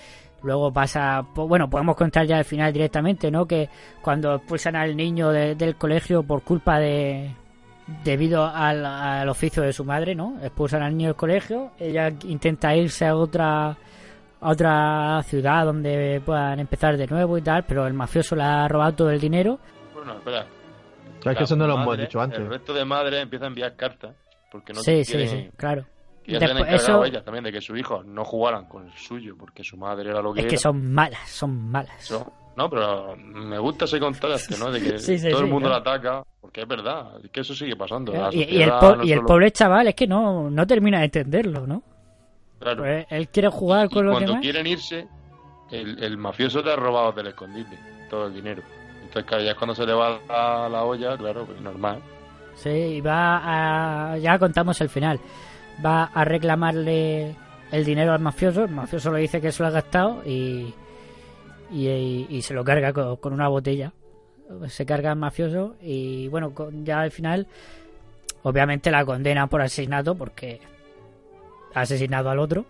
Luego 0.42 0.72
pasa, 0.72 1.22
bueno, 1.36 1.70
podemos 1.70 1.98
contar 1.98 2.26
ya 2.26 2.38
al 2.38 2.46
final 2.46 2.72
directamente, 2.72 3.30
¿no? 3.30 3.46
Que 3.46 3.70
cuando 4.02 4.36
expulsan 4.36 4.76
al 4.78 4.96
niño 4.96 5.30
de- 5.32 5.56
del 5.56 5.76
colegio 5.76 6.24
por 6.24 6.44
culpa 6.44 6.80
de. 6.80 7.36
debido 8.04 8.46
al, 8.46 8.86
al 8.86 9.28
oficio 9.30 9.64
de 9.64 9.74
su 9.74 9.84
madre, 9.84 10.16
¿no? 10.16 10.38
Expulsan 10.42 10.84
al 10.84 10.96
niño 10.96 11.10
del 11.10 11.16
colegio, 11.18 11.72
ella 11.80 12.10
intenta 12.26 12.74
irse 12.76 13.06
a 13.06 13.16
otra 13.16 13.70
a 14.42 14.50
otra 14.52 15.22
ciudad 15.24 15.66
donde 15.66 16.22
puedan 16.26 16.60
empezar 16.62 16.96
de 16.96 17.08
nuevo 17.08 17.38
y 17.38 17.42
tal, 17.42 17.66
pero 17.66 17.86
el 17.88 17.94
mafioso 17.94 18.38
le 18.38 18.44
ha 18.44 18.68
robado 18.70 18.94
todo 18.94 19.10
el 19.12 19.20
dinero. 19.20 19.60
Bueno, 19.94 20.14
espera. 20.14 20.46
Es 21.26 21.38
que 21.38 21.44
eso 21.44 21.58
no 21.58 21.68
lo 21.68 21.74
hemos 21.82 21.98
dicho 21.98 22.22
antes. 22.22 22.40
El 22.40 22.48
resto 22.48 22.74
de 22.74 22.86
madres 22.86 23.22
empieza 23.22 23.44
a 23.44 23.48
enviar 23.50 23.76
cartas 23.76 24.16
porque 24.52 24.74
no 24.74 24.82
sí, 24.82 25.04
sí, 25.06 25.28
sí, 25.28 25.50
claro. 25.58 25.86
que 26.24 26.34
ya 26.34 26.40
se 26.40 26.46
Después, 26.48 26.62
encargado 26.74 27.04
eso- 27.04 27.06
ellas 27.06 27.24
también 27.24 27.44
de 27.44 27.52
que 27.52 27.62
sus 27.62 27.78
hijos 27.80 28.06
no 28.06 28.24
jugaran 28.26 28.66
con 28.66 28.86
el 28.88 28.94
suyo 28.94 29.36
porque 29.38 29.64
su 29.64 29.78
madre 29.78 30.10
era 30.10 30.22
lo 30.22 30.34
que 30.34 30.42
Es 30.42 30.48
que 30.48 30.58
son 30.58 30.92
malas, 30.94 31.30
son 31.30 31.70
malas. 31.72 32.02
Eso- 32.04 32.34
No, 32.56 32.70
pero 32.70 33.16
me 33.16 33.58
gusta 33.58 33.86
ese 33.86 34.00
contraste, 34.02 34.58
¿no? 34.58 34.70
De 34.72 34.82
que 34.82 35.00
Sí, 35.00 35.18
sí, 35.18 35.30
todo 35.30 35.42
el 35.42 35.48
mundo 35.48 35.70
claro. 35.70 35.84
la 35.86 35.92
ataca, 35.94 36.24
porque 36.42 36.62
es 36.62 36.68
verdad, 36.68 37.24
es 37.24 37.32
que 37.32 37.40
eso 37.42 37.54
sigue 37.56 37.76
pasando. 37.78 38.12
Y, 38.12 38.16
y 38.16 38.42
el, 38.42 38.46
sociedad 38.70 38.80
po- 38.82 38.96
no 38.98 39.04
y 39.06 39.12
el 39.14 39.18
solo- 39.20 39.28
pobre 39.28 39.52
chaval 39.52 39.88
es 39.88 39.96
que 39.96 40.08
no, 40.08 40.50
no 40.50 40.68
termina 40.68 41.00
de 41.00 41.06
entenderlo, 41.06 41.66
¿no? 41.66 41.84
Claro. 42.60 42.82
Pues 42.84 43.06
él 43.12 43.30
quiere 43.30 43.48
jugar 43.48 43.86
Y 43.86 43.94
con 43.94 44.06
los 44.06 44.14
cuando 44.14 44.32
demás. 44.32 44.42
quieren 44.44 44.68
irse, 44.68 45.08
el, 45.72 46.04
el 46.04 46.18
mafioso 46.18 46.62
te 46.62 46.72
ha 46.72 46.76
robado 46.76 47.14
del 47.14 47.28
escondite 47.28 47.80
todo 48.10 48.28
el 48.28 48.34
dinero. 48.34 48.62
Entonces, 49.04 49.24
claro, 49.24 49.44
ya 49.44 49.52
es 49.52 49.58
cuando 49.58 49.74
se 49.76 49.86
le 49.86 49.94
va 49.94 50.20
la, 50.28 50.68
la 50.68 50.84
olla, 50.84 51.16
claro, 51.18 51.46
pues 51.46 51.62
normal. 51.62 52.02
Sí, 52.62 52.70
y 52.70 53.02
va 53.02 54.14
a... 54.14 54.18
Ya 54.18 54.38
contamos 54.38 54.80
el 54.82 54.90
final. 54.90 55.20
Va 55.84 56.06
a 56.06 56.26
reclamarle 56.26 57.36
el 57.72 57.86
dinero 57.86 58.14
al 58.14 58.20
mafioso. 58.20 58.66
El 58.66 58.72
mafioso 58.72 59.12
le 59.12 59.22
dice 59.22 59.40
que 59.40 59.52
se 59.52 59.64
lo 59.64 59.68
ha 59.68 59.72
gastado 59.72 60.22
y... 60.26 60.74
Y, 61.72 62.42
se 62.42 62.54
lo 62.56 62.64
carga 62.64 62.92
con, 62.92 63.18
con 63.18 63.34
una 63.34 63.48
botella. 63.48 63.94
Se 64.68 64.86
carga 64.86 65.12
al 65.12 65.18
mafioso 65.18 65.76
y 65.82 66.28
bueno, 66.28 66.54
ya 66.84 67.02
al 67.02 67.12
final... 67.12 67.48
Obviamente 68.42 68.90
la 68.90 69.04
condena 69.04 69.48
por 69.48 69.62
asesinato 69.62 70.16
porque 70.16 70.62
ha 71.74 71.82
asesinado 71.82 72.30
al 72.30 72.40
otro. 72.40 72.66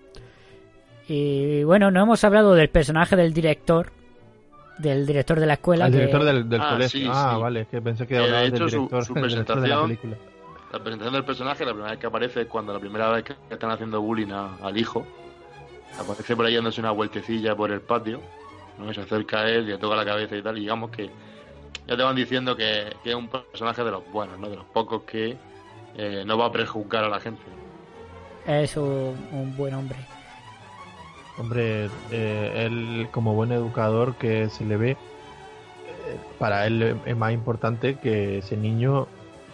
Y 1.07 1.63
bueno, 1.63 1.91
no 1.91 2.01
hemos 2.01 2.23
hablado 2.23 2.53
del 2.55 2.69
personaje 2.69 3.15
del 3.15 3.33
director. 3.33 3.91
Del 4.79 5.05
director 5.05 5.39
de 5.39 5.45
la 5.45 5.53
escuela. 5.53 5.85
El 5.87 5.91
que- 5.91 5.97
director 5.97 6.23
del, 6.23 6.49
del 6.49 6.61
Ah, 6.61 6.69
colegio. 6.71 6.99
sí, 7.01 7.07
ah, 7.11 7.33
sí. 7.35 7.41
vale, 7.41 7.61
es 7.61 7.67
que 7.67 7.81
pensé 7.81 8.07
que 8.07 8.15
Eh, 8.15 8.17
de 8.17 8.23
hablabas 8.25 8.47
hecho, 8.47 8.57
del 8.63 8.69
su- 8.69 8.75
director, 8.77 9.05
su 9.05 9.13
del 9.15 9.27
director 9.29 9.61
de 9.61 9.67
la 9.67 9.75
presentación- 9.75 9.87
película. 10.07 10.17
La 10.71 10.79
presentación 10.79 11.13
del 11.13 11.25
personaje, 11.25 11.65
la 11.65 11.71
primera 11.71 11.91
vez 11.91 11.99
que 11.99 12.07
aparece 12.07 12.41
es 12.41 12.47
cuando 12.47 12.73
la 12.73 12.79
primera 12.79 13.09
vez 13.09 13.23
que 13.23 13.35
están 13.49 13.71
haciendo 13.71 14.01
bullying 14.01 14.31
a- 14.31 14.55
al 14.61 14.77
hijo. 14.77 15.05
Aparece 15.99 16.35
por 16.35 16.45
ahí 16.45 16.55
dándose 16.55 16.79
una 16.81 16.91
vueltecilla 16.91 17.55
por 17.55 17.71
el 17.71 17.81
patio. 17.81 18.21
¿no? 18.77 18.89
Y 18.89 18.93
se 18.93 19.01
acerca 19.01 19.41
a 19.41 19.49
él 19.49 19.63
y 19.67 19.71
le 19.71 19.77
toca 19.77 19.95
la 19.97 20.05
cabeza 20.05 20.37
y 20.37 20.41
tal. 20.41 20.57
Y 20.57 20.61
digamos 20.61 20.89
que 20.91 21.09
ya 21.87 21.97
te 21.97 22.03
van 22.03 22.15
diciendo 22.15 22.55
que, 22.55 22.95
que 23.03 23.09
es 23.09 23.15
un 23.15 23.27
personaje 23.27 23.83
de 23.83 23.91
los 23.91 24.09
buenos, 24.09 24.39
¿no? 24.39 24.47
De 24.49 24.55
los 24.55 24.63
pocos 24.65 25.03
que 25.03 25.35
eh, 25.97 26.23
no 26.25 26.37
va 26.37 26.45
a 26.45 26.51
prejuzgar 26.53 27.03
a 27.03 27.09
la 27.09 27.19
gente. 27.19 27.41
es 28.47 28.77
un, 28.77 29.17
un 29.33 29.53
buen 29.57 29.73
hombre. 29.73 29.97
Hombre, 31.39 31.89
eh, 32.11 32.65
él 32.65 33.07
como 33.11 33.33
buen 33.33 33.51
educador 33.51 34.15
que 34.15 34.49
se 34.49 34.65
le 34.65 34.75
ve, 34.77 34.91
eh, 34.91 34.97
para 36.37 36.67
él 36.67 36.99
es 37.05 37.15
más 37.17 37.31
importante 37.31 37.95
que 37.95 38.39
ese 38.39 38.57
niño 38.57 39.07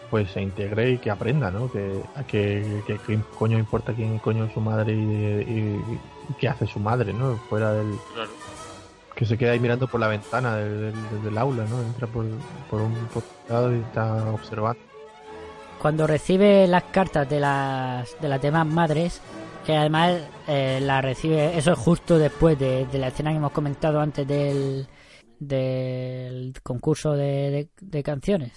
pues 0.09 0.31
se 0.31 0.41
integre 0.41 0.91
y 0.91 0.97
que 0.97 1.09
aprenda, 1.11 1.51
¿no? 1.51 1.71
Que, 1.71 2.01
a 2.15 2.23
que, 2.23 2.81
que- 2.87 2.97
que 2.99 3.19
coño 3.37 3.57
importa 3.57 3.93
quién 3.93 4.17
coño 4.19 4.45
es 4.45 4.53
su 4.53 4.61
madre 4.61 4.93
y, 4.93 4.97
y- 4.97 5.99
y 6.29 6.33
qué 6.39 6.47
hace 6.47 6.65
su 6.67 6.79
madre, 6.79 7.11
¿no? 7.13 7.35
Fuera 7.49 7.73
del... 7.73 7.95
Claro. 8.13 8.29
Que 9.15 9.25
se 9.25 9.37
queda 9.37 9.51
ahí 9.51 9.59
mirando 9.59 9.87
por 9.87 9.99
la 9.99 10.07
ventana 10.07 10.55
del, 10.57 10.91
del- 10.91 11.23
del 11.23 11.37
aula, 11.37 11.65
¿no? 11.69 11.81
Entra 11.81 12.07
por, 12.07 12.25
por 12.69 12.81
un 12.81 12.93
por 13.13 13.23
un 13.23 13.53
lado 13.53 13.75
y 13.75 13.79
está 13.79 14.25
observando. 14.31 14.79
Cuando 15.81 16.07
recibe 16.07 16.67
las 16.67 16.83
cartas 16.83 17.29
de 17.29 17.39
las, 17.39 18.19
de 18.21 18.27
las 18.29 18.41
demás 18.41 18.65
madres, 18.67 19.21
que 19.65 19.75
además 19.75 20.21
eh, 20.47 20.79
la 20.81 21.01
recibe, 21.01 21.57
eso 21.57 21.73
es 21.73 21.79
justo 21.79 22.17
después 22.19 22.57
de, 22.59 22.87
la 22.93 23.07
escena 23.07 23.31
que 23.31 23.37
hemos 23.37 23.51
comentado 23.51 23.99
antes 23.99 24.27
del, 24.27 24.85
del 25.39 26.53
concurso 26.61 27.13
de, 27.13 27.69
de- 27.81 28.03
canciones. 28.03 28.51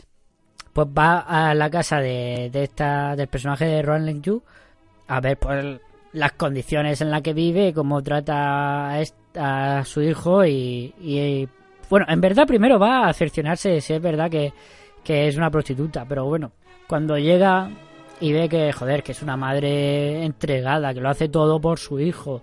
Pues 0.73 0.87
va 0.87 1.21
a 1.21 1.55
la 1.55 1.71
casa 1.71 1.99
de, 1.99 2.51
de 2.53 2.64
esta, 2.64 3.16
del 3.16 3.29
personaje 3.29 3.64
de 3.64 3.83
Roland 3.83 4.23
Yu 4.23 4.42
a 5.09 5.21
ver 5.21 5.38
pues, 5.38 5.81
las 6.12 6.33
condiciones 6.33 7.01
en 7.01 7.11
las 7.11 7.23
que 7.23 7.33
vive, 7.33 7.73
cómo 7.73 8.03
trata 8.03 9.01
a, 9.35 9.85
su 9.85 10.03
hijo 10.03 10.44
y, 10.44 10.94
y, 11.01 11.49
bueno, 11.88 12.07
en 12.09 12.21
verdad 12.21 12.47
primero 12.47 12.79
va 12.79 13.09
a 13.09 13.12
cerciorarse 13.14 13.81
si 13.81 13.94
es 13.94 14.03
verdad 14.03 14.31
que, 14.31 14.53
que 15.03 15.29
es 15.29 15.37
una 15.37 15.51
prostituta, 15.51 16.05
pero 16.07 16.27
bueno, 16.27 16.53
cuando 16.87 17.16
llega 17.16 17.71
y 18.20 18.33
ve 18.33 18.48
que, 18.48 18.72
joder, 18.72 19.02
que 19.02 19.12
es 19.12 19.22
una 19.22 19.37
madre 19.37 20.24
entregada, 20.24 20.92
que 20.94 21.00
lo 21.00 21.09
hace 21.09 21.28
todo 21.28 21.61
por 21.61 21.78
su 21.78 22.00
hijo, 22.00 22.42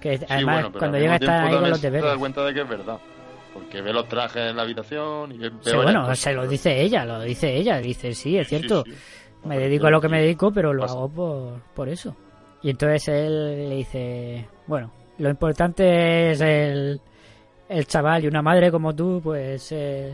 que 0.00 0.18
Sí, 0.18 0.24
además 0.28 0.62
bueno, 0.62 0.78
cuando 0.78 0.98
llega 0.98 1.14
está 1.16 1.44
ahí 1.44 1.54
con 1.54 1.70
los 1.70 1.78
se 1.80 1.90
da 1.90 1.96
deberes. 1.98 2.18
cuenta 2.18 2.44
de 2.44 2.54
que 2.54 2.60
es 2.62 2.68
verdad. 2.68 2.98
Porque 3.52 3.80
ve 3.82 3.92
los 3.92 4.08
trajes 4.08 4.50
en 4.50 4.56
la 4.56 4.62
habitación 4.62 5.30
y 5.32 5.38
ve, 5.38 5.50
Sí, 5.60 5.70
bueno, 5.76 6.00
cosas. 6.02 6.18
se 6.18 6.32
lo 6.32 6.46
dice 6.48 6.80
ella, 6.82 7.04
lo 7.04 7.20
dice 7.20 7.54
ella, 7.54 7.78
dice, 7.78 8.12
sí, 8.12 8.36
es 8.36 8.48
cierto, 8.48 8.82
sí. 8.84 8.92
me 9.44 9.58
dedico 9.58 9.86
a 9.86 9.90
lo 9.90 10.00
que 10.00 10.08
me 10.08 10.20
dedico, 10.20 10.52
pero 10.52 10.72
lo 10.72 10.82
Pasa. 10.82 10.94
hago 10.94 11.08
por, 11.08 11.60
por 11.74 11.88
eso. 11.88 12.16
Y 12.62 12.70
entonces 12.70 13.06
él 13.08 13.68
le 13.68 13.76
dice, 13.76 14.48
bueno, 14.66 14.90
lo 15.18 15.30
importante 15.30 16.32
es 16.32 16.40
el, 16.40 17.00
el 17.68 17.86
chaval 17.86 18.24
y 18.24 18.26
una 18.26 18.42
madre 18.42 18.72
como 18.72 18.92
tú, 18.94 19.20
pues 19.22 19.70
eh, 19.70 20.12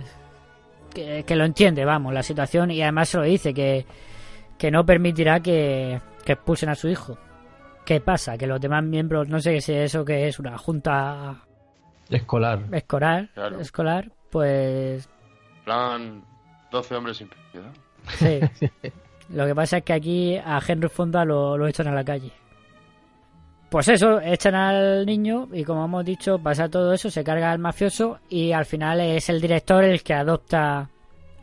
que, 0.92 1.24
que 1.24 1.36
lo 1.36 1.44
entiende, 1.46 1.84
vamos, 1.86 2.12
la 2.12 2.22
situación 2.22 2.70
y 2.70 2.82
además 2.82 3.08
se 3.08 3.16
lo 3.18 3.24
dice, 3.24 3.54
que, 3.54 3.86
que 4.60 4.70
no 4.70 4.84
permitirá 4.84 5.40
que, 5.40 5.98
que 6.22 6.32
expulsen 6.32 6.68
a 6.68 6.74
su 6.74 6.86
hijo. 6.88 7.16
¿Qué 7.86 7.98
pasa? 8.00 8.36
Que 8.36 8.46
los 8.46 8.60
demás 8.60 8.84
miembros, 8.84 9.26
no 9.26 9.40
sé 9.40 9.58
si 9.62 9.72
eso 9.72 10.04
que 10.04 10.28
es 10.28 10.38
una 10.38 10.58
junta 10.58 11.44
Escolar. 12.10 12.60
escolar, 12.72 13.30
Claro. 13.32 13.58
escolar, 13.58 14.12
pues 14.30 15.08
plan 15.64 16.22
12 16.70 16.94
hombres 16.94 17.16
sin 17.16 17.30
piedad. 17.50 17.72
Sí. 18.18 18.68
Lo 19.30 19.46
que 19.46 19.54
pasa 19.54 19.78
es 19.78 19.84
que 19.84 19.92
aquí 19.94 20.36
a 20.36 20.60
Henry 20.66 20.88
Fonda 20.90 21.24
lo, 21.24 21.56
lo 21.56 21.66
echan 21.66 21.88
a 21.88 21.94
la 21.94 22.04
calle. 22.04 22.32
Pues 23.70 23.88
eso, 23.88 24.20
echan 24.20 24.54
al 24.56 25.06
niño 25.06 25.48
y 25.52 25.64
como 25.64 25.84
hemos 25.86 26.04
dicho, 26.04 26.38
pasa 26.38 26.68
todo 26.68 26.92
eso, 26.92 27.08
se 27.10 27.22
carga 27.24 27.50
al 27.52 27.60
mafioso 27.60 28.18
y 28.28 28.52
al 28.52 28.66
final 28.66 29.00
es 29.00 29.28
el 29.30 29.40
director 29.40 29.84
el 29.84 30.02
que 30.02 30.12
adopta 30.12 30.90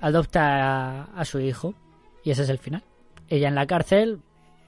adopta 0.01 0.43
a, 0.43 1.03
a 1.15 1.25
su 1.25 1.39
hijo. 1.39 1.73
Y 2.23 2.31
ese 2.31 2.43
es 2.43 2.49
el 2.49 2.57
final. 2.59 2.83
Ella 3.29 3.47
en 3.49 3.55
la 3.55 3.65
cárcel, 3.65 4.19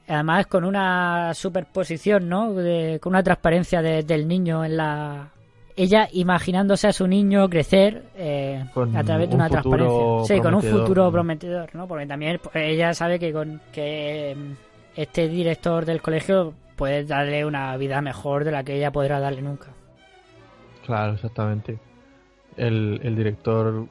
además 0.07 0.47
con 0.47 0.63
una 0.63 1.33
superposición, 1.33 2.27
¿no? 2.29 2.53
De- 2.53 2.99
con 3.01 3.11
una 3.13 3.23
transparencia 3.23 3.81
de- 3.81 4.03
del 4.03 4.27
niño 4.27 4.63
en 4.65 4.77
la... 4.77 5.29
Ella 5.75 6.09
imaginándose 6.11 6.87
a 6.87 6.93
su 6.93 7.07
niño 7.07 7.47
crecer 7.49 8.03
eh, 8.17 8.65
a 8.95 9.03
través 9.03 9.29
de 9.29 9.35
un 9.35 9.41
una 9.41 9.49
transparencia. 9.49 10.35
Sí, 10.35 10.41
con 10.41 10.53
un 10.55 10.61
futuro 10.61 11.09
prometedor, 11.11 11.73
¿no? 11.73 11.87
Porque 11.87 12.05
también 12.05 12.37
pues, 12.43 12.53
ella 12.55 12.93
sabe 12.93 13.17
que 13.17 13.31
con 13.31 13.61
que 13.71 14.35
mm, 14.37 14.51
este 14.99 15.29
director 15.29 15.85
del 15.85 16.01
colegio 16.01 16.53
puedes 16.75 17.07
darle 17.07 17.45
una 17.45 17.77
vida 17.77 18.01
mejor 18.01 18.43
de 18.43 18.51
la 18.51 18.63
que 18.63 18.75
ella 18.75 18.91
podrá 18.91 19.21
darle 19.21 19.41
nunca. 19.41 19.67
Claro, 20.85 21.13
exactamente. 21.13 21.79
El, 22.57 22.99
el 23.03 23.15
director 23.15 23.85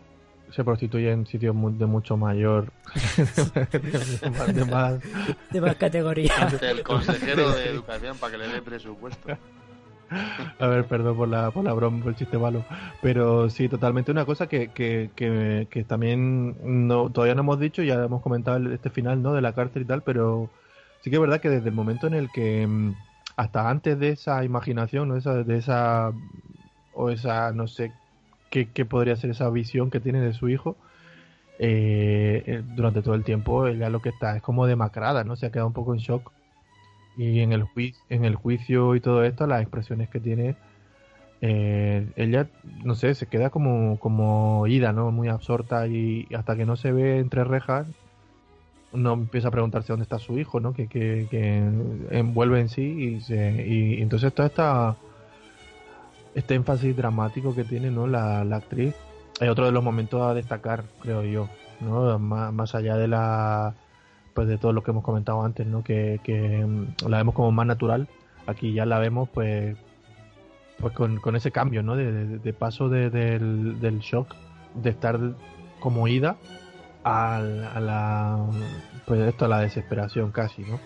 se 0.50 0.64
prostituye 0.64 1.10
en 1.12 1.26
sitios 1.26 1.54
mu- 1.54 1.76
de 1.76 1.86
mucho 1.86 2.16
mayor. 2.16 2.72
de, 3.72 4.30
más, 4.30 4.54
de 4.54 4.64
más- 4.64 5.00
De 5.50 5.60
más 5.60 5.76
categoría. 5.76 6.32
Ante 6.40 6.70
el 6.70 6.82
consejero 6.84 7.50
de 7.52 7.68
educación 7.70 8.16
para 8.18 8.32
que 8.32 8.38
le 8.38 8.48
dé 8.48 8.62
presupuesto. 8.62 9.36
A 10.58 10.66
ver, 10.66 10.86
perdón 10.86 11.16
por 11.18 11.28
la, 11.28 11.50
por 11.50 11.64
la 11.64 11.74
broma, 11.74 12.02
por 12.02 12.10
el 12.12 12.16
chiste 12.16 12.38
malo. 12.38 12.64
Pero 13.02 13.50
sí, 13.50 13.68
totalmente 13.68 14.10
una 14.10 14.24
cosa 14.24 14.46
que, 14.46 14.68
que, 14.68 15.10
que, 15.14 15.68
que 15.70 15.84
también 15.84 16.56
no, 16.88 17.10
todavía 17.10 17.34
no 17.34 17.42
hemos 17.42 17.60
dicho, 17.60 17.82
ya 17.82 18.02
hemos 18.04 18.22
comentado 18.22 18.72
este 18.72 18.88
final 18.90 19.20
¿no? 19.22 19.34
de 19.34 19.42
la 19.42 19.52
cárcel 19.52 19.82
y 19.82 19.84
tal, 19.84 20.02
pero 20.02 20.48
sí 21.02 21.10
que 21.10 21.16
es 21.16 21.20
verdad 21.20 21.40
que 21.42 21.50
desde 21.50 21.68
el 21.68 21.74
momento 21.74 22.06
en 22.06 22.14
el 22.14 22.30
que 22.30 22.66
mm, 22.66 22.94
hasta 23.36 23.68
antes 23.68 23.98
de 23.98 24.08
esa 24.10 24.42
imaginación, 24.44 25.08
¿no? 25.10 25.16
esa, 25.16 25.34
de 25.44 25.58
esa 25.58 26.10
o 26.94 27.10
esa, 27.10 27.52
no 27.52 27.68
sé, 27.68 27.92
qué, 28.50 28.68
qué 28.70 28.84
podría 28.84 29.16
ser 29.16 29.30
esa 29.30 29.48
visión 29.50 29.90
que 29.90 30.00
tiene 30.00 30.20
de 30.20 30.32
su 30.32 30.48
hijo, 30.48 30.76
eh, 31.60 32.44
eh, 32.46 32.62
durante 32.76 33.02
todo 33.02 33.14
el 33.14 33.24
tiempo 33.24 33.66
ella 33.66 33.90
lo 33.90 34.00
que 34.00 34.10
está 34.10 34.36
es 34.36 34.42
como 34.42 34.66
demacrada, 34.66 35.24
¿no? 35.24 35.34
Se 35.34 35.46
ha 35.46 35.50
quedado 35.50 35.66
un 35.66 35.72
poco 35.72 35.92
en 35.92 36.00
shock. 36.00 36.32
Y 37.16 37.40
en 37.40 37.52
el, 37.52 37.64
juicio, 37.64 38.00
en 38.10 38.24
el 38.24 38.36
juicio 38.36 38.94
y 38.94 39.00
todo 39.00 39.24
esto, 39.24 39.48
las 39.48 39.60
expresiones 39.60 40.08
que 40.08 40.20
tiene, 40.20 40.54
eh, 41.40 42.06
ella, 42.14 42.48
no 42.84 42.94
sé, 42.94 43.14
se 43.16 43.26
queda 43.26 43.50
como, 43.50 43.98
como 43.98 44.68
ida, 44.68 44.92
¿no? 44.92 45.10
Muy 45.10 45.26
absorta 45.26 45.88
y 45.88 46.28
hasta 46.32 46.54
que 46.54 46.64
no 46.64 46.76
se 46.76 46.92
ve 46.92 47.18
entre 47.18 47.42
rejas, 47.42 47.88
no 48.92 49.14
empieza 49.14 49.48
a 49.48 49.50
preguntarse 49.50 49.92
dónde 49.92 50.04
está 50.04 50.20
su 50.20 50.38
hijo, 50.38 50.60
¿no? 50.60 50.74
Que, 50.74 50.86
que, 50.86 51.26
que 51.28 51.58
envuelve 52.10 52.60
en 52.60 52.68
sí 52.68 52.82
y, 52.82 53.20
se, 53.20 53.66
y 53.66 54.00
entonces 54.00 54.32
toda 54.32 54.46
esta 54.46 54.96
este 56.38 56.54
énfasis 56.54 56.96
dramático 56.96 57.54
que 57.54 57.64
tiene 57.64 57.90
¿no? 57.90 58.06
la, 58.06 58.44
la 58.44 58.56
actriz 58.56 58.94
es 59.40 59.48
otro 59.48 59.66
de 59.66 59.72
los 59.72 59.82
momentos 59.84 60.22
a 60.22 60.34
destacar, 60.34 60.84
creo 61.00 61.22
yo, 61.24 61.48
¿no? 61.80 62.18
Más, 62.18 62.52
más 62.52 62.74
allá 62.74 62.96
de 62.96 63.08
la 63.08 63.74
pues 64.34 64.46
de 64.48 64.56
todo 64.58 64.72
lo 64.72 64.82
que 64.82 64.92
hemos 64.92 65.02
comentado 65.04 65.42
antes, 65.42 65.66
¿no? 65.66 65.82
Que, 65.82 66.20
mm, 66.66 67.08
la 67.08 67.18
vemos 67.18 67.34
como 67.34 67.50
más 67.50 67.66
natural, 67.66 68.08
aquí 68.46 68.72
ya 68.72 68.86
la 68.86 68.98
vemos 68.98 69.28
pues 69.28 69.76
pues 70.80 70.94
con, 70.94 71.16
con 71.18 71.34
ese 71.34 71.50
cambio, 71.50 71.82
¿no? 71.82 71.96
De, 71.96 72.52
paso 72.52 72.88
de- 72.88 73.10
del, 73.10 73.80
del 73.80 73.98
shock 73.98 74.34
de 74.74 74.90
estar 74.90 75.18
como 75.80 76.06
ida 76.06 76.36
a, 77.04 77.36
a 77.36 77.80
la 77.80 78.38
pues 79.06 79.20
esto 79.20 79.44
a 79.46 79.48
la 79.48 79.60
desesperación 79.60 80.30
casi, 80.30 80.62
¿no? 80.62 80.78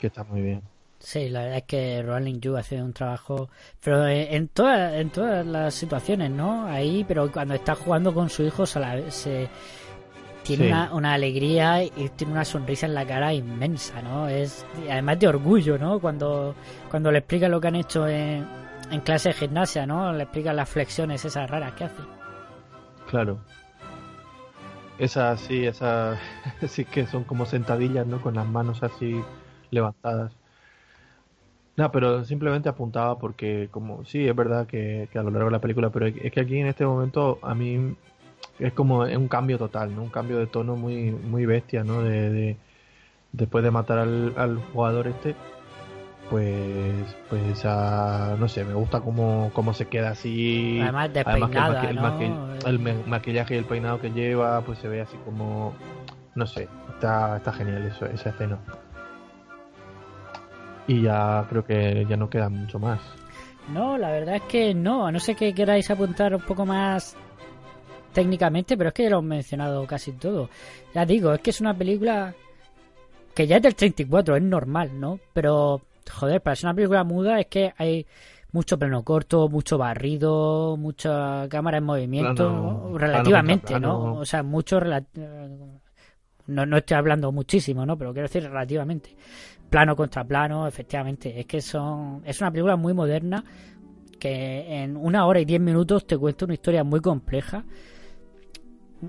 Que 0.00 0.08
está 0.08 0.24
muy 0.24 0.40
bien. 0.42 0.62
Sí, 1.08 1.28
la 1.28 1.42
verdad 1.42 1.58
es 1.58 1.62
que 1.66 2.02
Rolling 2.02 2.40
Yu 2.40 2.56
hace 2.56 2.82
un 2.82 2.92
trabajo, 2.92 3.48
pero 3.80 4.08
en, 4.08 4.48
todas 4.48 4.92
en 4.94 5.10
todas 5.10 5.46
las 5.46 5.72
situaciones, 5.72 6.32
¿no? 6.32 6.66
Ahí, 6.66 7.04
pero 7.06 7.30
cuando 7.30 7.54
está 7.54 7.76
jugando 7.76 8.12
con 8.12 8.28
su 8.28 8.42
hijo 8.42 8.66
se, 8.66 8.80
la- 8.80 9.08
se- 9.12 9.48
tiene 10.42 10.64
Sí. 10.64 10.68
una, 10.72 10.92
una 10.92 11.12
alegría 11.14 11.84
y 11.84 11.90
tiene 12.16 12.32
una 12.32 12.44
sonrisa 12.44 12.86
en 12.86 12.94
la 12.94 13.06
cara 13.06 13.32
inmensa, 13.32 14.02
¿no? 14.02 14.26
Es 14.28 14.66
además 14.90 15.20
de 15.20 15.28
orgullo, 15.28 15.78
¿no? 15.78 16.00
Cuando 16.00 16.56
cuando 16.90 17.12
le 17.12 17.18
explica 17.18 17.48
lo 17.48 17.60
que 17.60 17.68
han 17.68 17.76
hecho 17.76 18.08
en, 18.08 18.44
en 18.90 19.00
clase 19.02 19.28
de 19.28 19.34
gimnasia, 19.34 19.86
¿no? 19.86 20.12
Le 20.12 20.24
explican 20.24 20.56
las 20.56 20.68
flexiones 20.68 21.24
esas 21.24 21.48
raras 21.48 21.72
que 21.74 21.84
hace. 21.84 22.02
Claro. 23.08 23.38
Esas 24.98 25.40
sí, 25.40 25.64
esas 25.66 26.18
sí 26.68 26.84
que 26.84 27.06
son 27.06 27.22
como 27.22 27.46
sentadillas, 27.46 28.08
¿no? 28.08 28.20
Con 28.20 28.34
las 28.34 28.46
manos 28.48 28.82
así 28.82 29.22
levantadas. 29.70 30.32
No, 31.76 31.92
pero 31.92 32.24
simplemente 32.24 32.68
apuntaba 32.68 33.18
porque 33.18 33.68
como 33.70 34.04
sí, 34.06 34.26
es 34.26 34.34
verdad 34.34 34.66
que, 34.66 35.08
que 35.12 35.18
a 35.18 35.22
lo 35.22 35.30
largo 35.30 35.46
de 35.46 35.52
la 35.52 35.60
película, 35.60 35.90
pero 35.90 36.06
es 36.06 36.32
que 36.32 36.40
aquí 36.40 36.58
en 36.58 36.68
este 36.68 36.86
momento 36.86 37.38
a 37.42 37.54
mí 37.54 37.94
es 38.58 38.72
como 38.72 39.00
un 39.00 39.28
cambio 39.28 39.58
total, 39.58 39.94
¿no? 39.94 40.02
Un 40.02 40.08
cambio 40.08 40.38
de 40.38 40.46
tono 40.46 40.74
muy 40.76 41.10
muy 41.10 41.44
bestia, 41.44 41.84
¿no? 41.84 42.02
De, 42.02 42.30
de- 42.30 42.56
después 43.32 43.62
de 43.62 43.70
matar 43.70 43.98
al, 43.98 44.32
al 44.38 44.56
jugador 44.72 45.06
este, 45.08 45.34
pues 46.30 47.14
pues 47.28 47.42
esa, 47.58 48.36
no 48.38 48.48
sé, 48.48 48.64
me 48.64 48.74
gusta 48.74 49.00
cómo, 49.00 49.50
cómo 49.52 49.74
se 49.74 49.86
queda 49.86 50.10
así. 50.10 50.78
Además 51.24 51.50
que 51.50 51.58
el 51.58 51.64
el 52.64 52.78
el 52.88 53.06
maquillaje 53.06 53.54
y 53.54 53.58
el 53.58 53.64
peinado 53.64 54.00
que 54.00 54.10
lleva, 54.10 54.60
pues 54.62 54.78
se 54.78 54.88
ve 54.88 55.02
así 55.02 55.16
como, 55.24 55.74
no 56.34 56.46
sé, 56.46 56.68
está, 56.94 57.36
está 57.36 57.52
genial 57.52 57.84
eso, 57.84 58.06
esa 58.06 58.30
escena. 58.30 58.58
Y 60.88 61.02
ya 61.02 61.44
creo 61.48 61.64
que 61.64 62.06
ya 62.08 62.16
no 62.16 62.28
queda 62.30 62.48
mucho 62.48 62.78
más. 62.78 63.00
No, 63.72 63.98
la 63.98 64.10
verdad 64.12 64.36
es 64.36 64.42
que 64.42 64.72
no, 64.74 65.06
a 65.06 65.12
no 65.12 65.18
sé 65.18 65.34
que 65.34 65.52
queráis 65.52 65.90
apuntar 65.90 66.34
un 66.34 66.42
poco 66.42 66.64
más 66.64 67.16
técnicamente, 68.12 68.76
pero 68.76 68.88
es 68.88 68.94
que 68.94 69.02
ya 69.04 69.10
lo 69.10 69.18
he 69.18 69.22
mencionado 69.22 69.86
casi 69.86 70.12
todo. 70.12 70.48
Ya 70.94 71.04
digo, 71.04 71.32
es 71.34 71.40
que 71.40 71.50
es 71.50 71.60
una 71.60 71.74
película 71.74 72.32
que 73.34 73.46
ya 73.46 73.56
es 73.56 73.62
del 73.62 73.74
34, 73.74 74.36
es 74.36 74.42
normal, 74.42 74.98
¿no? 74.98 75.18
Pero, 75.32 75.82
joder, 76.10 76.40
para 76.40 76.54
ser 76.56 76.66
una 76.68 76.74
película 76.74 77.04
muda 77.04 77.40
es 77.40 77.46
que 77.46 77.74
hay 77.76 78.06
mucho 78.52 78.78
plano 78.78 79.02
corto, 79.02 79.48
mucho 79.48 79.76
barrido, 79.76 80.76
mucha 80.78 81.46
cámara 81.50 81.78
en 81.78 81.84
movimiento, 81.84 82.34
Plano- 82.48 82.88
¿no? 82.92 82.98
relativamente, 82.98 83.66
plano 83.66 83.88
¿no? 83.88 84.14
O 84.20 84.24
sea, 84.24 84.42
mucho... 84.42 84.80
No, 86.46 86.64
no 86.64 86.76
estoy 86.76 86.96
hablando 86.96 87.32
muchísimo, 87.32 87.84
¿no? 87.84 87.98
Pero 87.98 88.12
quiero 88.12 88.28
decir 88.28 88.44
relativamente. 88.44 89.10
Plano 89.76 89.94
contra 89.94 90.24
plano, 90.24 90.66
efectivamente. 90.66 91.38
Es 91.38 91.44
que 91.44 91.60
son 91.60 92.22
es 92.24 92.40
una 92.40 92.50
película 92.50 92.76
muy 92.76 92.94
moderna 92.94 93.44
que 94.18 94.82
en 94.82 94.96
una 94.96 95.26
hora 95.26 95.38
y 95.38 95.44
diez 95.44 95.60
minutos 95.60 96.06
te 96.06 96.16
cuenta 96.16 96.46
una 96.46 96.54
historia 96.54 96.82
muy 96.82 97.00
compleja. 97.02 97.62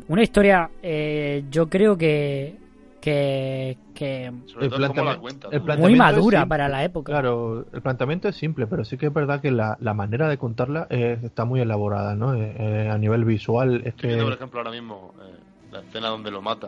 Una 0.09 0.21
historia, 0.23 0.69
eh, 0.83 1.45
yo 1.49 1.69
creo 1.69 1.97
que, 1.97 2.57
que, 2.99 3.77
que 3.93 4.29
Sobre 4.47 4.67
todo 4.67 4.87
cómo 4.89 5.03
la 5.05 5.17
cuenta. 5.17 5.47
el 5.49 5.61
planteamiento 5.61 5.81
muy 5.83 5.93
es 5.93 5.97
madura 5.99 6.39
simple. 6.39 6.49
para 6.49 6.67
la 6.67 6.83
época. 6.83 7.13
Claro, 7.13 7.65
el 7.71 7.81
planteamiento 7.81 8.27
es 8.27 8.35
simple, 8.35 8.67
pero 8.67 8.83
sí 8.83 8.97
que 8.97 9.05
es 9.05 9.13
verdad 9.13 9.39
que 9.39 9.51
la, 9.51 9.77
la 9.79 9.93
manera 9.93 10.27
de 10.27 10.37
contarla 10.37 10.87
es- 10.89 11.23
está 11.23 11.45
muy 11.45 11.61
elaborada, 11.61 12.13
¿no? 12.13 12.33
Eh, 12.35 12.55
eh, 12.59 12.89
a 12.91 12.97
nivel 12.97 13.23
visual 13.23 13.77
es 13.85 13.85
Estoy 13.87 14.09
viendo, 14.09 14.25
por 14.25 14.33
ejemplo, 14.33 14.59
ahora 14.59 14.71
mismo 14.71 15.13
eh, 15.21 15.33
la 15.71 15.79
escena 15.79 16.09
donde 16.09 16.29
lo 16.29 16.41
mata. 16.41 16.67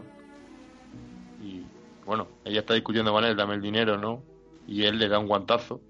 Y 1.43 1.64
bueno, 2.06 2.28
ella 2.45 2.62
está 2.62 2.74
discutiendo 2.74 3.12
con 3.12 3.24
él, 3.24 3.36
dame 3.36 3.56
el 3.56 3.62
dinero, 3.62 3.97
¿no? 3.97 4.24
Y 4.68 4.84
él 4.84 5.00
le 5.00 5.08
da 5.08 5.20
un 5.20 5.28
guantazo. 5.28 5.82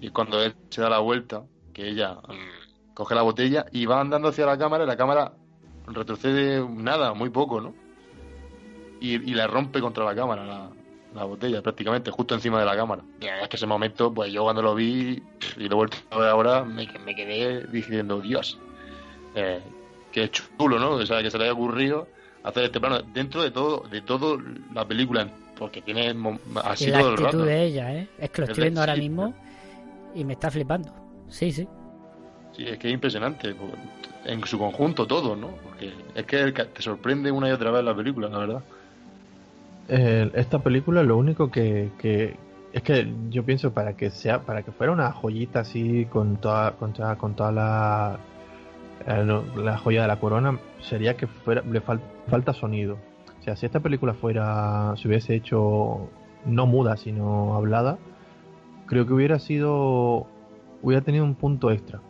Y 0.00 0.10
cuando 0.10 0.42
él 0.42 0.54
se 0.70 0.82
da 0.82 0.90
la 0.90 0.98
vuelta, 0.98 1.44
que 1.72 1.88
ella 1.88 2.14
mm, 2.14 2.94
coge 2.94 3.14
la 3.14 3.22
botella 3.22 3.66
y 3.72 3.86
va 3.86 4.00
andando 4.00 4.28
hacia 4.28 4.46
la 4.46 4.58
cámara, 4.58 4.84
y 4.84 4.86
la 4.86 4.96
cámara 4.96 5.32
retrocede 5.86 6.66
nada, 6.68 7.14
muy 7.14 7.30
poco, 7.30 7.60
¿no? 7.60 7.74
Y, 9.00 9.14
y 9.14 9.34
le 9.34 9.46
rompe 9.46 9.80
contra 9.80 10.04
la 10.04 10.14
cámara 10.14 10.44
la, 10.44 10.70
la 11.14 11.24
botella, 11.24 11.62
prácticamente, 11.62 12.10
justo 12.10 12.34
encima 12.34 12.58
de 12.60 12.66
la 12.66 12.76
cámara. 12.76 13.02
Y 13.20 13.24
la 13.24 13.42
es 13.42 13.48
que 13.48 13.56
ese 13.56 13.66
momento, 13.66 14.12
pues 14.12 14.32
yo 14.32 14.42
cuando 14.44 14.62
lo 14.62 14.74
vi 14.74 15.22
y 15.56 15.68
lo 15.68 15.72
he 15.72 15.74
vuelto 15.74 15.96
a 16.10 16.18
ver 16.18 16.28
ahora, 16.28 16.64
me, 16.64 16.86
me 17.04 17.14
quedé 17.14 17.66
diciendo, 17.66 18.20
Dios, 18.20 18.58
eh, 19.34 19.62
qué 20.10 20.30
chulo, 20.30 20.78
¿no? 20.78 20.98
Que 20.98 21.06
se 21.06 21.38
le 21.38 21.44
haya 21.44 21.52
ocurrido 21.52 22.08
hacer 22.44 22.64
este 22.64 22.80
plano 22.80 23.00
dentro 23.14 23.42
de 23.42 23.50
todo, 23.50 23.84
de 23.88 24.00
todo 24.02 24.38
la 24.74 24.84
película, 24.86 25.28
porque 25.58 25.82
tiene 25.82 26.14
así 26.64 26.86
la 26.90 26.98
todo 26.98 27.08
el 27.08 27.14
actitud 27.14 27.24
rato. 27.24 27.44
de 27.44 27.62
ella, 27.64 27.94
¿eh? 27.94 28.08
Es 28.18 28.30
que 28.30 28.40
lo 28.40 28.44
Es 28.44 28.50
estoy 28.50 28.62
de- 28.62 28.68
viendo 28.68 28.80
ahora 28.80 28.96
mismo 28.96 29.34
y 30.14 30.24
me 30.24 30.32
está 30.34 30.50
flipando. 30.50 30.90
Sí, 31.28 31.52
sí. 31.52 31.66
Sí, 32.56 32.64
es 32.66 32.78
que 32.78 32.88
es 32.88 32.94
impresionante 32.94 33.54
por- 33.54 33.70
en 34.24 34.44
su 34.44 34.58
conjunto 34.58 35.06
todo, 35.06 35.34
¿no? 35.36 35.48
Porque 35.64 35.92
es 36.14 36.24
que 36.26 36.52
te 36.52 36.82
sorprende 36.82 37.30
una 37.32 37.48
y 37.48 37.52
otra 37.52 37.70
vez 37.70 37.82
la 37.84 37.94
película, 37.94 38.28
la 38.28 38.38
verdad. 38.38 38.62
Eh, 39.88 40.30
esta 40.34 40.58
película 40.60 41.02
lo 41.02 41.16
único 41.16 41.50
que, 41.50 41.90
que 41.98 42.36
es 42.72 42.82
que 42.82 43.12
yo 43.30 43.44
pienso 43.44 43.72
para 43.72 43.94
que 43.96 44.10
sea 44.10 44.40
para 44.42 44.62
que 44.62 44.70
fuera 44.70 44.92
una 44.92 45.10
joyita 45.12 45.60
así 45.60 46.06
con 46.06 46.36
toda 46.36 46.72
con 46.72 46.92
toda, 46.92 47.16
con 47.16 47.34
toda 47.34 47.52
la 47.52 48.18
eh, 49.06 49.24
no, 49.24 49.44
la 49.56 49.76
joya 49.78 50.02
de 50.02 50.08
la 50.08 50.18
corona 50.20 50.58
sería 50.80 51.16
que 51.16 51.26
fuera 51.26 51.62
le 51.62 51.80
fal- 51.82 52.00
falta 52.28 52.52
sonido 52.52 52.98
o 53.38 53.42
sea 53.42 53.56
si 53.56 53.66
esta 53.66 53.80
película 53.80 54.14
fuera 54.14 54.94
se 54.96 55.08
hubiese 55.08 55.34
hecho 55.34 56.08
no 56.44 56.66
muda 56.66 56.96
sino 56.96 57.54
hablada 57.54 57.98
creo 58.86 59.06
que 59.06 59.12
hubiera 59.12 59.38
sido 59.38 60.26
hubiera 60.82 61.02
tenido 61.04 61.24
un 61.24 61.34
punto 61.34 61.70
extra 61.70 62.00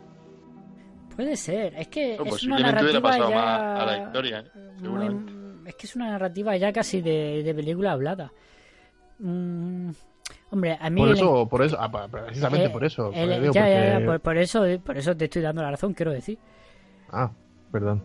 Puede 1.15 1.35
ser. 1.35 1.75
Es 1.75 1.89
que 1.89 2.17
No, 2.17 2.23
es 2.23 2.43
una 2.43 2.57
posiblemente 2.57 2.71
hubiera 2.71 2.99
narrativa 2.99 3.01
pasado 3.09 3.29
ya... 3.29 3.35
más 3.35 3.81
a 3.81 3.85
la 3.85 3.97
historia, 4.03 4.39
¿eh? 4.39 4.87
muy-. 4.89 5.67
Es 5.69 5.75
que 5.75 5.85
es 5.85 5.95
una 5.95 6.09
narrativa 6.09 6.57
ya 6.57 6.73
casi 6.73 7.01
de, 7.01 7.43
de 7.43 7.53
película 7.53 7.91
hablada. 7.91 8.31
Mm, 9.19 9.91
hombre, 10.49 10.77
a 10.81 10.89
mí... 10.89 10.99
por 10.99 11.09
el- 11.09 11.13
eso 11.15 11.47
por 11.47 11.61
eso 11.61 11.77
ah, 11.79 12.07
precisamente 12.09 12.65
eh, 12.65 12.69
por 12.71 12.83
eso 12.83 13.11
el- 13.13 13.27
pues, 13.27 13.41
digo, 13.41 13.53
ya, 13.53 13.69
ya, 13.69 13.85
ya, 13.85 13.91
porque- 13.93 14.05
por, 14.07 14.19
por 14.21 14.37
eso, 14.37 14.63
por 14.83 14.97
eso 14.97 15.15
te 15.15 15.25
estoy 15.25 15.43
dando 15.43 15.61
la 15.61 15.69
razón, 15.71 15.93
quiero 15.93 16.11
decir. 16.11 16.39
Ah 17.13 17.31
perdón 17.71 18.03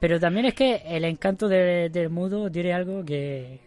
Pero 0.00 0.18
también 0.18 0.46
es 0.46 0.54
que 0.54 0.82
el 0.86 1.04
encanto 1.04 1.48
de- 1.48 1.90
del 1.90 2.08
mudo 2.10 2.50
tiene 2.50 2.72
algo 2.72 3.04
que, 3.04 3.60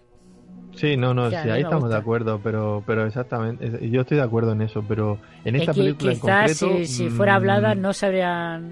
Sí, 0.75 0.97
no, 0.97 1.13
no, 1.13 1.29
Que 1.29 1.37
a 1.37 1.43
sí, 1.43 1.49
ahí 1.49 1.61
estamos 1.61 1.83
de 1.83 1.95
gusta. 1.95 2.01
acuerdo, 2.01 2.39
pero, 2.43 2.83
pero 2.87 3.05
exactamente, 3.05 3.67
es- 3.67 3.91
yo 3.91 4.01
estoy 4.01 4.17
de 4.17 4.23
acuerdo 4.23 4.53
en 4.53 4.63
eso, 4.63 4.83
pero 4.87 5.19
en 5.45 5.55
esta 5.55 5.69
Es 5.71 5.75
que 5.77 5.81
película 5.83 6.11
en 6.13 6.19
quizás 6.19 6.39
concreto, 6.51 6.77
si, 6.77 6.87
si 6.87 7.09
fuera 7.09 7.35
hablada 7.35 7.75
mm, 7.75 7.81
no 7.81 7.93
sabrían... 7.93 8.71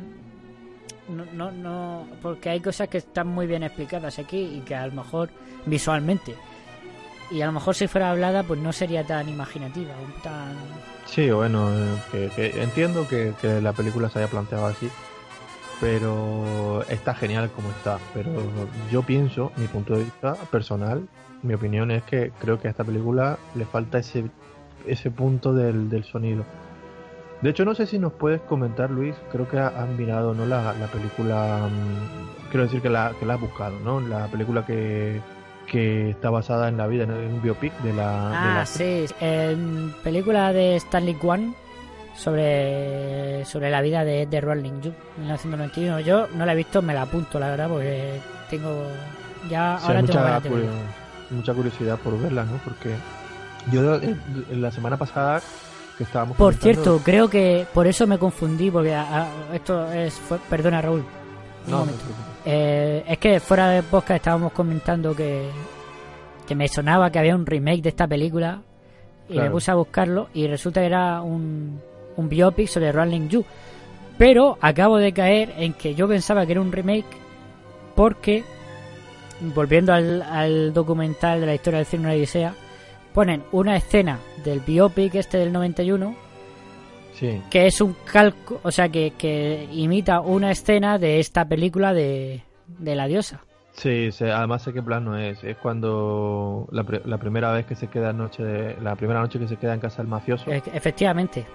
No, 1.09 1.25
no, 1.33 1.51
no, 1.51 2.07
porque 2.21 2.49
hay 2.49 2.59
cosas 2.59 2.87
que 2.87 2.97
están 2.99 3.27
muy 3.27 3.45
bien 3.45 3.61
explicadas 3.63 4.17
aquí 4.17 4.39
y 4.57 4.61
que 4.61 4.73
a 4.73 4.87
lo 4.87 4.93
mejor 4.93 5.29
visualmente. 5.67 6.33
Y 7.29 7.41
a 7.41 7.45
lo 7.45 7.51
mejor 7.51 7.75
si 7.75 7.87
fuera 7.87 8.09
hablada 8.11 8.43
pues 8.43 8.59
no 8.59 8.73
sería 8.73 9.03
tan 9.05 9.29
imaginativa, 9.29 9.91
o 9.93 10.21
tan... 10.23 10.55
Sí, 11.05 11.29
bueno, 11.29 11.69
eh, 11.69 11.95
que, 12.11 12.29
que 12.51 12.63
entiendo 12.63 13.07
que, 13.07 13.33
que 13.41 13.61
la 13.61 13.73
película 13.73 14.09
se 14.09 14.19
haya 14.19 14.27
planteado 14.27 14.65
así, 14.65 14.89
pero 15.81 16.83
está 16.87 17.13
genial 17.15 17.49
como 17.51 17.69
está. 17.71 17.97
Pero 18.13 18.29
yo 18.89 19.01
pienso, 19.01 19.51
mi 19.57 19.65
punto 19.67 19.95
de 19.95 20.03
vista 20.05 20.35
personal, 20.51 21.07
mi 21.41 21.53
opinión 21.55 21.91
es 21.91 22.03
que 22.03 22.31
creo 22.39 22.59
que 22.61 22.67
a 22.67 22.71
esta 22.71 22.83
película 22.85 23.37
le 23.55 23.65
falta 23.65 23.97
ese, 23.97 24.25
ese 24.87 25.11
punto 25.11 25.53
del, 25.53 25.89
del 25.89 26.03
sonido. 26.05 26.45
De 27.41 27.49
hecho, 27.49 27.65
no 27.65 27.73
sé 27.73 27.87
si 27.87 27.97
nos 27.97 28.13
puedes 28.13 28.39
comentar, 28.41 28.91
Luis, 28.91 29.15
creo 29.31 29.49
que 29.49 29.57
ha- 29.57 29.69
has 29.69 29.89
mirado 29.89 30.35
¿no? 30.35 30.45
la, 30.45 30.73
la 30.73 30.85
película, 30.87 31.67
mm, 31.67 32.49
quiero 32.51 32.65
decir 32.65 32.81
que 32.83 32.89
la, 32.89 33.13
que 33.19 33.25
la 33.25 33.33
has 33.33 33.41
buscado, 33.41 33.79
¿no? 33.83 33.99
La 33.99 34.27
película 34.27 34.63
que, 34.63 35.19
que 35.65 36.11
está 36.11 36.29
basada 36.29 36.69
en 36.69 36.77
la 36.77 36.85
vida, 36.85 37.05
en 37.05 37.11
un 37.11 37.41
biopic 37.41 37.75
de 37.79 37.93
la... 37.93 38.03
de 38.29 38.35
Ah, 38.35 38.53
la- 38.59 38.65
sí, 38.67 39.05
en 39.19 39.91
película 40.03 40.53
de 40.53 40.75
Stanley 40.75 41.15
Kwan 41.15 41.55
sobre, 42.15 43.45
sobre 43.45 43.69
la 43.69 43.81
vida 43.81 44.03
de, 44.03 44.25
de 44.25 44.41
Rolling 44.41 44.81
Ju, 44.83 44.91
1991. 45.19 45.99
Yo 46.01 46.27
no 46.35 46.45
la 46.45 46.53
he 46.53 46.55
visto, 46.55 46.81
me 46.81 46.93
la 46.93 47.03
apunto, 47.03 47.39
la 47.39 47.49
verdad, 47.49 47.69
porque 47.69 48.19
tengo... 48.49 48.83
Ya 49.49 49.77
Sí, 49.79 49.87
ahora 49.87 49.99
hay 49.99 50.05
tengo 50.05 50.19
mucha, 50.19 50.39
mucha 51.31 51.53
curiosidad 51.53 51.97
por 51.97 52.19
verla, 52.21 52.43
¿no? 52.43 52.57
Porque 52.63 52.93
yo 53.71 53.95
eh, 53.95 54.15
en 54.51 54.61
la 54.61 54.69
semana 54.71 54.97
pasada 54.97 55.41
que 55.97 56.03
estábamos 56.03 56.37
Por 56.37 56.53
comentando- 56.59 56.83
cierto, 56.83 57.03
creo 57.03 57.27
que 57.29 57.65
por 57.73 57.87
eso 57.87 58.05
me 58.05 58.19
confundí, 58.19 58.69
porque 58.69 58.93
a- 58.93 59.23
a- 59.23 59.55
esto 59.55 59.91
es... 59.91 60.13
fue- 60.13 60.37
perdona, 60.49 60.79
Raúl. 60.81 60.99
un 60.99 61.05
No, 61.65 61.71
no 61.71 61.77
momento. 61.79 62.01
preocupes. 62.03 62.25
Eh, 62.45 63.03
es 63.07 63.17
que 63.17 63.39
fuera 63.39 63.69
de 63.69 63.81
podcast 63.83 64.17
estábamos 64.17 64.51
comentando 64.51 65.15
que, 65.15 65.47
que 66.47 66.55
me 66.55 66.67
sonaba 66.67 67.09
que 67.11 67.17
había 67.19 67.35
un 67.35 67.45
remake 67.45 67.81
de 67.81 67.89
esta 67.89 68.07
película 68.07 68.61
y 69.29 69.39
me 69.39 69.49
puse 69.49 69.71
a 69.71 69.75
buscarlo 69.75 70.27
y 70.33 70.45
resulta 70.47 70.81
que 70.81 70.87
era 70.87 71.21
un, 71.21 71.79
un 72.21 72.29
biopic 72.29 72.67
sobre 72.67 72.91
Rolling 72.91 73.27
Yu. 73.27 73.43
Pero 74.17 74.57
acabo 74.61 74.97
de 74.97 75.11
caer 75.13 75.53
en 75.57 75.73
que 75.73 75.95
yo 75.95 76.07
pensaba 76.07 76.45
que 76.45 76.51
era 76.53 76.61
un 76.61 76.71
remake 76.71 77.05
porque, 77.95 78.43
volviendo 79.55 79.93
al, 79.93 80.21
al 80.21 80.73
documental 80.73 81.39
de 81.41 81.45
la 81.47 81.55
historia 81.55 81.77
del 81.79 81.85
cine 81.87 82.03
Una 82.03 82.13
Odisea, 82.13 82.53
ponen 83.13 83.43
una 83.51 83.75
escena 83.75 84.19
del 84.43 84.59
biopic 84.61 85.15
este 85.15 85.37
del 85.37 85.51
91 85.51 86.15
Sí, 87.13 87.39
que 87.51 87.67
es 87.67 87.81
un 87.81 87.95
calco, 88.05 88.59
o 88.63 88.71
sea, 88.71 88.89
que, 88.89 89.11
que 89.17 89.67
imita 89.73 90.21
una 90.21 90.49
escena 90.49 90.97
de 90.97 91.19
esta 91.19 91.45
película 91.45 91.93
de, 91.93 92.41
de 92.67 92.95
la 92.95 93.05
diosa. 93.07 93.41
sí, 93.73 94.11
sé- 94.11 94.31
además 94.31 94.63
sé 94.63 94.73
qué 94.73 94.81
plano 94.81 95.17
es. 95.17 95.43
Es 95.43 95.57
cuando 95.57 96.67
la, 96.71 96.83
la 97.05 97.17
primera 97.19 97.51
vez 97.51 97.65
que 97.65 97.75
se 97.75 97.87
queda 97.87 98.11
noche, 98.13 98.41
de- 98.43 98.77
la 98.81 98.95
primera 98.95 99.19
noche 99.19 99.37
que 99.39 99.47
se 99.47 99.57
queda 99.57 99.73
en 99.75 99.79
casa 99.81 99.97
del 99.97 100.07
mafioso 100.07 100.49
E- 100.51 100.63
Efectivamente. 100.73 101.45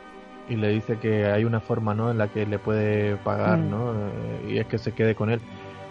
Y 0.48 0.56
le 0.56 0.68
dice 0.68 0.98
que 0.98 1.26
hay 1.26 1.44
una 1.44 1.60
forma, 1.60 1.94
¿no? 1.94 2.10
En 2.10 2.18
la 2.18 2.28
que 2.28 2.46
le 2.46 2.58
puede 2.58 3.16
pagar, 3.16 3.58
Mm. 3.58 3.70
¿no? 3.70 3.92
Eh, 3.92 4.52
Y 4.54 4.58
es 4.58 4.66
que 4.66 4.78
se 4.78 4.92
quede 4.92 5.14
con 5.14 5.30
él. 5.30 5.40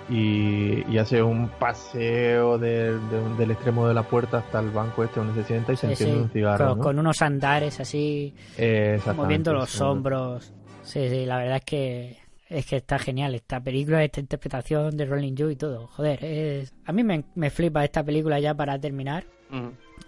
Y, 0.07 0.83
y 0.91 0.97
hace 0.99 1.23
un 1.23 1.49
paseo 1.49 2.59
de- 2.59 2.97
del 3.39 3.51
extremo 3.51 3.87
de 3.87 3.93
la 3.95 4.03
puerta 4.03 4.37
hasta 4.37 4.59
el 4.59 4.69
banco 4.69 5.03
este 5.03 5.19
donde 5.19 5.41
se 5.41 5.47
sienta 5.47 5.73
y 5.73 5.77
se 5.77 5.87
Sí, 5.87 5.91
enciende 5.93 6.15
sí, 6.15 6.21
un 6.21 6.29
cigarro, 6.29 6.67
con, 6.69 6.77
¿no? 6.77 6.83
con 6.83 6.99
unos 6.99 7.21
andares 7.23 7.79
así, 7.79 8.35
Eh, 8.57 8.99
moviendo 9.15 9.51
los 9.53 9.81
hombros. 9.81 10.53
Sí, 10.83 11.09
sí, 11.09 11.25
la 11.25 11.37
verdad 11.37 11.55
es 11.57 11.65
que 11.65 12.17
es 12.47 12.67
que 12.67 12.75
está 12.75 12.99
genial 12.99 13.33
esta 13.33 13.59
película, 13.59 14.03
esta 14.03 14.19
interpretación 14.19 14.95
de 14.95 15.05
Rolling 15.07 15.33
Joe 15.35 15.53
y 15.53 15.55
todo. 15.55 15.87
Joder, 15.87 16.23
es... 16.23 16.71
a 16.85 16.91
mí 16.91 17.03
me, 17.03 17.23
me 17.33 17.49
flipa 17.49 17.83
esta 17.83 18.03
película 18.03 18.39
ya 18.39 18.53
para 18.53 18.77
terminar. 18.79 19.25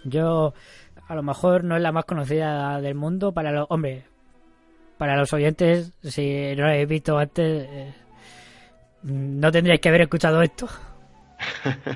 Yo, 0.04 0.54
a 1.08 1.14
lo 1.16 1.22
mejor 1.24 1.64
no 1.64 1.74
es 1.74 1.82
la 1.82 1.90
más 1.90 2.04
conocida 2.04 2.80
del 2.80 2.94
mundo 2.94 3.32
para 3.32 3.50
los... 3.50 3.66
Hombre, 3.70 4.04
para 4.98 5.16
los 5.16 5.32
oyentes, 5.32 5.92
si 6.02 6.54
no 6.56 6.64
lo 6.64 6.68
habéis 6.68 6.88
visto 6.88 7.16
antes, 7.18 7.66
eh, 7.70 7.94
no 9.04 9.50
tendríais 9.52 9.80
que 9.80 9.88
haber 9.88 10.02
escuchado 10.02 10.42
esto. 10.42 10.68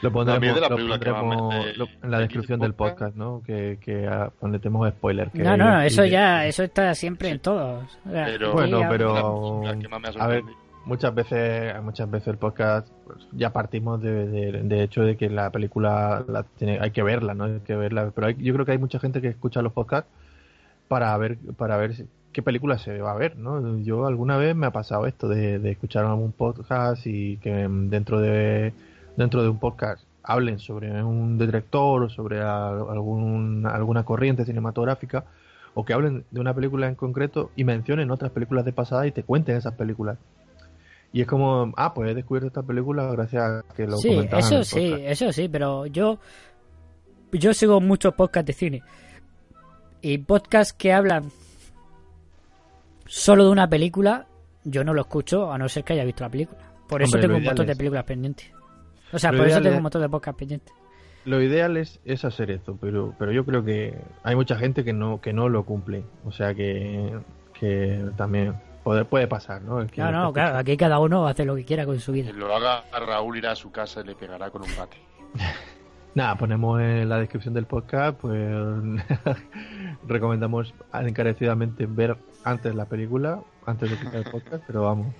Lo 0.00 0.10
A 0.10 0.12
pondremos, 0.12 0.54
de 0.54 0.60
la 0.60 0.68
lo 0.68 0.76
película 0.76 0.98
que 1.00 1.10
más 1.10 1.22
me- 1.24 1.36
pondremos 1.36 1.64
de- 1.64 1.74
lo- 1.74 1.88
en 2.04 2.10
la 2.12 2.16
de 2.18 2.22
descripción 2.22 2.60
del 2.60 2.72
podcast, 2.74 3.16
¿no? 3.16 3.42
Que, 3.44 3.78
que 3.80 4.06
ah, 4.06 4.30
donde 4.40 4.60
tenemos 4.60 4.88
spoiler. 4.90 5.28
Que 5.32 5.42
No, 5.42 5.56
no, 5.56 5.80
eso 5.82 6.04
ya, 6.04 6.46
eso 6.46 6.62
está 6.62 6.94
siempre 6.94 7.30
en 7.30 7.40
todos. 7.40 7.98
O 8.06 8.10
sea, 8.12 8.26
Pero- 8.26 8.52
Bueno, 8.52 8.84
a- 8.84 8.88
pero 8.88 9.60
La 9.64 10.22
a 10.24 10.26
ver, 10.28 10.44
muchas 10.84 11.12
veces, 11.12 11.82
muchas 11.82 12.08
veces 12.08 12.28
el 12.28 12.38
podcast 12.38 12.86
pues, 13.06 13.26
ya 13.32 13.52
partimos 13.52 14.00
de, 14.00 14.28
de, 14.28 14.52
de 14.62 14.82
hecho 14.84 15.02
de 15.02 15.16
que 15.16 15.28
la 15.30 15.50
película 15.50 16.24
la 16.28 16.44
tiene, 16.44 16.78
hay 16.80 16.92
que 16.92 17.02
verla, 17.02 17.34
¿no? 17.34 17.44
Hay 17.46 17.58
que 17.66 17.74
verla, 17.74 18.12
pero 18.14 18.28
hay- 18.28 18.36
yo 18.38 18.54
creo 18.54 18.64
que 18.64 18.70
hay 18.72 18.78
mucha 18.78 19.00
gente 19.00 19.20
que 19.20 19.26
escucha 19.26 19.62
los 19.62 19.72
podcasts 19.72 20.08
para 20.88 21.16
ver, 21.18 21.38
para 21.56 21.76
ver 21.76 21.94
qué 22.32 22.42
película 22.42 22.78
se 22.78 22.98
va 23.00 23.12
a 23.12 23.16
ver, 23.16 23.36
¿no? 23.36 23.78
Yo 23.78 24.06
alguna 24.06 24.36
vez 24.36 24.54
me 24.56 24.66
ha 24.66 24.70
pasado 24.70 25.06
esto 25.06 25.28
de, 25.28 25.58
de 25.58 25.70
escuchar 25.70 26.04
algún 26.04 26.32
podcast 26.32 27.06
y 27.06 27.36
que 27.38 27.50
dentro 27.68 28.20
de 28.20 28.72
dentro 29.16 29.42
de 29.42 29.48
un 29.48 29.58
podcast 29.58 30.02
hablen 30.22 30.58
sobre 30.58 31.02
un 31.02 31.38
director 31.38 32.02
o 32.04 32.08
sobre 32.08 32.40
a- 32.40 32.68
algún, 32.68 33.66
alguna 33.66 34.04
corriente 34.04 34.44
cinematográfica 34.44 35.24
o 35.74 35.84
que 35.84 35.92
hablen 35.92 36.24
de 36.30 36.40
una 36.40 36.54
película 36.54 36.86
en 36.86 36.94
concreto 36.94 37.50
y 37.56 37.64
mencionen 37.64 38.10
otras 38.10 38.30
películas 38.32 38.64
de 38.64 38.72
pasada 38.72 39.06
y 39.06 39.12
te 39.12 39.22
cuenten 39.22 39.56
esas 39.56 39.74
películas. 39.74 40.18
Y 41.12 41.22
es 41.22 41.26
como, 41.26 41.72
ah, 41.76 41.94
pues 41.94 42.10
he 42.10 42.14
descubierto 42.14 42.48
esta 42.48 42.62
película 42.62 43.10
gracias 43.10 43.42
a 43.42 43.64
que 43.74 43.86
lo 43.86 43.96
Sí, 43.96 44.10
eso 44.30 44.62
sí, 44.62 44.90
podcast. 44.90 45.10
eso 45.10 45.32
sí, 45.32 45.48
pero 45.48 45.86
yo 45.86 46.18
yo 47.32 47.52
sigo 47.54 47.80
muchos 47.80 48.14
podcasts 48.14 48.46
de 48.46 48.52
cine 48.52 48.82
y 50.02 50.18
podcasts 50.18 50.72
que 50.72 50.92
hablan 50.92 51.30
solo 53.06 53.44
de 53.44 53.50
una 53.50 53.68
película, 53.68 54.26
yo 54.64 54.84
no 54.84 54.92
lo 54.94 55.02
escucho 55.02 55.52
a 55.52 55.58
no 55.58 55.68
ser 55.68 55.84
que 55.84 55.94
haya 55.94 56.04
visto 56.04 56.24
la 56.24 56.30
película. 56.30 56.60
Por 56.88 57.02
eso 57.02 57.10
Hombre, 57.16 57.20
tengo 57.22 57.32
lo 57.32 57.38
un 57.38 57.44
montón 57.44 57.56
ideal 57.64 57.66
de 57.66 57.72
es- 57.72 57.78
películas 57.78 58.04
pendientes. 58.04 58.52
O 59.12 59.18
sea, 59.18 59.32
lo 59.32 59.38
por 59.38 59.46
eso 59.48 59.58
tengo 59.58 59.70
es- 59.70 59.76
un 59.76 59.82
montón 59.82 60.02
de 60.02 60.08
podcasts 60.08 60.38
pendientes. 60.38 60.74
Lo 61.24 61.42
ideal 61.42 61.76
es, 61.76 62.00
es 62.04 62.24
hacer 62.24 62.50
esto, 62.50 62.78
pero, 62.80 63.14
pero 63.18 63.32
yo 63.32 63.44
creo 63.44 63.62
que 63.64 63.98
hay 64.22 64.34
mucha 64.34 64.56
gente 64.56 64.84
que 64.84 64.92
no, 64.94 65.20
que 65.20 65.32
no 65.32 65.48
lo 65.48 65.64
cumple. 65.64 66.04
O 66.24 66.32
sea 66.32 66.54
que, 66.54 67.18
que 67.58 68.02
también 68.16 68.54
puede, 68.82 69.04
puede 69.04 69.26
pasar, 69.26 69.60
¿no? 69.60 69.80
El 69.80 69.90
que 69.90 70.00
No, 70.00 70.10
no, 70.10 70.32
claro, 70.32 70.56
aquí 70.56 70.76
cada 70.76 70.98
uno 71.00 71.26
hace 71.26 71.44
lo 71.44 71.54
que 71.56 71.64
quiera 71.64 71.84
con 71.84 71.98
su 72.00 72.12
vida. 72.12 72.28
Que 72.28 72.32
lo 72.38 72.54
haga 72.54 72.84
a 72.92 73.00
Raúl 73.00 73.36
irá 73.36 73.52
a 73.52 73.56
su 73.56 73.70
casa 73.70 74.00
y 74.00 74.04
le 74.04 74.14
pegará 74.14 74.50
con 74.50 74.62
un 74.62 74.68
bate. 74.78 74.96
Nada, 76.18 76.34
ponemos 76.34 76.80
en 76.80 77.08
la 77.08 77.18
descripción 77.18 77.54
del 77.54 77.66
podcast, 77.66 78.18
pues 78.18 78.50
recomendamos 80.08 80.74
encarecidamente 80.92 81.86
ver 81.86 82.16
antes 82.42 82.74
la 82.74 82.86
película, 82.86 83.40
antes 83.64 83.88
de 83.88 83.94
escuchar 83.94 84.16
el 84.26 84.30
podcast, 84.32 84.64
pero 84.66 84.82
vamos, 84.82 85.14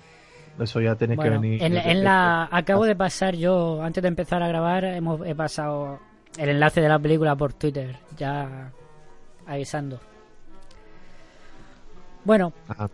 eso 0.59 0.81
ya 0.81 0.95
Bueno, 1.15 1.23
que 1.23 1.29
venir. 1.29 1.63
en, 1.63 1.77
en 1.77 2.03
la 2.03 2.49
acabo 2.51 2.83
de 2.83 2.97
pasar 2.97 3.33
yo 3.37 3.81
antes 3.81 4.01
de 4.01 4.09
empezar 4.09 4.43
a 4.43 4.49
grabar 4.49 4.83
hemos 4.83 5.25
he 5.25 5.33
pasado 5.35 5.99
el 6.37 6.49
enlace 6.49 6.81
de 6.81 6.89
la 6.89 6.99
película 6.99 7.33
por 7.33 7.53
Twitter 7.53 7.95
ya 8.17 8.69
avisando. 9.47 10.01
Bueno, 12.25 12.51
Ajá. 12.67 12.89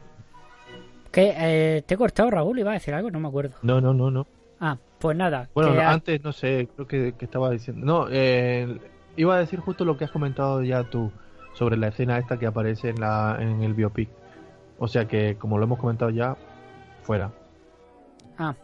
que 1.12 1.34
eh, 1.36 1.82
te 1.82 1.96
he 1.96 1.98
cortado 1.98 2.30
Raúl 2.30 2.60
iba 2.60 2.70
a 2.70 2.76
decir 2.76 2.94
algo 2.94 3.10
no 3.10 3.20
me 3.20 3.30
acuerdo. 3.30 3.56
No, 3.64 3.82
no, 3.82 3.96
no, 3.96 4.12
no. 4.12 4.28
Ah, 4.66 4.80
pues 4.98 5.16
nada. 5.16 5.48
Bueno, 5.54 5.74
que 5.74 5.82
antes 5.84 6.24
no 6.24 6.32
sé, 6.32 6.68
creo 6.74 6.88
que, 6.88 7.14
que 7.14 7.26
estaba 7.26 7.52
diciendo. 7.52 7.86
No, 7.86 8.08
eh, 8.10 8.80
iba 9.16 9.36
a 9.36 9.40
decir 9.40 9.60
justo 9.60 9.86
lo 9.86 9.96
que 9.96 10.06
has 10.06 10.12
comentado 10.12 10.64
ya 10.64 10.84
tú 10.86 11.12
sobre 11.54 11.78
la 11.78 11.90
escena 11.90 12.18
esta 12.18 12.40
que 12.40 12.48
aparece 12.48 12.90
en, 12.90 13.00
la, 13.00 13.38
en 13.40 13.62
el 13.62 13.76
biopic. 13.76 14.10
O 14.80 14.88
sea 14.88 15.06
que, 15.06 15.36
como 15.36 15.60
lo 15.60 15.66
hemos 15.66 15.78
comentado 15.78 16.10
ya, 16.10 16.36
fuera. 17.04 17.32
Ah, 18.40 18.56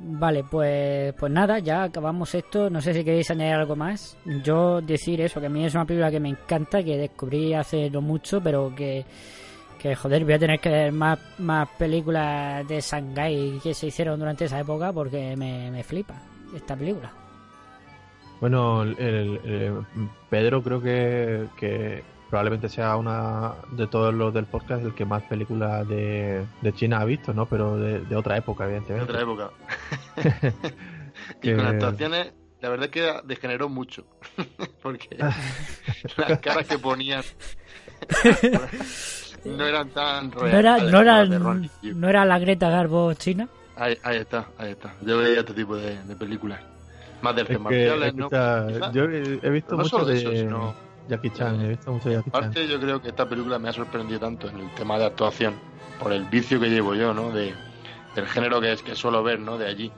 vale, 0.00 0.42
pues, 0.50 1.14
pues 1.14 1.30
nada, 1.30 1.60
ya 1.60 1.84
acabamos 1.84 2.34
esto. 2.34 2.68
No 2.68 2.80
sé 2.80 2.92
si 2.92 3.04
queréis 3.04 3.30
añadir 3.30 3.54
algo 3.54 3.76
más. 3.76 4.18
Yo 4.42 4.80
decir 4.80 5.20
eso, 5.20 5.40
que 5.40 5.46
a 5.46 5.50
mí 5.50 5.64
es 5.64 5.76
una 5.76 5.84
película 5.84 6.10
que 6.10 6.18
me 6.18 6.30
encanta, 6.30 6.82
que 6.82 6.98
descubrí 6.98 7.54
hace 7.54 7.88
no 7.88 8.00
mucho, 8.00 8.40
pero 8.42 8.74
que, 8.74 9.06
que 9.78 9.94
joder, 9.94 10.24
voy 10.24 10.34
a 10.34 10.38
tener 10.38 10.60
que 10.60 10.68
ver 10.68 10.92
más, 10.92 11.18
más 11.38 11.68
películas 11.78 12.66
de 12.68 12.80
Shanghai 12.80 13.60
que 13.62 13.74
se 13.74 13.86
hicieron 13.88 14.18
durante 14.18 14.44
esa 14.46 14.60
época 14.60 14.92
porque 14.92 15.36
me, 15.36 15.70
me 15.70 15.82
flipa 15.84 16.14
esta 16.54 16.76
película. 16.76 17.10
Bueno, 18.40 18.82
el, 18.82 18.98
el- 18.98 19.40
el- 19.44 19.84
Pedro 20.28 20.62
creo 20.62 20.80
que, 20.82 21.46
que 21.56 22.02
probablemente 22.28 22.68
sea 22.68 22.96
una 22.96 23.52
de 23.72 23.86
todos 23.86 24.12
los 24.12 24.34
del 24.34 24.46
podcast 24.46 24.84
el 24.84 24.94
que 24.94 25.04
más 25.04 25.22
películas 25.22 25.86
de, 25.88 26.44
de 26.60 26.72
China 26.74 27.00
ha 27.00 27.04
visto, 27.04 27.32
¿no? 27.32 27.46
Pero 27.46 27.76
de, 27.76 28.00
de 28.00 28.16
otra 28.16 28.36
época, 28.36 28.66
De 28.66 28.76
evidentemente. 28.76 29.12
otra 29.12 29.22
época. 29.22 29.50
y 31.42 31.48
Que- 31.48 31.56
con 31.56 31.66
actuaciones 31.66 32.32
la 32.60 32.70
verdad 32.70 32.86
es 32.86 32.92
que 32.92 33.12
degeneró 33.26 33.68
mucho. 33.68 34.06
Porque 34.82 35.16
las 36.16 36.38
caras 36.40 36.66
que 36.66 36.78
ponían 36.78 37.22
no 39.44 39.66
eran 39.66 39.88
tan 39.90 40.32
reales. 40.32 40.52
No 40.52 41.00
era, 41.00 41.24
no 41.24 41.40
era, 41.40 41.68
no 41.82 42.08
era 42.08 42.24
la 42.24 42.38
Greta 42.38 42.70
Garbo 42.70 43.12
china. 43.14 43.48
Ahí, 43.76 43.98
ahí 44.02 44.18
está, 44.18 44.46
ahí 44.58 44.72
está. 44.72 44.94
Yo 45.02 45.18
veía 45.18 45.40
este 45.40 45.54
tipo 45.54 45.76
de, 45.76 45.96
películas. 46.16 46.60
Más 47.22 47.34
de 47.34 47.42
artes 47.42 47.60
marciales, 47.60 48.14
¿no? 48.14 48.28
yo 48.92 49.04
he, 49.04 49.50
visto 49.50 49.76
mucho 49.76 50.04
de, 50.04 50.16
eso, 50.18 50.74
Jackie 51.08 51.30
Chan, 51.30 51.60
he 51.60 51.68
visto 51.68 51.92
mucho 51.92 52.08
de 52.08 52.16
Jackie 52.16 52.30
Chan. 52.30 52.44
Aparte, 52.44 52.68
yo 52.68 52.78
creo 52.80 53.00
que 53.00 53.08
esta 53.08 53.28
película 53.28 53.58
me 53.58 53.70
ha 53.70 53.72
sorprendido 53.72 54.20
tanto 54.20 54.48
en 54.48 54.58
el 54.58 54.70
tema 54.74 54.98
de 54.98 55.06
actuación, 55.06 55.54
por 55.98 56.12
el 56.12 56.24
vicio 56.24 56.60
que 56.60 56.68
llevo 56.68 56.94
yo, 56.94 57.14
¿no? 57.14 57.30
De, 57.30 57.54
del 58.14 58.26
género 58.26 58.60
que, 58.60 58.72
es, 58.72 58.82
que 58.82 58.94
suelo 58.94 59.22
ver, 59.22 59.40
¿no? 59.40 59.56
De 59.58 59.66
allí. 59.66 59.90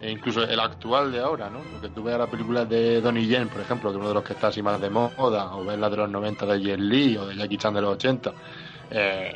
E 0.00 0.10
incluso 0.10 0.44
el 0.44 0.60
actual 0.60 1.10
de 1.10 1.18
ahora, 1.18 1.50
¿no? 1.50 1.58
Porque 1.72 1.88
tú 1.88 2.04
veas 2.04 2.18
la 2.18 2.28
película 2.28 2.64
de 2.64 3.00
Donnie 3.00 3.26
Yen, 3.26 3.48
por 3.48 3.60
ejemplo, 3.60 3.90
que 3.90 3.96
es 3.96 4.00
uno 4.00 4.08
de 4.08 4.14
los 4.14 4.22
que 4.22 4.34
está 4.34 4.48
así 4.48 4.62
más 4.62 4.80
de 4.80 4.90
moda, 4.90 5.56
o 5.56 5.64
ves 5.64 5.78
la 5.78 5.90
de 5.90 5.96
los 5.96 6.10
90 6.10 6.46
de 6.46 6.60
Jet 6.60 6.78
Li 6.78 7.16
o 7.16 7.26
de 7.26 7.34
Jackie 7.34 7.56
Chan 7.56 7.74
de 7.74 7.80
los 7.80 7.94
80. 7.94 8.32
Eh, 8.90 9.34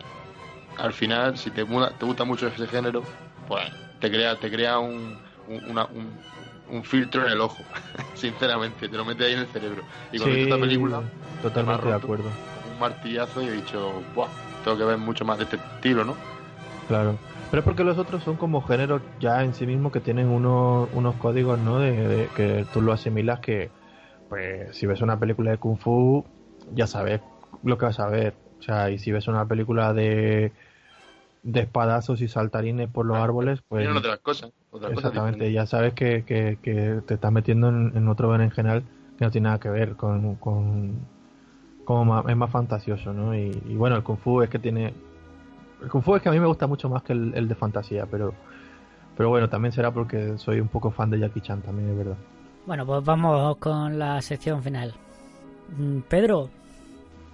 al 0.79 0.93
final, 0.93 1.37
si 1.37 1.51
te, 1.51 1.65
te 1.65 2.05
gusta 2.05 2.25
mucho 2.25 2.47
ese 2.47 2.67
género, 2.67 3.03
pues 3.47 3.65
te 4.01 4.11
crea, 4.11 4.37
te 4.37 4.51
crea 4.51 4.79
un, 4.79 5.17
un, 5.49 6.85
filtro 6.85 7.27
en 7.27 7.33
el 7.33 7.41
ojo, 7.41 7.63
sinceramente, 8.15 8.89
te 8.89 8.97
lo 8.97 9.05
mete 9.05 9.25
ahí 9.25 9.35
en 9.35 9.41
el 9.41 9.47
cerebro. 9.47 9.83
Y 10.11 10.19
con 10.19 10.31
esta 10.31 10.59
película, 10.59 11.03
totalmente 11.43 11.87
de 11.87 11.95
acuerdo. 11.95 12.31
Un 12.73 12.81
martillazo 12.81 13.43
y 13.43 13.49
he 13.49 13.53
dicho, 13.53 14.03
Buah, 14.15 14.29
tengo 14.65 14.79
que 14.79 14.85
ver 14.85 14.99
mucho 14.99 15.25
más 15.25 15.39
de 15.39 15.45
este 15.45 15.57
estilo, 15.57 16.05
¿no? 16.05 16.17
Claro. 16.89 17.17
Pero 17.51 17.61
es 17.61 17.65
porque 17.67 17.85
los 17.85 17.99
otros 17.99 18.25
son 18.25 18.37
como 18.37 18.63
géneros 18.63 19.03
ya 19.21 19.45
en 19.45 19.53
sí 19.53 19.67
mismos 19.67 19.93
que 19.93 20.01
tienen 20.01 20.29
unos, 20.29 20.89
unos 20.95 21.15
códigos, 21.17 21.59
¿no? 21.59 21.81
De, 21.81 22.31
que 22.35 22.65
tú 22.73 22.81
lo 22.81 22.95
asimilas 22.95 23.41
que, 23.41 23.71
pues, 24.31 24.75
si 24.75 24.87
ves 24.87 25.03
una 25.03 25.19
película 25.19 25.51
de 25.51 25.59
Kung 25.59 25.77
Fu, 25.77 26.25
ya 26.73 26.87
sabes 26.87 27.21
lo 27.63 27.77
que 27.77 27.85
vas 27.85 28.01
a 28.01 28.09
ver. 28.09 28.35
O 28.63 28.65
sea, 28.65 28.91
y 28.91 28.99
si 28.99 29.11
ves 29.11 29.27
una 29.27 29.45
película 29.47 29.93
de, 29.93 30.53
de 31.43 31.61
espadazos 31.61 32.21
y 32.21 32.29
saltarines 32.29 32.89
por 32.89 33.05
los 33.05 33.17
ah, 33.17 33.25
árboles, 33.25 33.61
pues... 33.69 33.89
otras 33.89 34.21
cosas. 34.21 34.53
exactamente, 34.91 35.51
ya 35.53 35.67
sabes 35.67 35.95
que, 35.95 36.25
que, 36.25 37.03
te 37.07 37.15
estás 37.15 37.33
metiendo 37.33 37.69
en, 37.69 38.09
otro 38.09 38.33
general 38.51 38.85
que 39.19 39.25
no 39.25 39.31
tiene 39.31 39.47
nada 39.47 39.59
que 39.59 39.69
ver 39.69 39.97
con... 39.97 40.37
con 40.37 41.23
como 41.85 42.29
es 42.29 42.37
más 42.37 42.51
fantasioso, 42.51 43.13
¿no? 43.13 43.35
Y, 43.35 43.61
y 43.67 43.75
bueno, 43.75 43.97
el 43.97 44.05
Kung 44.05 44.17
Fu 44.17 44.41
es 44.41 44.49
que 44.49 44.61
tiene 44.61 44.95
el 45.83 45.89
Kung 45.89 46.03
Fu 46.03 46.15
es 46.15 46.23
que 46.23 46.29
a 46.29 46.33
mí 46.33 46.39
me 46.39 46.47
gusta 46.47 46.67
mucho 46.67 46.89
más 46.89 47.03
que 47.03 47.13
el, 47.13 47.49
de 47.49 47.55
fantasía, 47.57 48.07
pero, 48.07 48.33
pero 49.17 49.29
bueno, 49.31 49.49
también 49.49 49.73
será 49.73 49.91
porque 49.91 50.39
soy 50.39 50.61
un 50.61 50.69
poco 50.69 50.93
fan 50.93 51.11
de 51.11 51.19
Jackie 51.19 51.41
Chan, 51.41 51.63
también 51.63 51.91
es 51.91 51.97
verdad. 51.97 52.17
Bueno, 52.67 52.87
pues 52.87 53.05
vamos 53.05 53.57
con 53.57 53.99
la 53.99 54.23
sección 54.23 54.63
final. 54.63 54.95
Mm, 55.77 56.01
Pedro, 56.09 56.49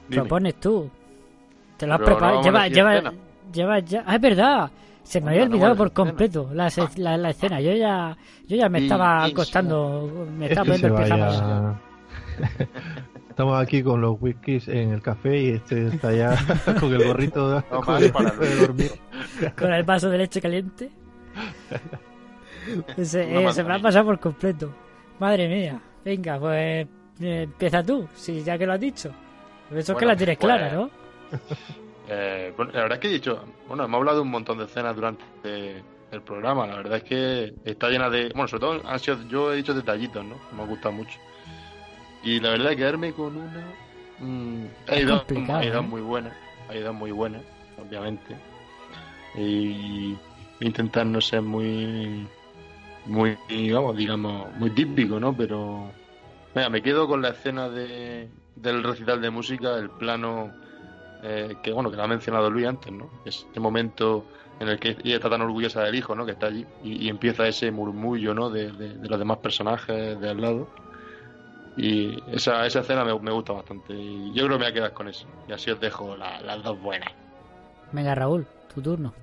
propones 0.08 0.54
tú. 0.54 0.90
Te 1.78 1.86
lo 1.86 1.94
has 1.94 2.00
preparado. 2.00 2.42
Lleva, 2.42 2.68
lleva, 2.68 3.12
lleva 3.52 3.78
ya. 3.78 4.04
Ah, 4.06 4.16
es 4.16 4.20
verdad. 4.20 4.70
Se 5.02 5.22
me 5.22 5.30
había 5.30 5.44
olvidado 5.44 5.74
por 5.74 5.92
completo 5.92 6.50
la, 6.52 6.70
la, 6.96 7.16
la, 7.16 7.30
escena. 7.30 7.62
Yo 7.62 7.72
ya, 7.72 8.14
yo 8.46 8.56
ya 8.56 8.68
me 8.68 8.80
estaba 8.80 9.24
acostando, 9.24 10.28
me 10.36 10.48
estaba 10.48 10.66
poniendo 10.66 10.98
el 10.98 11.74
Estamos 13.30 13.62
aquí 13.62 13.82
con 13.82 14.00
los 14.00 14.20
whiskies 14.20 14.68
en 14.68 14.92
el 14.92 15.00
café 15.00 15.40
y 15.40 15.48
este 15.50 15.86
está 15.86 16.12
ya 16.12 16.36
con 16.80 16.92
el 16.92 17.04
gorrito, 17.04 17.64
con 17.70 18.02
el 18.02 18.12
de 18.12 18.56
dormir. 18.56 18.90
Con 19.56 19.72
el 19.72 19.84
vaso 19.84 20.10
de 20.10 20.18
leche 20.18 20.40
caliente. 20.40 20.90
Eh, 22.98 23.04
se 23.06 23.64
me 23.64 23.74
ha 23.74 23.78
pasado 23.78 24.04
por 24.04 24.20
completo. 24.20 24.74
Madre 25.18 25.48
mía. 25.48 25.80
Venga, 26.04 26.38
pues 26.38 26.86
eh, 27.20 27.42
empieza 27.42 27.82
tú, 27.82 28.06
si 28.14 28.42
ya 28.42 28.58
que 28.58 28.66
lo 28.66 28.74
has 28.74 28.80
dicho. 28.80 29.10
Eso 29.74 29.92
es 29.92 29.98
que 29.98 30.04
la 30.04 30.14
tienes 30.14 30.36
pues, 30.36 30.46
clara, 30.46 30.72
¿no? 30.74 30.90
Eh, 32.10 32.54
la 32.56 32.64
verdad 32.64 32.92
es 32.92 32.98
que 33.00 33.08
he 33.08 33.12
dicho, 33.12 33.44
bueno, 33.66 33.84
hemos 33.84 33.98
hablado 33.98 34.16
de 34.16 34.22
un 34.22 34.30
montón 34.30 34.56
de 34.56 34.64
escenas 34.64 34.96
durante 34.96 35.84
el 36.10 36.22
programa. 36.22 36.66
La 36.66 36.76
verdad 36.76 36.96
es 36.96 37.04
que 37.04 37.54
está 37.66 37.90
llena 37.90 38.08
de, 38.08 38.30
bueno, 38.30 38.48
sobre 38.48 38.60
todo 38.60 38.88
han 38.88 38.98
sido, 38.98 39.28
yo 39.28 39.52
he 39.52 39.56
dicho 39.56 39.74
detallitos, 39.74 40.24
¿no? 40.24 40.36
Me 40.56 40.62
ha 40.62 40.66
gustado 40.66 40.92
mucho. 40.92 41.18
Y 42.22 42.40
la 42.40 42.50
verdad, 42.50 42.76
quedarme 42.76 43.12
con 43.12 43.36
una. 43.36 43.66
Mmm, 44.20 44.66
hay, 44.88 45.04
dos, 45.04 45.24
hay 45.50 45.70
dos 45.70 45.86
muy 45.86 46.00
buenas. 46.00 46.34
Hay 46.68 46.80
dos 46.80 46.94
muy 46.94 47.10
buenas, 47.10 47.42
obviamente. 47.78 48.36
Y 49.36 50.16
intentar 50.60 51.06
no 51.06 51.20
ser 51.20 51.42
muy. 51.42 52.26
Muy, 53.06 53.38
vamos, 53.72 53.96
digamos, 53.96 54.54
muy 54.56 54.70
típico, 54.70 55.20
¿no? 55.20 55.36
Pero. 55.36 55.90
Venga, 56.54 56.68
me 56.68 56.82
quedo 56.82 57.06
con 57.06 57.22
la 57.22 57.30
escena 57.30 57.68
de, 57.68 58.28
del 58.56 58.82
recital 58.82 59.20
de 59.20 59.30
música, 59.30 59.76
el 59.76 59.90
plano. 59.90 60.52
Eh, 61.22 61.56
que 61.62 61.72
bueno, 61.72 61.90
que 61.90 61.96
lo 61.96 62.04
ha 62.04 62.08
mencionado 62.08 62.50
Luis 62.50 62.66
antes, 62.66 62.92
¿no? 62.92 63.10
Ese 63.24 63.46
momento 63.58 64.24
en 64.60 64.68
el 64.68 64.78
que 64.78 64.96
ella 65.02 65.16
está 65.16 65.30
tan 65.30 65.42
orgullosa 65.42 65.82
del 65.82 65.94
hijo, 65.94 66.14
¿no? 66.14 66.24
Que 66.24 66.32
está 66.32 66.46
allí 66.46 66.64
y, 66.82 67.08
empieza 67.08 67.46
ese 67.46 67.70
murmullo, 67.70 68.34
¿no? 68.34 68.50
De, 68.50 68.72
de, 68.72 69.08
los 69.08 69.18
demás 69.18 69.38
personajes 69.38 70.20
de 70.20 70.28
al 70.28 70.40
lado 70.40 70.68
y 71.78 72.20
esa, 72.32 72.66
esa 72.66 72.80
escena 72.80 73.04
me, 73.04 73.16
me, 73.20 73.30
gusta 73.30 73.52
bastante. 73.52 73.94
Y 73.94 74.32
yo 74.34 74.46
creo 74.46 74.58
que 74.58 74.64
me 74.64 74.64
voy 74.64 74.66
a 74.66 74.74
quedar 74.74 74.92
con 74.92 75.08
eso. 75.08 75.26
Y 75.48 75.52
así 75.52 75.70
os 75.70 75.80
dejo 75.80 76.16
las 76.16 76.62
dos 76.64 76.80
buenas. 76.82 77.12
Venga, 77.92 78.14
Raúl, 78.16 78.46
tu 78.74 78.82
turno. 78.82 79.14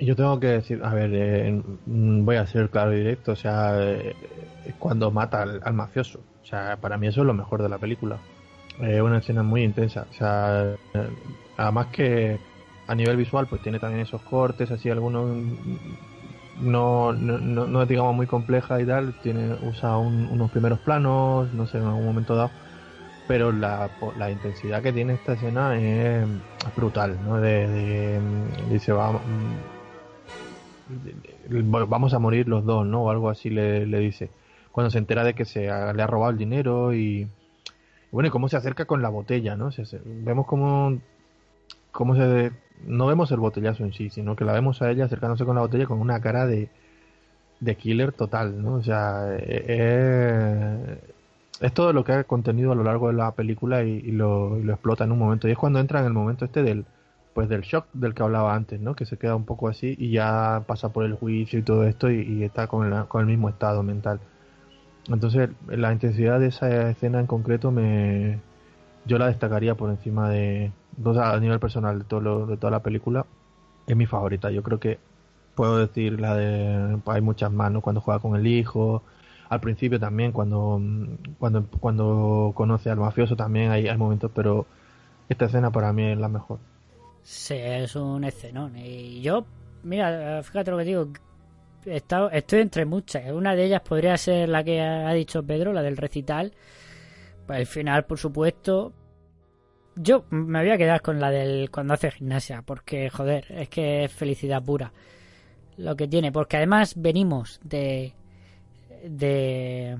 Yo 0.00 0.16
tengo 0.16 0.38
que 0.40 0.48
decir, 0.48 0.80
a 0.84 0.92
ver, 0.92 1.10
eh, 1.14 1.62
voy 1.86 2.36
a 2.36 2.46
ser 2.46 2.68
claro 2.68 2.92
y 2.92 2.98
directo, 2.98 3.32
o 3.32 3.36
sea, 3.36 3.80
eh, 3.80 4.14
cuando 4.78 5.10
mata 5.10 5.42
al, 5.42 5.72
mafioso, 5.72 6.20
o 6.42 6.44
sea, 6.44 6.76
para 6.76 6.98
mí 6.98 7.06
eso 7.06 7.22
es 7.22 7.26
lo 7.26 7.32
mejor 7.32 7.62
de 7.62 7.70
la 7.70 7.78
película. 7.78 8.18
Es 8.80 9.00
una 9.00 9.18
escena 9.18 9.42
muy 9.42 9.62
intensa, 9.62 10.06
o 10.10 10.12
sea, 10.12 10.74
eh, 10.94 11.08
además 11.56 11.86
que 11.86 12.38
a 12.86 12.94
nivel 12.94 13.16
visual, 13.16 13.46
pues 13.46 13.62
tiene 13.62 13.78
también 13.78 14.02
esos 14.02 14.22
cortes, 14.22 14.70
así 14.70 14.90
algunos 14.90 15.26
no, 16.60 17.12
no, 17.12 17.38
no, 17.38 17.82
es 17.82 17.88
digamos 17.88 18.14
muy 18.14 18.26
compleja 18.26 18.80
y 18.80 18.86
tal, 18.86 19.14
tiene, 19.22 19.54
usa 19.62 19.96
unos 19.98 20.50
primeros 20.50 20.78
planos, 20.80 21.52
no 21.52 21.66
sé, 21.66 21.78
en 21.78 21.84
algún 21.84 22.04
momento 22.04 22.36
dado, 22.36 22.50
pero 23.26 23.52
la, 23.52 23.90
la 24.16 24.30
intensidad 24.30 24.82
que 24.82 24.92
tiene 24.92 25.14
esta 25.14 25.32
escena 25.32 25.78
es, 25.78 26.26
brutal, 26.76 27.18
¿no? 27.24 27.40
De, 27.40 28.20
dice, 28.70 28.92
vamos, 28.92 29.22
vamos 31.88 32.14
a 32.14 32.18
morir 32.18 32.48
los 32.48 32.64
dos, 32.64 32.86
¿no? 32.86 33.04
O 33.04 33.10
algo 33.10 33.30
así 33.30 33.50
le, 33.50 33.86
le 33.86 33.98
dice. 33.98 34.30
Cuando 34.72 34.90
se 34.90 34.98
entera 34.98 35.24
de 35.24 35.34
que 35.34 35.44
se 35.44 35.62
le 35.62 35.70
ha 36.02 36.06
robado 36.06 36.32
el 36.32 36.38
dinero 36.38 36.94
y, 36.94 37.26
bueno, 38.16 38.28
y 38.28 38.30
cómo 38.30 38.48
se 38.48 38.56
acerca 38.56 38.86
con 38.86 39.02
la 39.02 39.10
botella, 39.10 39.56
¿no? 39.56 39.68
vemos 40.06 40.46
cómo, 40.46 40.98
cómo 41.92 42.16
se 42.16 42.50
no 42.86 43.06
vemos 43.08 43.30
el 43.30 43.40
botellazo 43.40 43.84
en 43.84 43.92
sí, 43.92 44.08
sino 44.08 44.34
que 44.36 44.46
la 44.46 44.54
vemos 44.54 44.80
a 44.80 44.90
ella 44.90 45.04
acercándose 45.04 45.44
con 45.44 45.54
la 45.54 45.60
botella 45.60 45.84
con 45.84 46.00
una 46.00 46.18
cara 46.22 46.46
de, 46.46 46.70
de 47.60 47.76
killer 47.76 48.12
total, 48.12 48.62
¿no? 48.62 48.76
O 48.76 48.82
sea, 48.82 49.36
eh, 49.36 49.64
eh, 49.68 50.98
es 51.60 51.74
todo 51.74 51.92
lo 51.92 52.04
que 52.04 52.12
ha 52.12 52.24
contenido 52.24 52.72
a 52.72 52.74
lo 52.74 52.84
largo 52.84 53.08
de 53.08 53.12
la 53.12 53.32
película 53.32 53.82
y, 53.82 54.00
lo, 54.12 54.56
explota 54.60 55.04
en 55.04 55.12
un 55.12 55.18
momento. 55.18 55.46
Y 55.46 55.50
es 55.50 55.58
cuando 55.58 55.78
entra 55.78 56.00
en 56.00 56.06
el 56.06 56.14
momento 56.14 56.46
este 56.46 56.62
del 56.62 56.86
pues 57.34 57.50
del 57.50 57.60
shock 57.60 57.84
del 57.92 58.14
que 58.14 58.22
hablaba 58.22 58.54
antes, 58.54 58.80
¿no? 58.80 58.96
Que 58.96 59.04
se 59.04 59.18
queda 59.18 59.36
un 59.36 59.44
poco 59.44 59.68
así 59.68 59.94
y 59.98 60.10
ya 60.10 60.64
pasa 60.66 60.90
por 60.90 61.04
el 61.04 61.16
juicio 61.16 61.58
y 61.58 61.62
todo 61.62 61.84
esto 61.84 62.10
y, 62.10 62.42
está 62.42 62.66
con, 62.66 63.04
con 63.08 63.20
el 63.20 63.26
mismo 63.26 63.50
estado 63.50 63.82
mental. 63.82 64.20
Entonces, 65.08 65.50
la 65.68 65.92
intensidad 65.92 66.40
de 66.40 66.48
esa 66.48 66.90
escena 66.90 67.20
en 67.20 67.26
concreto 67.26 67.70
me 67.70 68.40
yo 69.06 69.18
la 69.18 69.28
destacaría 69.28 69.76
por 69.76 69.90
encima 69.90 70.28
de, 70.28 70.72
a 71.20 71.38
nivel 71.38 71.60
personal 71.60 72.00
de, 72.00 72.04
todo 72.04 72.46
de 72.46 72.56
toda 72.56 72.70
la 72.70 72.82
película, 72.82 73.24
es 73.86 73.96
mi 73.96 74.06
favorita. 74.06 74.50
Yo 74.50 74.62
creo 74.62 74.80
que 74.80 74.98
puedo 75.54 75.78
decir 75.78 76.20
la 76.20 76.34
de. 76.34 76.98
Pues 77.04 77.16
hay 77.16 77.22
muchas 77.22 77.52
más, 77.52 77.70
¿no? 77.70 77.80
Cuando 77.80 78.00
juega 78.00 78.20
con 78.20 78.36
el 78.36 78.46
hijo. 78.46 79.02
Al 79.48 79.60
principio 79.60 80.00
también, 80.00 80.32
cuando, 80.32 80.80
cuando, 81.38 81.66
cuando 81.78 82.52
conoce 82.56 82.90
al 82.90 82.98
mafioso 82.98 83.36
también 83.36 83.70
hay, 83.70 83.86
hay 83.86 83.96
momentos, 83.96 84.32
pero 84.34 84.66
esta 85.28 85.44
escena 85.44 85.70
para 85.70 85.92
mí 85.92 86.02
es 86.02 86.18
la 86.18 86.28
mejor. 86.28 86.58
Sí, 87.22 87.54
es 87.54 87.94
un 87.94 88.24
escenón. 88.24 88.76
Y 88.76 89.20
yo, 89.22 89.44
mira, 89.84 90.42
fíjate 90.42 90.72
lo 90.72 90.78
que 90.78 90.84
digo, 90.84 91.08
estoy 91.86 92.60
entre 92.60 92.84
muchas. 92.84 93.30
Una 93.30 93.54
de 93.54 93.64
ellas 93.64 93.82
podría 93.82 94.16
ser 94.16 94.48
la 94.48 94.62
que 94.62 94.80
ha 94.80 95.12
dicho 95.12 95.42
Pedro, 95.42 95.72
la 95.72 95.82
del 95.82 95.96
recital. 95.96 96.52
Pues 97.46 97.60
el 97.60 97.66
final, 97.66 98.04
por 98.04 98.18
supuesto, 98.18 98.92
yo 99.94 100.24
me 100.30 100.60
voy 100.60 100.70
a 100.70 100.78
quedar 100.78 101.00
con 101.00 101.20
la 101.20 101.30
del 101.30 101.70
cuando 101.70 101.94
hace 101.94 102.10
gimnasia, 102.10 102.62
porque 102.62 103.08
joder, 103.08 103.46
es 103.50 103.68
que 103.68 104.04
es 104.04 104.12
felicidad 104.12 104.62
pura 104.62 104.92
lo 105.78 105.96
que 105.96 106.08
tiene, 106.08 106.32
porque 106.32 106.56
además 106.56 106.94
venimos 106.96 107.60
de 107.62 108.12
de 109.04 109.96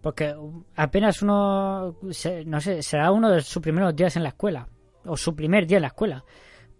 porque 0.00 0.34
apenas 0.76 1.22
uno 1.22 1.96
no 2.46 2.60
sé, 2.60 2.82
será 2.82 3.10
uno 3.10 3.30
de 3.30 3.40
sus 3.40 3.62
primeros 3.62 3.94
días 3.96 4.16
en 4.16 4.22
la 4.22 4.30
escuela 4.30 4.68
o 5.06 5.16
su 5.16 5.34
primer 5.34 5.66
día 5.66 5.78
en 5.78 5.82
la 5.82 5.88
escuela, 5.88 6.24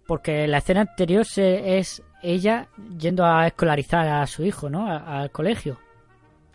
porque 0.07 0.47
la 0.47 0.59
escena 0.59 0.81
anterior 0.81 1.25
es 1.35 2.03
ella 2.33 2.67
yendo 2.97 3.25
a 3.25 3.47
escolarizar 3.47 4.07
a 4.07 4.25
su 4.27 4.43
hijo, 4.43 4.69
¿no? 4.69 4.87
al 4.87 5.29
colegio 5.31 5.77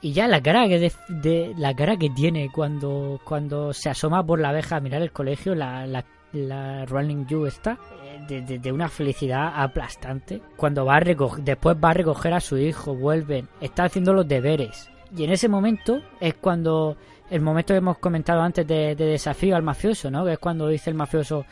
Y 0.03 0.13
ya 0.13 0.27
la 0.29 0.41
cara 0.43 0.67
que 0.69 0.93
de, 1.09 1.55
la 1.57 1.75
cara 1.75 1.97
que 1.97 2.11
tiene 2.11 2.51
cuando 2.53 3.21
cuando 3.25 3.73
se 3.73 3.89
asoma 3.91 4.25
por 4.25 4.41
la 4.41 4.49
abeja 4.51 4.77
a 4.77 4.81
mirar 4.81 5.03
el 5.03 5.13
colegio, 5.13 5.55
la, 5.55 5.87
la, 5.87 6.05
la 6.33 6.85
Running 6.87 7.27
You 7.27 7.47
está 7.47 7.79
eh, 8.05 8.25
de, 8.29 8.41
de- 8.43 8.59
de 8.59 8.73
una 8.73 8.89
felicidad 8.89 9.53
aplastante. 9.55 10.41
Cuando 10.57 10.85
va 10.85 10.97
a 10.97 11.01
recoger, 11.01 11.45
después 11.45 11.77
va 11.77 11.91
a 11.91 11.95
recoger 11.95 12.33
a 12.35 12.41
su 12.41 12.57
hijo, 12.57 12.95
vuelven, 12.95 13.49
está 13.61 13.85
haciendo 13.85 14.13
los 14.13 14.27
deberes. 14.27 14.91
Y 15.17 15.25
en 15.25 15.31
ese 15.33 15.49
momento 15.49 16.01
es 16.21 16.35
cuando 16.35 16.97
el 17.31 17.41
momento 17.43 17.75
que 17.75 17.79
hemos 17.79 17.99
comentado 17.99 18.41
antes 18.43 18.67
de, 18.67 18.95
de 18.97 19.05
desafío 19.07 19.55
al 19.57 19.63
mafioso, 19.63 20.11
¿no? 20.11 20.25
Que 20.25 20.33
es 20.33 20.39
cuando 20.39 20.67
dice 20.69 20.89
el 20.91 20.97
mafioso, 20.97 21.45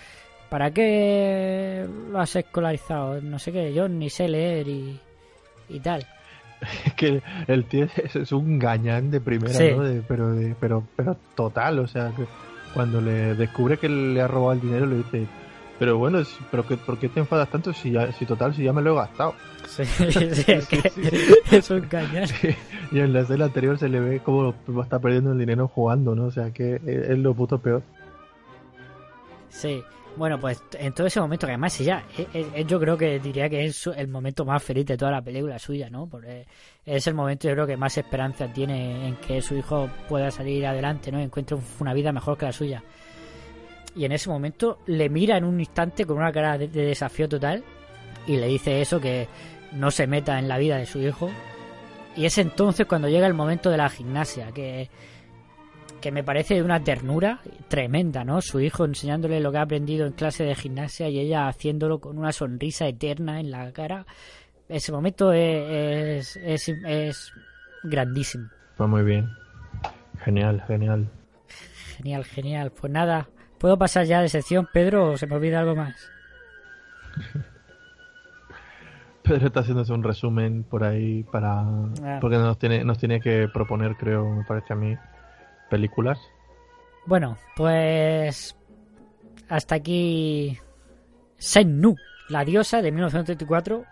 ¿para 0.48 0.70
qué 0.72 1.86
lo 2.10 2.20
has 2.20 2.34
escolarizado? 2.36 3.20
No 3.20 3.38
sé 3.38 3.52
qué, 3.52 3.72
yo 3.74 3.88
ni 3.88 4.10
sé 4.10 4.28
leer 4.28 4.68
y, 4.68 4.98
y 5.68 5.80
tal. 5.80 6.06
Es 6.86 6.94
que 6.94 7.22
el 7.46 7.64
tío 7.66 7.86
es, 8.04 8.16
es 8.16 8.32
un 8.32 8.58
gañán 8.58 9.10
de 9.12 9.20
primera, 9.20 9.54
Sí. 9.54 9.70
¿no? 9.76 9.82
De- 9.84 10.02
pero, 10.02 10.32
de, 10.32 10.54
pero, 10.58 10.82
pero 10.96 11.16
total, 11.36 11.78
o 11.78 11.86
sea, 11.86 12.12
que 12.16 12.24
cuando 12.74 13.00
le 13.00 13.34
descubre 13.34 13.76
que 13.78 13.88
le 13.88 14.20
ha 14.20 14.26
robado 14.26 14.52
el 14.54 14.60
dinero, 14.60 14.86
le 14.86 14.96
dice, 14.96 15.26
pero 15.78 15.96
bueno, 15.98 16.18
pero 16.50 16.66
que, 16.66 16.76
¿por 16.76 16.98
qué 16.98 17.08
te 17.08 17.20
enfadas 17.20 17.48
tanto 17.48 17.72
si, 17.72 17.92
ya, 17.92 18.10
si 18.12 18.26
total, 18.26 18.54
si 18.54 18.64
ya 18.64 18.72
me 18.72 18.82
lo 18.82 18.92
he 18.92 18.96
gastado? 18.96 19.34
Sí, 19.68 19.84
sí, 19.84 20.44
es 20.50 20.66
que 20.68 21.56
es 21.58 21.70
un 21.70 21.86
gañán. 21.90 22.26
Y 22.90 23.00
en 23.00 23.12
la 23.12 23.20
escena 23.20 23.44
anterior 23.44 23.78
se 23.78 23.88
le 23.90 24.00
ve 24.00 24.20
como 24.20 24.54
está 24.82 24.98
perdiendo 24.98 25.30
el 25.32 25.38
dinero 25.38 25.68
jugando, 25.68 26.14
¿no? 26.14 26.24
O 26.24 26.30
sea, 26.30 26.50
que 26.52 26.80
es 26.86 27.18
lo 27.18 27.34
puto 27.34 27.58
peor. 27.58 27.82
Sí, 29.50 29.82
bueno, 30.18 30.38
pues 30.38 30.62
en 30.78 30.92
todo 30.92 31.06
ese 31.06 31.20
momento, 31.20 31.46
que 31.46 31.52
además 31.52 31.80
ella, 31.80 32.02
eh, 32.18 32.26
eh, 32.34 32.64
yo 32.66 32.78
creo 32.78 32.98
que 32.98 33.18
diría 33.20 33.48
que 33.48 33.64
es 33.64 33.86
el 33.86 34.08
momento 34.08 34.44
más 34.44 34.62
feliz 34.62 34.84
de 34.86 34.96
toda 34.96 35.12
la 35.12 35.22
película 35.22 35.58
suya, 35.58 35.88
¿no? 35.88 36.06
Porque 36.06 36.46
es 36.84 37.06
el 37.06 37.14
momento, 37.14 37.48
yo 37.48 37.54
creo 37.54 37.66
que 37.66 37.76
más 37.76 37.96
esperanza 37.96 38.52
tiene 38.52 39.08
en 39.08 39.16
que 39.16 39.40
su 39.40 39.54
hijo 39.56 39.88
pueda 40.08 40.30
salir 40.30 40.66
adelante, 40.66 41.10
¿no? 41.12 41.20
Encuentre 41.20 41.56
un- 41.56 41.62
una 41.80 41.94
vida 41.94 42.12
mejor 42.12 42.36
que 42.36 42.46
la 42.46 42.52
suya. 42.52 42.82
Y 43.96 44.04
en 44.04 44.12
ese 44.12 44.28
momento 44.28 44.78
le 44.86 45.08
mira 45.08 45.36
en 45.38 45.44
un 45.44 45.58
instante 45.58 46.04
con 46.04 46.18
una 46.18 46.30
cara 46.32 46.58
de 46.58 46.68
desafío 46.68 47.28
total 47.28 47.64
y 48.26 48.36
le 48.36 48.46
dice 48.46 48.80
eso, 48.80 49.00
que 49.00 49.26
no 49.72 49.90
se 49.90 50.06
meta 50.06 50.38
en 50.38 50.48
la 50.48 50.58
vida 50.58 50.76
de 50.76 50.86
su 50.86 50.98
hijo. 51.00 51.30
Y 52.16 52.24
es 52.26 52.36
entonces 52.38 52.86
cuando 52.86 53.08
llega 53.08 53.26
el 53.26 53.34
momento 53.34 53.70
de 53.70 53.76
la 53.76 53.88
gimnasia, 53.88 54.52
que 54.52 54.88
que 56.00 56.12
me 56.12 56.22
parece 56.22 56.54
de 56.54 56.62
una 56.62 56.82
ternura 56.82 57.40
tremenda, 57.68 58.24
¿no? 58.24 58.40
Su 58.40 58.60
hijo 58.60 58.84
enseñándole 58.84 59.40
lo 59.40 59.50
que 59.50 59.58
ha 59.58 59.62
aprendido 59.62 60.06
en 60.06 60.12
clase 60.12 60.44
de 60.44 60.54
gimnasia 60.54 61.08
y 61.08 61.18
ella 61.18 61.48
haciéndolo 61.48 61.98
con 61.98 62.18
una 62.18 62.32
sonrisa 62.32 62.86
eterna 62.86 63.40
en 63.40 63.50
la 63.50 63.72
cara. 63.72 64.06
Ese 64.68 64.92
momento 64.92 65.32
es, 65.32 66.36
es, 66.36 66.68
es, 66.68 66.68
es 66.86 67.32
grandísimo. 67.82 68.48
Pues 68.76 68.88
muy 68.88 69.02
bien. 69.02 69.28
Genial, 70.24 70.62
genial. 70.66 71.10
Genial, 71.96 72.24
genial. 72.24 72.72
Pues 72.72 72.92
nada, 72.92 73.28
¿puedo 73.58 73.76
pasar 73.78 74.04
ya 74.04 74.20
de 74.20 74.28
sección, 74.28 74.68
Pedro, 74.72 75.12
o 75.12 75.16
se 75.16 75.26
me 75.26 75.36
olvida 75.36 75.60
algo 75.60 75.74
más? 75.74 75.94
Pedro 79.22 79.48
está 79.48 79.60
haciéndose 79.60 79.92
un 79.92 80.02
resumen 80.02 80.64
por 80.64 80.84
ahí 80.84 81.22
para... 81.24 81.60
Ah. 81.60 82.18
Porque 82.20 82.36
nos 82.36 82.58
tiene, 82.58 82.82
nos 82.84 82.98
tiene 82.98 83.20
que 83.20 83.48
proponer, 83.52 83.96
creo, 83.96 84.24
me 84.30 84.44
parece 84.44 84.72
a 84.72 84.76
mí, 84.76 84.96
películas. 85.68 86.18
Bueno, 87.06 87.36
pues 87.56 88.56
hasta 89.48 89.76
aquí 89.76 90.58
Sennu, 91.36 91.94
la 92.28 92.44
diosa 92.44 92.82
de 92.82 92.92
1934. 92.92 93.84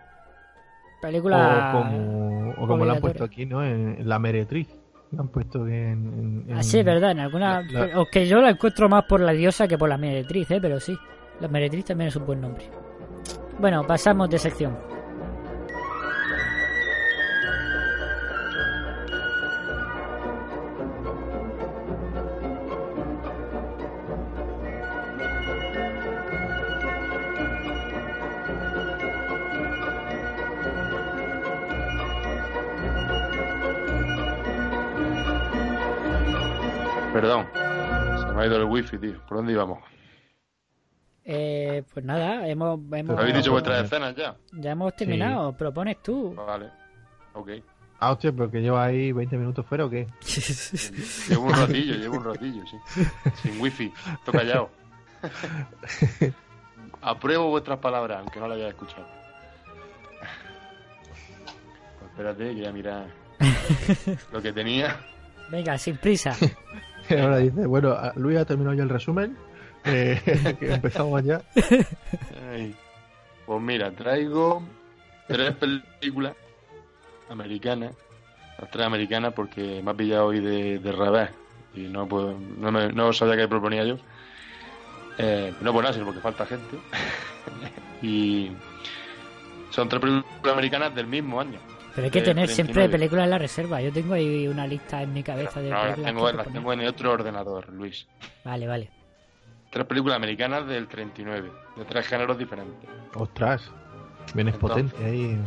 Película 1.01 1.73
O 1.75 1.79
como, 1.83 2.51
o 2.59 2.67
como 2.67 2.85
la 2.85 2.95
han 2.95 3.01
puesto 3.01 3.25
aquí, 3.25 3.47
¿no? 3.47 3.63
En, 3.65 4.09
La 4.09 4.19
Meretriz. 4.19 4.69
La 5.13 5.21
han 5.23 5.29
puesto 5.29 5.67
en... 5.69 5.75
en- 5.75 6.45
en- 6.51 6.57
Ah, 6.59 6.63
sí, 6.63 6.83
verdad, 6.83 7.13
en 7.13 7.21
alguna... 7.21 7.63
La- 7.63 7.87
la- 7.87 7.95
Aunque 7.95 8.27
yo 8.27 8.41
la 8.41 8.51
encuentro 8.51 8.89
más 8.89 9.05
por 9.05 9.21
la 9.21 9.33
diosa 9.33 9.69
que 9.69 9.79
por 9.79 9.89
la 9.89 9.97
meretriz, 9.99 10.51
¿eh? 10.51 10.59
Pero 10.61 10.81
sí, 10.81 10.97
la 11.41 11.49
meretriz 11.49 11.85
también 11.85 12.09
es 12.09 12.17
un 12.17 12.27
buen 12.27 12.41
nombre. 12.41 12.65
Bueno, 13.61 13.87
pasamos 13.87 14.29
de 14.31 14.39
sección. 14.39 14.77
Ha 38.47 38.49
ido 38.49 38.57
el 38.59 38.65
wifi, 38.65 38.99
tío. 38.99 39.21
¿Por 39.27 39.39
dónde 39.39 39.53
íbamos? 39.53 39.79
Eh, 41.25 41.83
pues 41.93 42.05
nada, 42.05 42.47
hemos, 42.49 42.79
hemos 42.93 43.19
¿Habéis 43.19 43.37
dicho 43.37 43.51
vuestras 43.51 43.85
escenas 43.85 44.15
ya? 44.15 44.37
ya 44.53 44.71
hemos 44.71 44.95
terminado. 44.95 45.57
Propones 45.57 46.01
tú. 46.03 46.35
Vale. 46.35 46.71
Ok. 47.35 47.51
Ah, 47.99 48.13
hostia, 48.13 48.31
pero 48.31 48.51
que 48.51 48.61
lleva 48.61 48.85
ahí 48.85 49.11
20 49.11 49.37
minutos 49.37 49.67
fuera 49.67 49.87
o 49.87 49.91
qué? 49.91 50.07
Llevo 51.29 51.45
un 51.47 51.53
ratillo, 51.53 51.95
llevo 51.95 52.19
un 52.19 52.25
ratillo, 52.25 52.63
sí. 52.67 52.77
Sin 53.43 53.61
wifi. 53.61 53.91
Estoy 54.19 54.35
callado. 54.35 54.71
Apruebo 57.01 57.49
vuestras 57.49 57.79
palabras, 57.79 58.19
aunque 58.21 58.39
no 58.39 58.49
las 58.49 58.59
haya 58.59 58.69
escuchado. 58.69 59.07
Pues 61.99 62.11
espérate, 62.11 62.49
que 62.49 62.55
voy 62.55 62.67
a 62.67 62.73
mirar 62.73 63.07
lo 64.33 64.43
que 64.43 64.53
tenía. 64.53 65.01
Venga, 65.51 65.79
sin 65.79 65.97
prisa. 65.97 66.37
Ahora 67.21 67.39
dice, 67.39 67.67
bueno, 67.67 67.97
Luis 68.17 68.39
ha 68.39 68.45
terminado 68.45 68.75
ya 68.77 68.83
el 68.83 68.89
resumen. 68.89 69.37
eh, 69.85 70.21
empezamos 70.61 71.23
ya. 71.25 71.41
Pues 73.47 73.63
mira, 73.63 73.91
traigo 73.93 74.63
tres 75.29 75.53
películas 75.55 76.35
americanas. 77.29 77.93
Las 78.61 78.71
tres 78.71 78.87
americanas 78.87 79.33
porque 79.35 79.83
me 79.85 79.91
ha 79.91 79.95
pillado 79.95 80.27
hoy 80.27 80.41
de, 80.41 80.79
de. 80.79 81.31
Y 81.75 81.81
no 81.89 82.09
puedo, 82.09 82.39
no, 82.59 82.73
me- 82.73 82.93
no 82.93 83.13
sabía 83.13 83.37
qué 83.37 83.47
proponía 83.49 83.85
yo. 83.85 83.97
Eh, 85.19 85.53
no 85.61 85.73
por 85.73 85.85
nada, 85.85 86.05
porque 86.05 86.21
falta 86.21 86.47
gente. 86.47 86.77
y 88.03 88.51
son 89.71 89.89
tres 89.89 90.01
películas 90.01 90.53
americanas 90.53 90.95
del 90.95 91.07
mismo 91.07 91.41
año. 91.41 91.59
Pero 91.97 92.05
hay 92.05 92.11
que 92.11 92.21
del 92.21 92.29
tener 92.29 92.49
siempre 92.49 92.75
39. 92.75 92.93
películas 92.99 93.25
en 93.25 93.31
la 93.31 93.39
reserva. 93.39 93.81
Yo 93.81 93.93
tengo 93.93 94.15
ahí 94.15 94.47
una 94.47 94.67
lista 94.67 95.03
en 95.03 95.13
mi 95.15 95.23
cabeza 95.23 95.61
de 95.61 95.71
No, 95.71 95.77
las 95.77 95.83
películas. 95.97 96.07
tengo, 96.15 96.27
que 96.27 96.33
las 96.37 96.53
tengo 96.53 96.73
en 96.75 96.81
el 96.83 96.89
otro 96.89 97.11
ordenador, 97.13 97.73
Luis. 97.73 98.07
Vale, 98.45 98.67
vale. 98.69 98.91
Tres 99.71 99.87
películas 99.87 100.17
americanas 100.17 100.67
del 100.69 100.87
39, 100.89 101.51
de 101.77 101.85
tres 101.87 102.07
géneros 102.07 102.39
diferentes. 102.39 102.89
Ostras, 103.15 103.73
vienes 104.35 104.55
Entonces. 104.55 104.93
potente 104.93 105.05
ahí. 105.05 105.39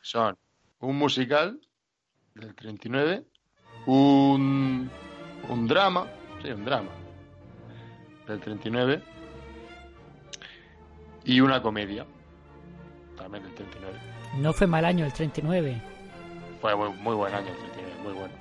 son 0.00 0.36
un 0.80 0.96
musical 0.96 1.60
del 2.34 2.54
39, 2.54 3.22
un, 3.86 4.90
un 5.48 5.66
drama, 5.68 6.06
sí, 6.42 6.50
un 6.50 6.64
drama 6.64 6.90
del 8.26 8.40
39 8.40 9.02
y 11.24 11.40
una 11.40 11.60
comedia 11.62 12.06
también 13.16 13.44
del 13.44 13.54
39. 13.54 13.98
No 14.38 14.52
fue 14.52 14.66
mal 14.66 14.84
año 14.84 15.04
el 15.04 15.12
39. 15.12 15.80
Fue 16.60 16.74
muy, 16.76 16.88
muy 17.00 17.14
buen 17.14 17.34
año 17.34 17.48
el 17.48 17.56
39, 17.56 17.92
muy 18.04 18.12
bueno. 18.12 18.34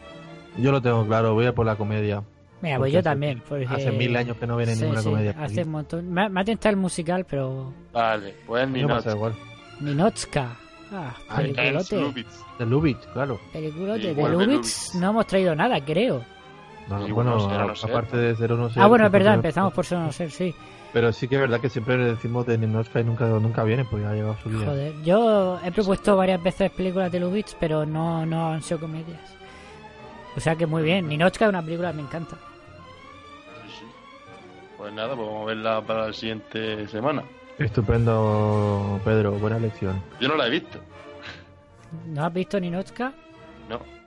Yo 0.57 0.71
lo 0.71 0.81
tengo 0.81 1.05
claro, 1.07 1.33
voy 1.33 1.45
a 1.47 1.53
por 1.55 1.65
la 1.65 1.75
comedia. 1.75 2.23
Mira, 2.61 2.77
pues 2.77 2.93
yo 2.93 2.99
hace- 2.99 3.03
también. 3.09 3.41
Porque... 3.47 3.65
Hace 3.67 3.91
mil 3.91 4.15
años 4.15 4.37
que 4.37 4.45
no 4.45 4.55
viene 4.57 4.75
Sí, 4.75 4.81
ninguna 4.81 5.01
sí, 5.01 5.09
comedia. 5.09 5.31
Hace 5.31 5.43
aquí. 5.61 5.61
un 5.61 5.69
montón. 5.71 6.11
Me, 6.13 6.21
ha- 6.25 6.29
me 6.29 6.41
ha 6.41 6.43
tentado 6.43 6.69
el 6.71 6.77
musical, 6.77 7.25
pero. 7.27 7.73
Vale, 7.91 8.35
pues 8.45 8.69
igual. 8.75 9.33
Ninotska. 9.79 10.55
Ah, 10.93 11.13
Ah, 11.29 11.37
peliculote. 11.37 11.95
De 12.59 12.65
Lubitsch, 12.65 13.05
claro. 13.13 13.39
Peliculote. 13.53 14.13
De 14.13 14.13
de 14.13 14.29
Lubitsch. 14.29 14.93
no 14.95 15.09
hemos 15.09 15.25
traído 15.25 15.55
nada, 15.55 15.83
creo. 15.83 16.23
No, 16.89 17.07
bueno, 17.13 17.37
no 17.37 17.75
ser. 17.75 17.89
aparte 17.89 18.17
de 18.17 18.35
ser 18.35 18.51
o 18.51 18.57
no 18.57 18.69
ser. 18.69 18.83
Ah, 18.83 18.87
bueno, 18.87 19.05
es 19.05 19.11
verdad, 19.11 19.29
no- 19.31 19.35
empezamos 19.35 19.73
por 19.73 19.85
ser 19.85 19.97
o 19.99 20.01
no 20.01 20.11
ser, 20.11 20.29
sí. 20.29 20.53
Pero 20.93 21.13
sí 21.13 21.27
que 21.27 21.35
es 21.35 21.41
verdad 21.41 21.61
que 21.61 21.69
siempre 21.69 21.97
le 21.97 22.03
decimos 22.05 22.45
de 22.45 22.57
Ninochka 22.57 22.99
y 22.99 23.03
nunca, 23.05 23.25
nunca 23.25 23.63
viene, 23.63 23.85
porque 23.85 24.05
ha 24.05 24.13
llegado 24.13 24.35
su 24.43 24.49
día. 24.49 24.65
Joder, 24.65 24.93
yo 25.03 25.59
he 25.63 25.71
propuesto 25.71 26.17
varias 26.17 26.43
veces 26.43 26.69
películas 26.71 27.11
de 27.11 27.19
Lubitsch, 27.21 27.55
pero 27.59 27.85
no, 27.85 28.25
no 28.25 28.51
han 28.53 28.61
sido 28.61 28.81
comedias. 28.81 29.19
O 30.35 30.39
sea 30.39 30.55
que 30.55 30.65
muy 30.65 30.83
bien. 30.83 31.07
Ninochka 31.07 31.45
es 31.45 31.49
una 31.49 31.61
película 31.63 31.91
que 31.91 31.97
me 31.97 32.01
encanta. 32.03 32.35
Sí. 33.79 33.85
Pues 34.77 34.91
nada, 34.93 35.15
pues 35.15 35.27
vamos 35.27 35.43
a 35.43 35.45
verla 35.45 35.81
para 35.81 36.07
la 36.07 36.13
siguiente 36.13 36.87
semana. 36.89 37.23
Estupendo, 37.57 38.99
Pedro, 39.05 39.31
buena 39.33 39.59
lección. 39.59 40.01
Yo 40.19 40.27
no 40.27 40.35
la 40.35 40.47
he 40.47 40.49
visto, 40.49 40.79
¿No 42.07 42.25
has 42.25 42.33
visto 42.33 42.59
Ninochka? 42.59 43.13
no. 43.69 44.00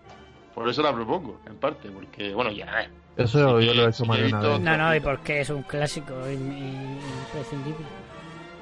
Por 0.54 0.68
eso 0.68 0.82
la 0.82 0.92
propongo, 0.94 1.40
en 1.46 1.56
parte, 1.56 1.90
porque, 1.90 2.32
bueno, 2.32 2.50
ya, 2.52 2.88
Eso 3.16 3.58
Sí, 3.60 3.66
yo 3.66 3.74
lo 3.74 3.82
he 3.86 3.88
hecho 3.88 4.04
sí 4.04 4.08
más 4.08 4.18
de 4.18 4.26
una 4.26 4.40
vez. 4.40 4.60
No, 4.60 4.76
no, 4.76 4.94
y 4.94 5.00
porque 5.00 5.40
es 5.40 5.50
un 5.50 5.62
clásico 5.62 6.12
imprescindible. 6.30 7.84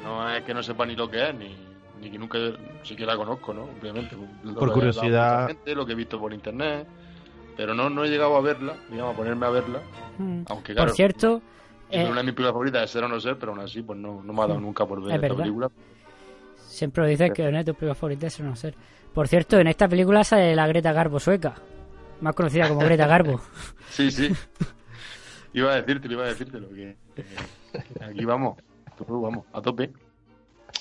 no 0.05 0.29
es 0.31 0.43
que 0.45 0.55
no 0.55 0.63
sepa 0.63 0.87
ni 0.87 0.97
lo 0.97 1.09
que 1.11 1.29
es, 1.29 1.35
ni, 1.35 1.55
ni 2.01 2.11
que 2.11 2.19
nunca 2.19 2.39
siquiera 2.83 3.17
conozco, 3.17 3.53
¿no? 3.55 3.69
Obviamente. 3.81 4.17
Lo 4.43 4.55
Por 4.55 4.73
curiosidad- 4.73 5.49
gente, 5.49 5.75
lo 5.75 5.85
que 5.87 5.93
he 5.93 5.95
visto 5.95 6.19
por 6.19 6.33
internet, 6.33 6.87
pero 7.57 7.75
no, 7.75 7.91
no 7.91 8.05
he 8.05 8.09
llegado 8.09 8.37
a 8.37 8.41
verla, 8.41 8.75
digamos, 8.91 9.15
a 9.15 9.17
ponerme 9.17 9.47
a 9.47 9.51
verla. 9.51 9.81
Mm. 10.19 10.43
Aunque, 10.49 10.73
Por 10.73 10.77
claro, 10.77 10.93
cierto, 10.95 11.43
es 11.91 12.07
eh, 12.07 12.11
una 12.11 12.21
de 12.21 12.25
mis 12.25 12.33
películas 12.35 12.53
favoritas 12.53 12.85
es 12.85 12.91
ser 12.91 13.05
o 13.05 13.09
no 13.09 13.21
ser, 13.21 13.37
pero 13.39 13.53
aún 13.53 13.61
así, 13.61 13.83
pues 13.83 13.99
no, 13.99 14.23
no 14.25 14.33
me 14.33 14.43
ha 14.43 14.47
dado 14.47 14.61
nunca 14.61 14.87
por 14.87 15.01
ver 15.03 15.11
Es 15.11 15.15
esta 15.17 15.29
verdad. 15.29 15.43
película. 15.45 15.71
siempre 16.57 17.07
dices 17.07 17.33
que 17.33 17.47
una 17.47 17.59
de 17.59 17.65
tus 17.65 17.75
películas 17.77 17.99
favoritas 17.99 18.33
es 18.35 18.41
no 18.41 18.57
ser. 18.57 18.75
Por 19.13 19.29
cierto, 19.29 19.59
en 19.59 19.67
esta 19.67 19.89
película 19.89 20.25
sale 20.25 20.55
la 20.57 20.67
Greta 20.67 20.93
Garbo 20.93 21.21
sueca, 21.21 21.55
más 22.23 22.35
conocida 22.35 22.69
como 22.69 22.81
Greta 22.81 23.07
Garbo. 23.07 23.41
Sí, 23.93 24.11
sí. 24.11 24.33
iba 25.53 25.71
a 25.71 25.83
decirte, 25.83 26.09
iba 26.11 26.25
a 26.25 26.29
decirte 26.29 26.59
lo 26.59 26.71
que, 26.71 26.97
que 27.15 27.25
aquí 28.03 28.25
vamos, 28.25 28.57
vamos, 29.07 29.45
a 29.53 29.61
tope. 29.61 29.93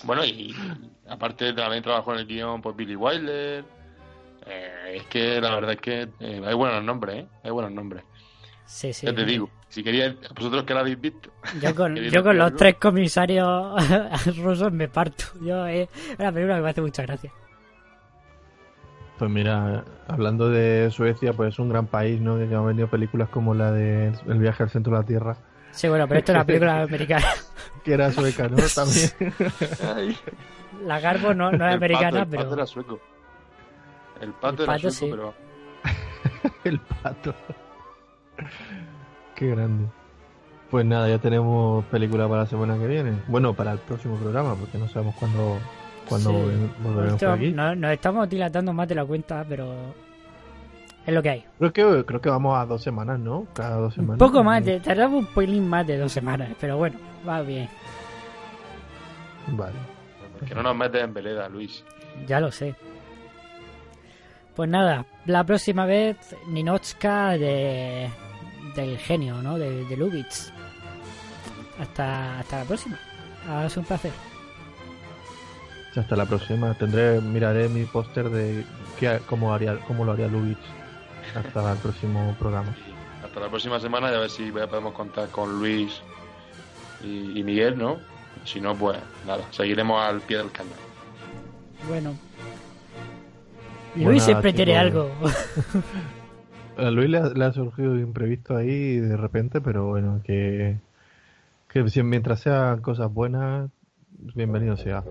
Bueno, 0.04 0.24
y 0.24 0.56
aparte 1.10 1.52
también 1.52 1.84
trabajó 1.84 2.14
en 2.14 2.20
el 2.20 2.26
guion 2.26 2.62
por 2.62 2.74
Billy 2.74 2.96
Wilder. 2.96 3.66
Eh, 4.46 4.94
es 4.96 5.04
que 5.08 5.42
la 5.42 5.56
verdad 5.56 5.74
es 5.74 5.82
que 5.82 6.08
eh, 6.22 6.42
hay 6.46 6.56
buenos 6.56 6.82
nombres, 6.86 7.18
¿eh? 7.18 7.28
Hay 7.44 7.52
buenos 7.52 7.74
nombres. 7.74 8.06
Sí, 8.66 8.94
sí. 8.94 9.06
Ya 9.06 9.14
te 9.14 9.26
digo, 9.26 9.50
si 9.68 9.84
queríais, 9.84 10.16
vosotros 10.34 10.64
que 10.64 10.74
la 10.74 10.80
habéis 10.80 11.02
visto. 11.02 11.30
Yo 11.62 11.76
con, 11.76 11.96
¿queréis 11.96 12.14
yo 12.14 12.24
con 12.24 12.38
los 12.38 12.56
tres 12.56 12.76
comisarios 12.76 13.76
rusos 14.38 14.72
me 14.72 14.88
parto. 14.88 15.26
Yo, 15.42 15.68
eh, 15.68 15.89
es 16.12 16.20
una 16.20 16.32
película 16.32 16.56
que 16.56 16.62
me 16.62 16.70
hace 16.70 16.82
mucha 16.82 17.04
gracia. 17.04 17.34
Pues 19.22 19.30
mira, 19.30 19.84
hablando 20.08 20.50
de 20.50 20.90
Suecia, 20.90 21.34
pues 21.34 21.54
es 21.54 21.60
un 21.60 21.70
gran 21.70 21.86
país, 21.86 22.20
¿no? 22.20 22.40
Que 22.40 22.56
han 22.56 22.66
venido 22.66 22.88
películas 22.88 23.30
como 23.30 23.54
la 23.54 23.72
de 23.72 24.12
El 24.28 24.40
viaje 24.40 24.64
al 24.64 24.72
centro 24.72 24.94
de 24.94 25.00
la 25.00 25.06
Tierra, 25.06 25.38
Sí, 25.70 25.88
bueno, 25.90 26.08
pero 26.08 26.22
esto 26.22 26.32
es 26.32 26.38
una 26.38 26.44
película 26.44 26.82
americana. 26.82 27.28
que 27.84 27.94
era 27.94 28.12
sueca, 28.12 28.50
¿no? 28.50 28.58
También. 28.74 29.12
La 30.88 31.00
Garbo 31.00 31.36
no, 31.36 31.52
no 31.52 31.68
es 31.68 31.72
El 31.72 31.78
americana, 31.78 32.10
pato, 32.10 32.24
el 32.24 32.30
pero... 32.30 32.42
pato 32.42 32.54
era 32.56 32.66
sueco. 32.66 33.00
El 34.22 34.34
pato 34.34 34.64
El 34.64 34.70
era 34.72 34.80
sueco, 34.80 34.96
sí. 34.96 35.08
pero 35.12 35.34
El 36.64 36.80
pato. 36.80 37.36
Qué 39.36 39.48
grande. 39.52 39.86
Pues 40.72 40.84
nada, 40.84 41.08
ya 41.08 41.20
tenemos 41.20 41.86
película 41.86 42.28
para 42.28 42.42
la 42.42 42.48
semana 42.48 42.76
que 42.80 42.88
viene. 42.88 43.22
Bueno, 43.28 43.54
para 43.54 43.74
el 43.74 43.78
próximo 43.78 44.16
programa, 44.16 44.56
porque 44.56 44.80
no 44.80 44.88
sabemos 44.88 45.14
cuándo, 45.14 45.60
cuándo 46.12 46.30
Sí. 46.30 46.36
volve- 46.36 46.70
volveremos 46.84 47.14
Esto- 47.14 47.26
por 47.28 47.36
aquí. 47.36 47.51
no- 47.51 47.76
nos 47.76 47.91
estamos 47.91 48.30
dilatando 48.30 48.74
más 48.74 48.88
de 48.88 48.95
la 48.95 49.05
cuenta, 49.05 49.45
pero 49.47 49.74
es 51.05 51.14
lo 51.14 51.24
que 51.24 51.30
hay. 51.30 51.45
Creo 51.57 51.74
que 51.74 52.05
creo 52.05 52.22
que 52.22 52.30
vamos 52.30 52.57
a 52.59 52.66
dos 52.66 52.82
semanas, 52.84 53.20
¿no? 53.20 53.47
Cada 53.53 53.78
dos 53.78 53.97
Un 53.97 54.03
semanas. 54.03 54.20
poco 54.20 54.43
más, 54.43 54.64
de, 54.66 54.80
tardamos 54.80 55.20
un 55.22 55.26
pelín 55.28 55.68
más 55.68 55.88
de 55.88 55.97
dos 55.97 56.12
semanas, 56.12 56.49
pero 56.59 56.78
bueno, 56.78 56.97
va 57.28 57.41
bien, 57.41 57.70
Vale. 59.47 59.74
que 60.47 60.53
no 60.55 60.64
nos 60.64 60.76
metes 60.76 61.03
en 61.03 61.14
veleda, 61.14 61.47
Luis. 61.49 61.84
ya 62.28 62.39
lo 62.39 62.51
sé. 62.51 62.76
Pues 64.55 64.70
nada, 64.70 65.05
la 65.26 65.43
próxima 65.45 65.86
vez 65.86 66.18
Ninochka 66.49 67.38
de 67.38 68.09
del 68.76 68.97
genio, 68.97 69.41
¿no? 69.41 69.57
De, 69.57 69.86
de 69.86 69.97
Lubitsch. 69.97 70.51
Hasta, 71.80 72.39
hasta 72.39 72.59
la 72.59 72.66
próxima. 72.66 72.97
Ha 73.49 73.68
sido 73.70 73.82
un 73.82 73.88
placer. 73.88 74.12
Hasta 75.96 76.16
la 76.16 76.26
próxima. 76.26 76.74
Tendré, 76.76 77.20
miraré 77.22 77.68
mi 77.70 77.84
póster 77.86 78.30
de 78.30 78.64
qué, 79.00 79.20
cómo 79.28 79.54
haría, 79.54 79.78
cómo 79.88 80.06
lo 80.06 80.14
haría 80.14 80.28
Lubitsch. 80.28 80.58
Hasta 81.36 81.74
el 81.74 81.78
próximo 81.80 82.36
programa. 82.39 82.76
Hasta 83.24 83.39
la 83.39 83.50
próxima 83.50 83.80
semana 83.80 84.12
y 84.12 84.16
a 84.16 84.20
ver 84.20 84.30
si 84.30 84.52
podemos 84.52 84.94
contar 84.94 85.30
con 85.30 85.60
Luis 85.60 86.02
y, 87.04 87.39
y 87.39 87.44
Miguel, 87.44 87.78
¿no? 87.78 87.98
Si 88.46 88.60
no, 88.60 88.76
pues 88.76 88.98
nada, 89.28 89.44
seguiremos 89.52 90.02
al 90.02 90.22
pie 90.22 90.38
del 90.38 90.52
cañón. 90.52 90.74
Bueno. 91.88 92.16
Luis 93.96 94.24
siempre 94.24 94.52
chicos. 94.52 94.66
tiene 94.66 94.78
algo. 94.80 95.12
A 96.78 96.89
Luis 96.89 97.10
le 97.10 97.18
ha, 97.20 97.24
le 97.28 97.46
ha 97.46 97.52
surgido 97.52 97.98
imprevisto 98.00 98.56
ahí 98.56 98.96
de 98.98 99.18
repente, 99.18 99.60
pero 99.62 99.88
bueno, 99.88 100.22
que, 100.24 100.78
que 101.68 101.88
si- 101.89 102.02
mientras 102.02 102.39
sean 102.39 102.82
cosas 102.82 103.14
buenas, 103.14 103.70
bienvenido 104.36 104.78
sea. 104.78 105.03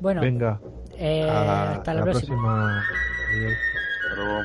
Bueno, 0.00 0.20
Venga, 0.20 0.60
eh, 0.96 1.28
a- 1.28 1.72
hasta 1.72 1.94
la, 1.94 2.02
próxima. 2.02 2.78
Adiós. 2.78 3.54
Hasta 4.04 4.14
luego. 4.16 4.42